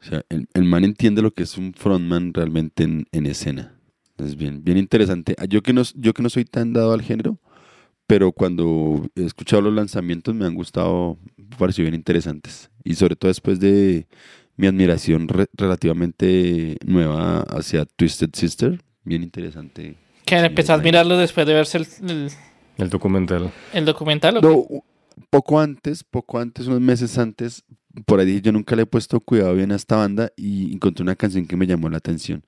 [0.00, 3.74] O sea, el, el man entiende lo que es un frontman realmente en, en escena.
[4.18, 5.34] Es bien, bien interesante.
[5.38, 7.38] Ah, Yo que, no, yo que no soy tan dado al género,
[8.08, 12.70] pero cuando he escuchado los lanzamientos me han gustado, me pareció bien interesantes.
[12.82, 14.08] Y sobre todo después de
[14.56, 19.94] mi admiración re- relativamente nueva hacia Twisted Sister, bien interesante.
[20.24, 22.30] Que Sí, empezás a es mirarlo después de verse el, el-
[22.78, 23.52] El documental.
[23.74, 24.38] el documental.
[24.38, 24.66] ¿o No,
[25.30, 27.62] poco antes, poco antes, unos meses antes,
[28.06, 31.02] por ahí dije, yo nunca le he puesto cuidado bien a esta banda y encontré
[31.02, 32.42] una canción que me llamó la atención.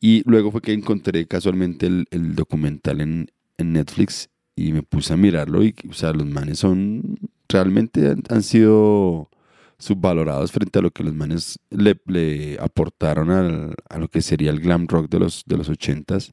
[0.00, 4.28] Y luego fue que encontré casualmente el, el documental en, en Netflix
[4.58, 7.18] y me puse a mirarlo y, o sea, los manes son,
[7.48, 9.30] realmente han, sido
[9.78, 14.60] subvalorados frente a lo que los manes le, aportaron al- a lo que sería el
[14.60, 16.32] glam rock de los, de los ochentas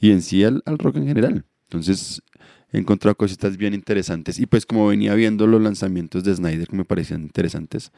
[0.00, 1.44] y en sí al, rock en general.
[1.68, 2.22] Entonces,
[2.72, 4.40] he encontrado cositas bien interesantes.
[4.40, 7.92] Y pues como venía viendo los lanzamientos de Snyder que me parecían interesantes,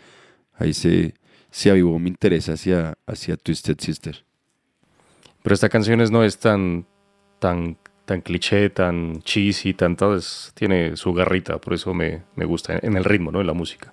[0.54, 1.14] ahí se,
[1.50, 4.24] se avivó mi interés hacia, hacia Twisted Sister.
[5.42, 6.86] Pero esta canción es- no es tan,
[7.38, 12.78] tan, tan cliché, tan cheesy, tanto es, tiene su garrita, por eso me, me gusta
[12.82, 13.40] en el ritmo, ¿no?
[13.40, 13.92] En la música.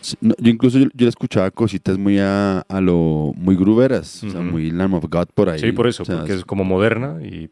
[0.00, 4.30] Sí, no, yo incluso yo, yo escuchaba cositas muy a, a lo muy gruberas, o
[4.30, 5.58] sea, muy Lamb of God por ahí.
[5.58, 7.50] Sí, por eso, O sea, porque es como moderna y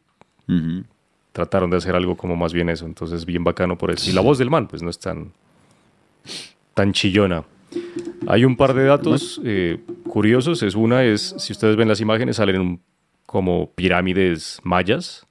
[1.32, 4.08] trataron de hacer algo como más bien eso, entonces bien bacano por eso.
[4.08, 5.32] Y la voz del man, pues no es tan,
[6.72, 7.44] tan chillona.
[8.26, 10.62] Hay un par de datos eh, curiosos.
[10.62, 12.80] Es una es, si ustedes ven las imágenes, salen
[13.26, 15.26] como pirámides mayas.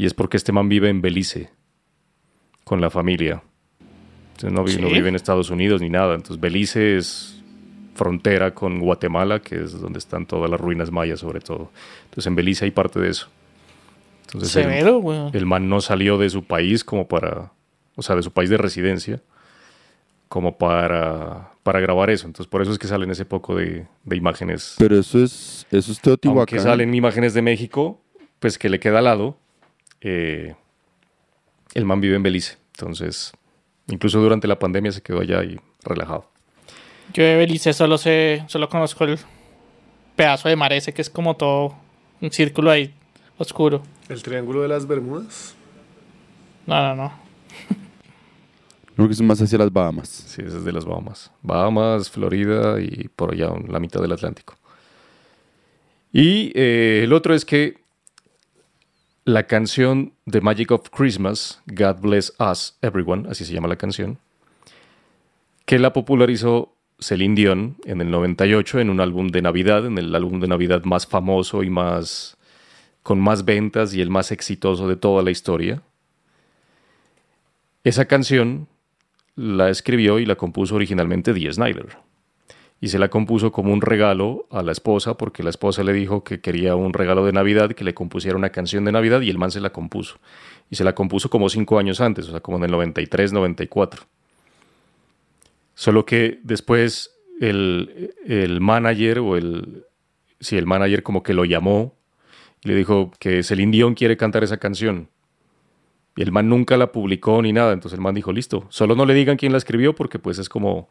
[0.00, 1.50] Y es porque este man vive en Belice
[2.64, 3.42] con la familia.
[4.36, 4.94] Entonces no, vi- no ¿Sí?
[4.94, 6.14] vive en Estados Unidos ni nada.
[6.14, 7.42] Entonces Belice es
[7.94, 11.70] frontera con Guatemala, que es donde están todas las ruinas mayas sobre todo.
[12.04, 13.28] Entonces en Belice hay parte de eso.
[14.24, 14.70] Entonces el-
[15.34, 17.52] el man no salió de su país como para,
[17.96, 19.20] o sea, de su país de residencia,
[20.28, 22.26] como para, para grabar eso.
[22.26, 24.76] Entonces, por eso es que salen ese poco de, de imágenes.
[24.78, 26.38] Pero eso es, eso es Teotihuacán.
[26.38, 28.00] Aunque salen imágenes de México,
[28.38, 29.36] pues que le queda al lado,
[30.00, 30.54] eh,
[31.74, 32.58] el man vive en Belice.
[32.74, 33.32] Entonces,
[33.88, 36.30] incluso durante la pandemia se quedó allá y relajado.
[37.12, 39.18] Yo de Belice solo sé, solo conozco el
[40.16, 41.74] pedazo de mar ese que es como todo
[42.20, 42.94] un círculo ahí
[43.38, 43.82] oscuro.
[44.08, 45.54] El Triángulo de las Bermudas.
[46.66, 47.12] No, no, no.
[48.94, 50.08] Creo que es más hacia las Bahamas.
[50.08, 51.32] Sí, ese es de las Bahamas.
[51.42, 54.56] Bahamas, Florida y por allá la mitad del Atlántico.
[56.12, 57.79] Y eh, el otro es que
[59.24, 64.18] la canción The Magic of Christmas, God Bless Us Everyone, así se llama la canción,
[65.66, 70.14] que la popularizó Celine Dion en el 98 en un álbum de Navidad, en el
[70.14, 72.36] álbum de Navidad más famoso y más
[73.02, 75.82] con más ventas y el más exitoso de toda la historia.
[77.82, 78.68] Esa canción
[79.36, 81.96] la escribió y la compuso originalmente Dee Snyder.
[82.80, 86.24] Y se la compuso como un regalo a la esposa porque la esposa le dijo
[86.24, 89.36] que quería un regalo de Navidad, que le compusiera una canción de Navidad y el
[89.36, 90.18] man se la compuso.
[90.70, 94.04] Y se la compuso como cinco años antes, o sea, como en el 93, 94.
[95.74, 99.84] Solo que después el, el manager o el...
[100.40, 101.94] Sí, el manager como que lo llamó
[102.64, 105.08] y le dijo que Celine Dion quiere cantar esa canción.
[106.16, 107.72] Y el man nunca la publicó ni nada.
[107.72, 110.48] Entonces el man dijo, listo, solo no le digan quién la escribió porque pues es
[110.48, 110.88] como,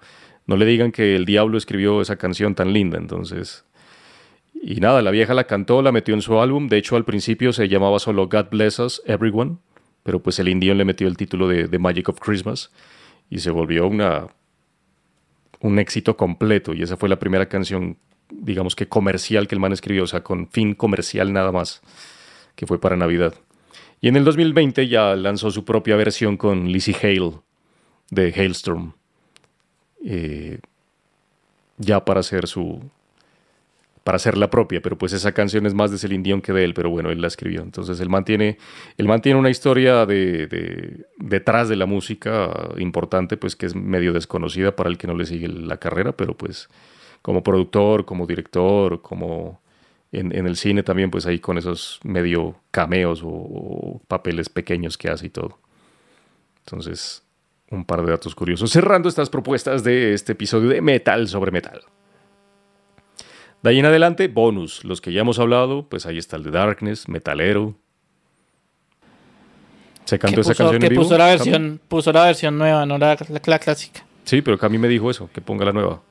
[0.50, 2.98] no le digan que el diablo escribió esa canción tan linda.
[2.98, 3.66] Entonces,
[4.60, 6.70] y nada, la vieja la cantó, la metió en su álbum.
[6.70, 9.58] De hecho, al principio se llamaba solo God Bless Us Everyone,
[10.02, 12.72] pero pues el Indian le metió el título de The Magic of Christmas
[13.30, 14.26] y se volvió una,
[15.60, 16.74] un éxito completo.
[16.74, 17.98] Y esa fue la primera canción,
[18.32, 21.84] digamos que comercial que el man escribió, o sea, con fin comercial nada más,
[22.56, 23.36] que fue para Navidad.
[24.02, 27.34] Y en el 2020 ya lanzó su propia versión con Lizzie Hale
[28.10, 28.94] de Hailstorm.
[30.06, 30.60] Eh,
[31.78, 32.82] ya para hacer su
[34.04, 36.64] para hacer la propia, pero pues esa canción es más de Celine Dion que de
[36.64, 37.62] él, pero bueno, él la escribió.
[37.62, 38.58] Entonces él mantiene,
[38.98, 44.14] él mantiene una historia de, de- detrás de la música importante, pues que es medio
[44.14, 46.70] desconocida para el que no le sigue la carrera, pero pues
[47.22, 49.62] como productor, como director, como
[50.12, 54.98] en, en el cine también, pues ahí con esos medio cameos o, o papeles pequeños
[54.98, 55.60] que hace y todo.
[56.66, 57.24] Entonces,
[57.72, 58.72] un par de datos curiosos.
[58.72, 61.82] Cerrando estas propuestas de este episodio de Metal sobre Metal.
[63.62, 64.84] De ahí en adelante, bonus.
[64.86, 67.76] Los que ya hemos hablado, pues ahí está el de Darkness, Metalero.
[70.06, 71.04] ¿Se cantó esa puso, canción que en vivo?
[71.04, 71.38] puso la Cami?
[71.38, 74.04] versión, puso la versión nueva, no la, la- la clásica.
[74.24, 76.02] Sí, pero Cami me dijo eso, que ponga la nueva.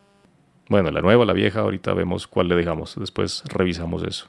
[0.68, 2.94] Bueno, la nueva, la vieja, ahorita vemos cuál le dejamos.
[2.98, 4.28] Después revisamos eso.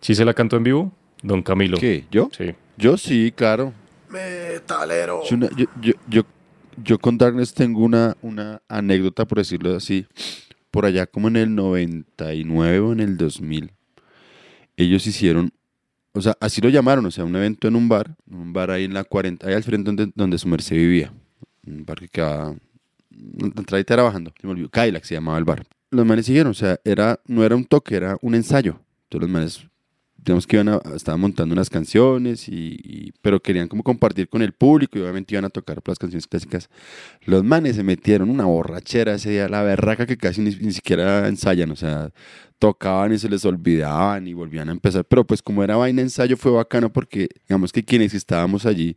[0.00, 0.92] ¿Sí se la cantó en vivo?
[1.22, 1.78] Don Camilo.
[1.78, 2.04] ¿Qué?
[2.10, 2.28] ¿Yo?
[2.36, 2.54] Sí.
[2.76, 3.72] Yo sí, claro.
[4.10, 5.22] Metalero.
[6.08, 6.22] Yo,
[6.82, 10.06] yo con Darkness tengo una, una anécdota, por decirlo así.
[10.70, 13.72] Por allá como en el 99 o en el 2000,
[14.76, 15.52] ellos hicieron,
[16.12, 18.84] o sea, así lo llamaron, o sea, un evento en un bar, un bar ahí
[18.84, 21.12] en la 40, ahí al frente donde, donde su merced vivía.
[21.66, 22.56] Un bar que quedaba,
[23.10, 25.64] la entradita era bajando, se me se llamaba el bar.
[25.90, 28.80] Los manes siguieron, o sea, era, no era un toque, era un ensayo.
[29.04, 29.66] Entonces los manes
[30.24, 34.42] digamos que iban a, estaban montando unas canciones, y, y- pero querían como compartir con
[34.42, 36.70] el público y obviamente iban a tocar las canciones clásicas.
[37.26, 41.28] Los manes se metieron una borrachera ese día, la berraca que casi ni, ni siquiera
[41.28, 42.10] ensayan, o sea,
[42.58, 46.36] tocaban y se les olvidaban y volvían a empezar, pero pues como era vaina ensayo
[46.36, 48.96] fue bacano porque digamos que quienes estábamos allí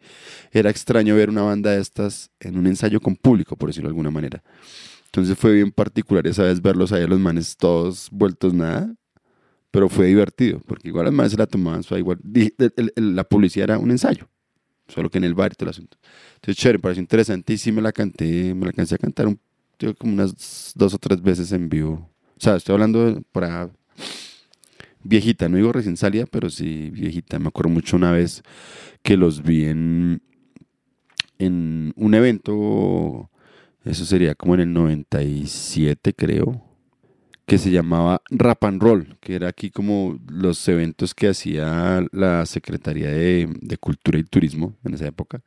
[0.52, 3.92] era extraño ver una banda de estas en un ensayo con público, por decirlo de
[3.92, 4.44] alguna manera.
[5.06, 8.94] Entonces fue bien particular esa vez verlos ahí a los manes todos vueltos nada,
[9.72, 12.20] pero fue divertido, porque igual las manes se la tomaban suave, igual.
[12.96, 14.28] la publicidad era un ensayo,
[14.88, 15.98] solo que en el bar y todo el asunto.
[16.36, 19.40] Entonces, chévere, pareció interesante y sí me la canté, me la cansé a cantar un,
[19.98, 22.10] como unas dos o tres veces en vivo.
[22.38, 23.70] O sea, estoy hablando de- para
[25.04, 27.40] viejita, no digo recién salida, pero sí viejita.
[27.40, 28.44] Me acuerdo mucho una vez
[29.04, 30.22] que los vi en
[31.40, 33.30] un evento,
[33.86, 36.64] eso sería como en el 97 creo,
[37.48, 42.46] que se llamaba Rap and Roll, que era aquí como los eventos que hacía la
[42.46, 45.42] Secretaría de, de Cultura y Turismo en esa época.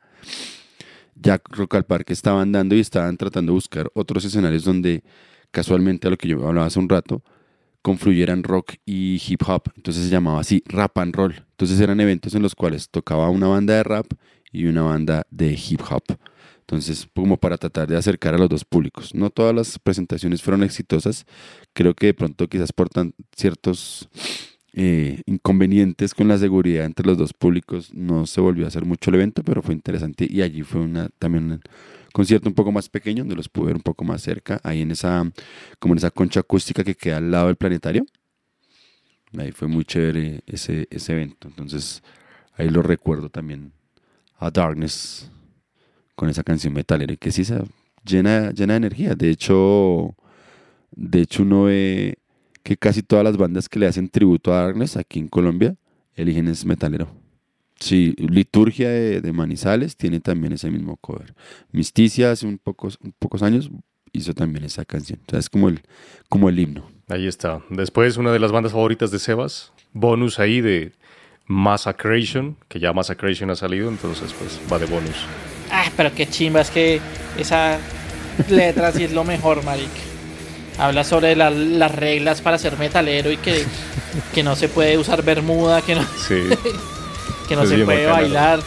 [1.13, 5.03] Ya Rock al Parque estaban dando y estaban tratando de buscar otros escenarios donde
[5.51, 7.21] casualmente a lo que yo hablaba hace un rato,
[7.83, 9.63] confluyeran rock y hip hop.
[9.75, 11.35] Entonces se llamaba así Rap and Roll.
[11.51, 14.07] Entonces eran eventos en los cuales tocaba una banda de rap
[14.51, 16.03] y una banda de hip hop.
[16.61, 19.13] Entonces, como para tratar de acercar a los dos públicos.
[19.13, 21.25] No todas las presentaciones fueron exitosas.
[21.73, 22.89] Creo que de pronto quizás por
[23.35, 24.09] ciertos
[24.73, 29.09] eh, inconvenientes con la seguridad entre los dos públicos no se volvió a hacer mucho
[29.09, 31.61] el evento, pero fue interesante y allí fue una, también un
[32.13, 34.91] concierto un poco más pequeño donde los pude ver un poco más cerca, ahí en
[34.91, 35.29] esa,
[35.79, 38.05] como en esa concha acústica que queda al lado del planetario.
[39.37, 41.49] Ahí fue muy chévere ese, ese evento.
[41.49, 42.01] Entonces,
[42.55, 43.73] ahí lo recuerdo también
[44.37, 45.29] a Darkness
[46.21, 47.63] con esa canción metalera que sí se
[48.05, 49.15] llena, llena de energía.
[49.15, 50.15] De hecho,
[50.91, 52.19] de hecho uno ve
[52.61, 55.75] que casi todas las bandas que le hacen tributo a Darkness aquí en Colombia
[56.13, 57.07] eligen ese metalero.
[57.79, 61.33] Sí, Liturgia de, Manizales tiene también ese mismo cover.
[61.71, 63.71] Misticia hace un pocos, pocos años
[64.13, 65.21] hizo también esa canción.
[65.25, 65.81] O sea, es como el,
[66.29, 66.85] como el himno.
[67.07, 67.63] Ahí está.
[67.71, 69.73] Después, una de las bandas favoritas de Sebas.
[69.91, 70.91] Bonus ahí de
[71.47, 75.25] Massacration, que ya Massacration ha salido, entonces pues va de bonus.
[75.71, 76.99] Ah, pero qué chimba, es que
[77.37, 77.77] esa
[78.49, 79.89] letra sí es lo mejor, marica.
[80.77, 83.63] Habla sobre la- las reglas para ser metalero y que,
[84.33, 86.43] que no se puede usar bermuda, que no, Sí.
[87.47, 88.13] que no Es se puede bacana, ¿no?
[88.33, 88.59] bailar.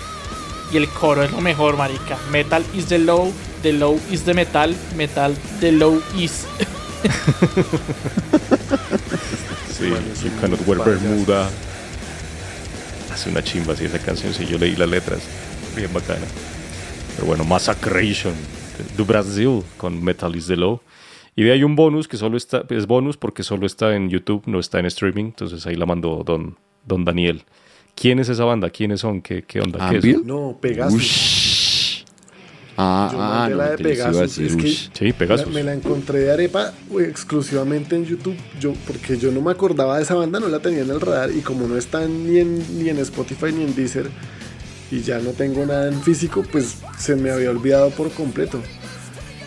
[0.72, 2.16] Y el coro es lo mejor, marica.
[2.30, 3.32] Metal is the low,
[3.62, 6.46] the low is the metal, metal the low is.
[9.76, 9.88] Sí,
[10.24, 10.84] You Cannot Wear.
[10.84, 11.48] Bermuda.
[13.12, 15.20] Hace una chimba así esa canción, sí, yo leí las letras.
[15.76, 16.24] Bien bacana.
[17.14, 18.34] Pero bueno, Massacration
[18.96, 20.80] de Brasil con Metal is the Law.
[21.36, 24.42] Y de ahí un bonus que solo está, es bonus porque solo está en YouTube,
[24.46, 25.24] no está en streaming.
[25.26, 27.42] Entonces ahí la mandó Don, don Daniel.
[27.96, 28.70] ¿Quién es esa banda?
[28.70, 29.20] ¿Quiénes son?
[29.22, 29.88] ¿Qué, qué onda?
[29.90, 30.24] ¿Qué es?
[30.24, 30.94] No, Pegasus.
[31.00, 32.04] Ush.
[32.76, 34.88] Ah, Yo ah, mandé no, la de Pegasus, decir, es que- ush.
[34.92, 35.46] Sí, Pegasus.
[35.46, 39.96] La- me la encontré de arepa exclusivamente en YouTube, yo, porque yo no me acordaba
[39.96, 42.78] de esa banda, no la tenía en el radar y como no está ni en,
[42.82, 44.10] ni en Spotify ni en Deezer
[44.90, 48.60] y ya no tengo nada en físico, pues se me había olvidado por completo.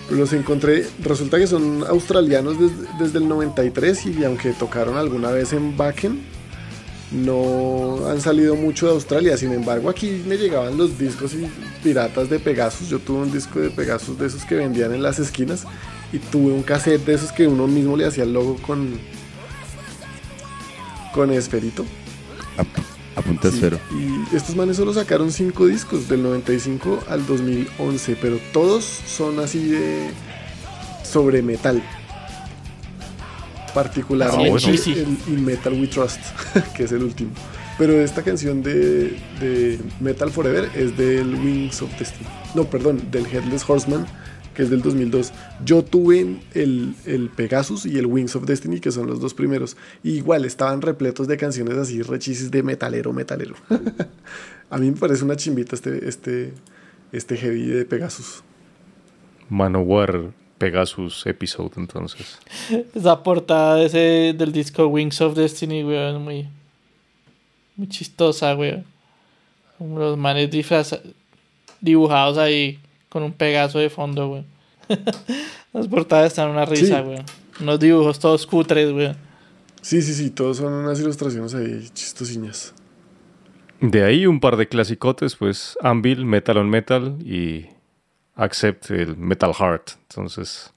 [0.09, 5.51] Los encontré, resulta que son australianos desde, desde el 93 y aunque tocaron alguna vez
[5.53, 6.21] en Backen,
[7.11, 9.37] no han salido mucho de Australia.
[9.37, 11.47] Sin embargo, aquí me llegaban los discos y
[11.83, 12.89] piratas de Pegasus.
[12.89, 15.65] Yo tuve un disco de Pegasus de esos que vendían en las esquinas
[16.11, 18.99] y tuve un cassette de esos que uno mismo le hacía el logo con
[21.13, 21.85] con esferito.
[23.17, 23.79] A, punta Sí, cero.
[23.91, 29.69] Y estos manes solo sacaron cinco discos del 95 al 2011, pero todos son así
[29.69, 30.11] de
[31.03, 31.81] sobre metal.
[33.73, 34.67] Particularmente Ah, bueno.
[34.67, 36.19] El In Metal We Trust,
[36.75, 37.31] que es el último.
[37.77, 42.27] Pero esta canción de, de Metal Forever es del Wings of Destiny.
[42.55, 44.07] No, perdón, del Headless Horseman,
[44.57, 45.31] que es del 2002.
[45.63, 49.77] Yo tuve el, el Pegasus y el Wings of Destiny, que son los dos primeros.
[50.03, 53.53] Y igual estaban repletos de canciones así rechisis de metalero, metalero.
[54.71, 56.53] A mí me parece una chimbita este, este,
[57.11, 58.41] este heavy de Pegasus.
[59.49, 62.39] Manowar Pegasus episode, entonces.
[62.95, 66.47] Esa portada de ese, del disco Wings of Destiny, weón, muy,
[67.75, 68.85] muy chistosa, weón.
[69.77, 70.99] Como Los manes disfraza-
[71.79, 72.79] dibujados ahí
[73.09, 74.45] con un pegaso de fondo, weón.
[75.73, 77.07] Las portadas están una risa, Sí.
[77.07, 77.25] weón.
[77.59, 79.15] Unos dibujos todos cutres, weón.
[79.81, 82.73] Sí, sí, sí, todos son unas ilustraciones ahí chistosiñas.
[83.79, 87.67] De ahí un par de clasicotes, pues Anvil, Metal on Metal y
[88.35, 89.91] Accept el Metal Heart.
[90.09, 90.71] Entonces,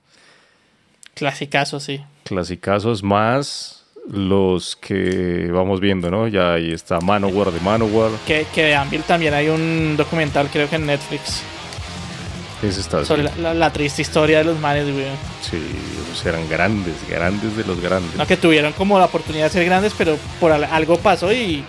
[1.14, 2.00] Clasicazo, sí.
[2.24, 6.28] clasicazos más los que vamos viendo, ¿no?
[6.28, 8.10] Ya ahí está Manowar de Manowar.
[8.26, 11.42] Que, que de Anvil también hay un documental, creo que en Netflix,
[12.62, 15.16] Ese está sobre la, la- la triste historia de los manes, weón.
[15.42, 18.14] Sí, ellos eran grandes, grandes de los grandes.
[18.16, 21.64] No, que tuvieron como la oportunidad de ser grandes, pero por al- algo pasó y,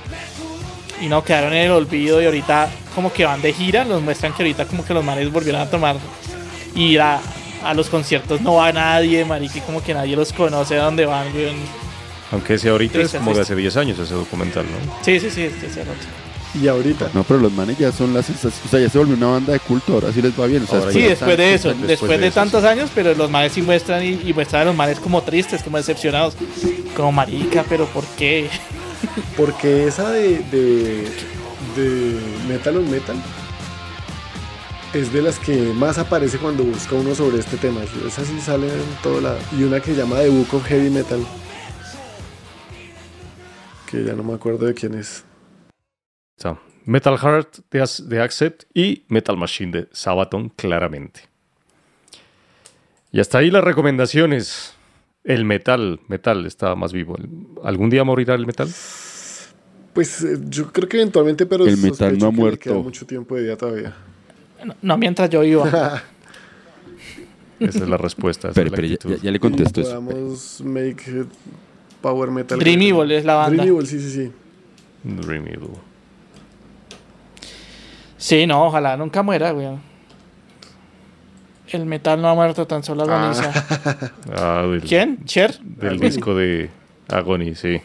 [1.01, 2.21] y no quedaron en el olvido.
[2.21, 5.31] Y ahorita, como que van de gira, nos muestran que ahorita, como que los manes
[5.31, 5.95] volvieron a tomar
[6.75, 7.21] y ir a,
[7.63, 8.41] a los conciertos.
[8.41, 11.55] No va nadie, marica, como que nadie los conoce a dónde van, weón.
[12.33, 15.03] Aunque ese ahorita es como de hace 10 años ese documental, ¿no?
[15.03, 15.99] Sí, sí, sí, este, ese rato.
[16.53, 19.27] Y ahorita, No, pero los manes ya son las o sea, ya se volvió una
[19.27, 20.63] banda de culto, ahora sí les va bien.
[20.63, 22.67] O sea, Ahora Sí, después de eso, después después, de de, eso, tantos sí.
[22.67, 25.77] años, pero los manes sí muestran y, y muestran a los manes como tristes, como
[25.77, 26.35] decepcionados.
[26.95, 28.49] Como marica, pero ¿por qué?
[29.37, 31.07] porque esa de, de,
[31.75, 32.19] de
[32.49, 33.15] Metal on Metal
[34.93, 37.79] es de las que más aparece cuando busca uno sobre este tema.
[38.05, 39.37] Esa sí sale en todo lado.
[39.57, 41.25] Y una que se llama The Book of Heavy Metal.
[43.89, 45.23] Que ya no me acuerdo de quién es.
[46.85, 51.21] Metal Heart de, de Accept y Metal Machine de Sabaton, claramente.
[53.11, 54.73] Y hasta ahí las recomendaciones.
[55.23, 57.15] El metal, metal está más vivo.
[57.63, 58.67] ¿Algún día morirá el metal?
[59.93, 62.59] Pues eh, yo creo que eventualmente, pero El metal no ha muerto.
[62.59, 63.93] queda mucho tiempo de vida todavía.
[64.65, 65.65] No, no mientras yo iba.
[67.59, 68.49] Esa es la respuesta.
[68.53, 69.15] Pero, es la pero ya, actitud.
[69.17, 69.89] ya- ya le contesto eso.
[69.91, 71.25] podamos make eh,
[72.01, 72.57] power metal.
[72.57, 73.61] Dream Evil es la banda.
[73.63, 74.31] Dream Evil, sí, sí, sí.
[75.03, 75.69] Dream Evil.
[78.21, 79.81] Sí, no, ojalá nunca muera, weón.
[81.69, 83.51] El metal no ha muerto, tan solo agoniza.
[84.35, 85.25] Ah, del, ¿Quién?
[85.25, 85.57] ¿Cher?
[85.61, 86.69] Del disco de
[87.07, 87.81] Agony, sí.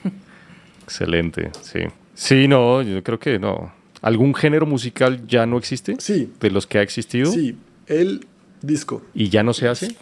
[0.85, 1.81] Excelente, sí.
[2.15, 3.73] Sí, no, yo creo que no.
[4.03, 5.97] ¿Algún género musical ya no existe?
[6.01, 7.57] Sí, De los que ha existido sí.
[7.87, 8.27] El
[8.61, 9.03] disco.
[9.15, 9.97] y ya no se hace.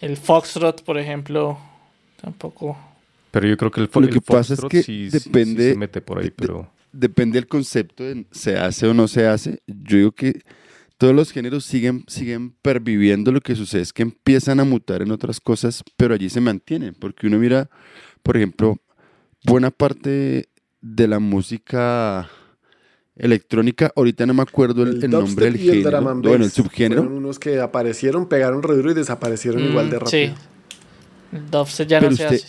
[0.00, 1.56] El Foxtrot, por ejemplo,
[2.20, 2.76] tampoco.
[3.30, 5.28] Pero yo creo que el, Lo el que pasa es foxtrot que sí- sí- sí
[5.30, 9.08] depende se mete por ahí, de- pero depende del concepto de se hace o no
[9.08, 9.60] se hace.
[9.66, 10.40] Yo digo que
[10.96, 13.32] todos los géneros siguen, siguen perviviendo.
[13.32, 16.94] Lo que sucede es que empiezan a mutar en otras cosas, pero allí se mantienen.
[16.94, 17.68] Porque uno mira,
[18.22, 18.78] por ejemplo,
[19.44, 20.48] buena parte
[20.80, 22.28] de la música
[23.16, 26.08] electrónica, ahorita no me acuerdo el, el nombre del el género.
[26.08, 27.02] and Bueno, el subgénero.
[27.02, 30.34] Fueron unos que aparecieron, pegaron re duro y desaparecieron Mm, igual de rápido.
[30.34, 30.34] Sí.
[31.32, 32.46] El dubstep ya Pero no se hace.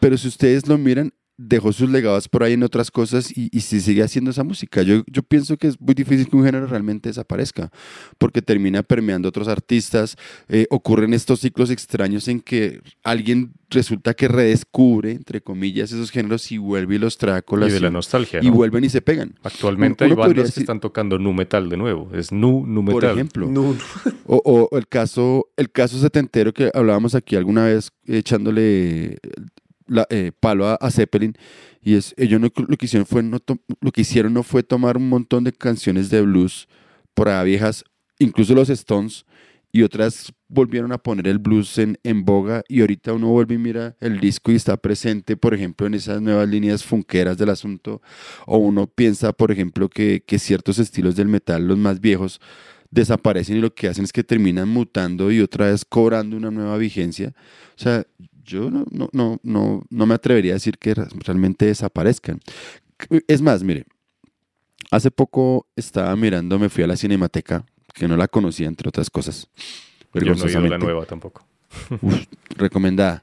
[0.00, 3.60] Pero si ustedes lo miran, dejó sus legados por ahí en otras cosas y, y
[3.60, 4.82] si sigue haciendo esa música.
[4.82, 7.70] Yo, yo pienso que es muy difícil que un género realmente desaparezca,
[8.18, 10.16] porque termina permeando a otros artistas.
[10.48, 16.50] eh, ocurren estos ciclos extraños en que alguien resulta que redescubre, entre comillas, esos géneros
[16.50, 18.40] y vuelve y los trae a y de la nostalgia.
[18.42, 18.54] y ¿no?
[18.54, 19.34] vuelven y se pegan.
[19.42, 22.10] Actualmente Uno hay bandas que están tocando nu metal de nuevo.
[22.14, 23.14] Es nu, nu Por metal.
[23.14, 23.46] ejemplo.
[23.46, 23.78] No, no.
[24.26, 29.18] O, o el caso el caso setentero que hablábamos aquí alguna vez echándole
[29.88, 31.34] la- eh, palo a, Zeppelin
[31.82, 35.08] y es ellos no- lo que hicieron fue lo que hicieron no fue tomar un
[35.08, 36.68] montón de canciones de blues
[37.14, 37.84] por ahí viejas
[38.18, 39.24] incluso los Stones
[39.70, 43.58] y otras volvieron a poner el blues en, en boga y ahorita uno vuelve y
[43.58, 48.00] mira el disco y está presente por ejemplo en esas nuevas líneas funqueras del asunto
[48.46, 52.40] o uno piensa por ejemplo que, que ciertos estilos del metal los más viejos
[52.90, 56.76] desaparecen y lo que hacen es que terminan mutando y otra vez cobrando una nueva
[56.78, 57.34] vigencia.
[57.76, 58.04] O sea,
[58.48, 62.40] yo no, no, no, no, no me atrevería a decir que re- realmente desaparezcan.
[63.28, 63.84] Es más, mire,
[64.90, 67.64] hace poco estaba mirando, me fui a la Cinemateca,
[67.94, 69.48] que no la conocía entre otras cosas,
[70.14, 71.44] Yo no he la nueva tampoco.
[72.02, 72.24] Uf,
[72.56, 73.22] recomendada.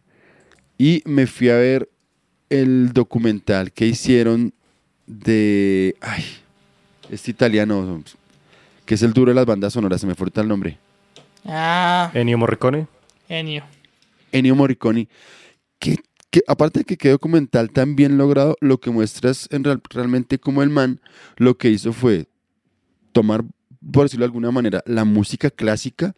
[0.77, 1.89] Y me fui a ver
[2.49, 4.53] el documental que hicieron
[5.07, 5.95] de.
[6.01, 6.23] Ay,
[7.09, 8.03] este italiano,
[8.85, 10.77] que es el duro de las bandas sonoras, se me fue el nombre.
[11.45, 12.87] Ah, Ennio Morricone.
[13.27, 13.63] genio.
[14.35, 15.07] Ennio Morricone.
[15.79, 15.97] Que,
[16.47, 20.37] aparte de que qué documental tan bien logrado, lo que muestra es en real- realmente
[20.37, 20.99] como el man
[21.37, 22.27] lo que hizo fue
[23.13, 23.45] tomar,
[23.91, 26.13] por decirlo de alguna manera, la música clásica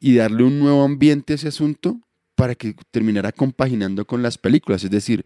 [0.00, 2.00] y darle un nuevo ambiente a ese asunto
[2.34, 4.84] para que terminara compaginando con las películas.
[4.84, 5.24] Es decir,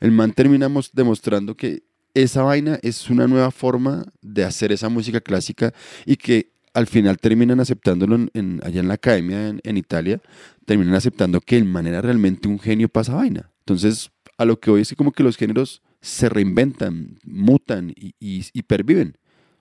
[0.00, 1.82] el man terminamos demostrando que
[2.12, 5.72] esa vaina es una nueva forma de hacer esa música clásica
[6.04, 10.20] y que al final terminan aceptándolo en- allá en la academia en, Italia,
[10.66, 13.50] terminan aceptando que el man era realmente un genio para esa vaina.
[13.60, 18.46] Entonces, a lo que hoy es como que los géneros se reinventan, mutan y, y-
[18.52, 19.16] y perviven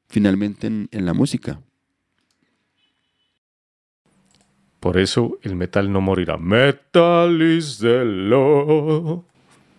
[0.08, 1.62] finalmente en, en la música.
[4.80, 6.38] Por eso el metal no morirá.
[6.38, 9.26] Metal is the law.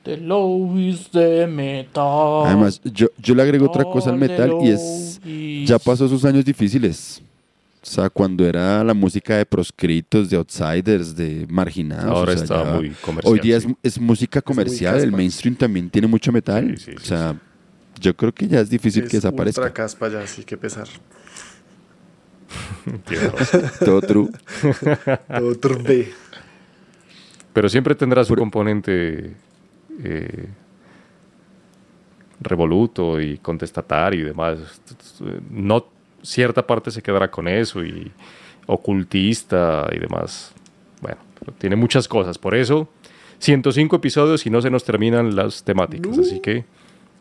[0.02, 2.46] The low is the metal.
[2.46, 5.20] Además, yo, yo le agrego otra cosa al metal y es,
[5.66, 7.20] ya pasó sus años difíciles.
[7.82, 12.06] O sea, cuando era la música de proscritos, de outsiders, de marginados.
[12.06, 13.32] Ahora o sea, está ya- muy comercial.
[13.32, 13.76] Hoy día es, sí.
[13.82, 16.76] es música comercial, el mainstream también tiene mucho metal.
[16.78, 17.38] Sí, sí, o sí, sea,
[18.00, 19.60] yo creo que ya es difícil que Es desaparezca.
[19.62, 20.88] ultra caspa ya, sí que pesar.
[23.84, 24.28] Todo true.
[25.28, 26.10] Todo turbe.
[27.52, 29.34] Pero siempre tendrá su componente
[30.02, 30.48] eh,
[32.40, 34.80] revoluto y contestatario y demás.
[35.50, 35.86] No
[36.22, 38.10] cierta parte se quedará con eso y
[38.66, 40.52] ocultista y demás.
[41.00, 41.18] Bueno,
[41.58, 42.38] tiene muchas cosas.
[42.38, 42.88] Por eso,
[43.38, 46.18] 105 episodios y no se nos terminan las temáticas.
[46.18, 46.64] Así que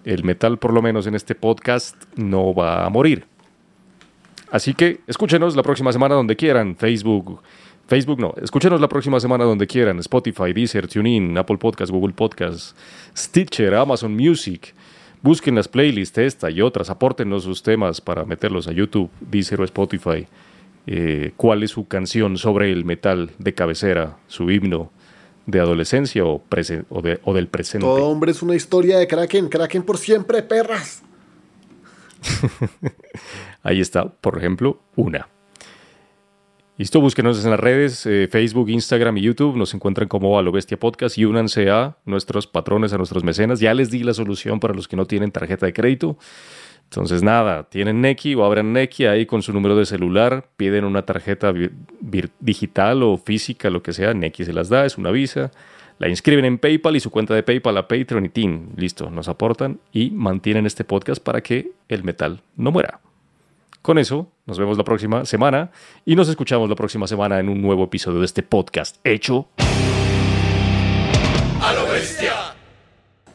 [0.05, 3.25] el metal, por lo menos en este podcast, no va a morir.
[4.51, 6.75] Así que escúchenos la próxima semana donde quieran.
[6.75, 7.41] Facebook,
[7.89, 8.33] Facebook no.
[8.41, 9.99] Escúchenos la próxima semana donde quieran.
[9.99, 12.75] Spotify, Deezer, TuneIn, Apple Podcasts, Google Podcasts,
[13.17, 14.73] Stitcher, Amazon Music.
[15.21, 16.89] Busquen las playlists esta y otras.
[16.89, 20.27] Apórtenos sus temas para meterlos a YouTube, Deezer o Spotify.
[20.87, 24.17] Eh, ¿Cuál es su canción sobre el metal de cabecera?
[24.27, 24.91] Su himno
[25.45, 27.85] de adolescencia o, presen- o, de- o del presente.
[27.85, 29.49] Todo hombre es una historia de Kraken.
[29.49, 31.01] Kraken por siempre, perras.
[33.63, 35.27] Ahí está, por ejemplo, una.
[36.79, 39.57] Listo, búsquenos en las redes, eh, Facebook, Instagram y YouTube.
[39.57, 43.59] Nos encuentran como a lo bestia podcast y únanse a nuestros patrones, a nuestros mecenas.
[43.59, 46.17] Ya les di la solución para los que no tienen tarjeta de crédito.
[46.85, 51.01] Entonces, nada, tienen Neki o abran Neki ahí con su número de celular, piden una
[51.01, 51.53] tarjeta
[52.39, 55.51] digital o física, lo que sea, Neki se las da, es una visa,
[55.97, 58.69] la inscriben en PayPal y su cuenta de PayPal a Patreon y Team.
[58.77, 63.01] Listo, nos aportan y mantienen este podcast para que el metal no muera.
[63.81, 65.71] Con eso, nos vemos la próxima semana
[66.05, 69.47] y nos escuchamos la próxima semana en un nuevo episodio de este podcast hecho
[71.61, 72.33] a lo bestia.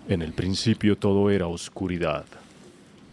[0.09, 2.25] En el principio todo era oscuridad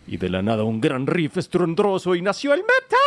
[0.07, 3.00] y de la nada un gran riff estruendoso y nació el metal.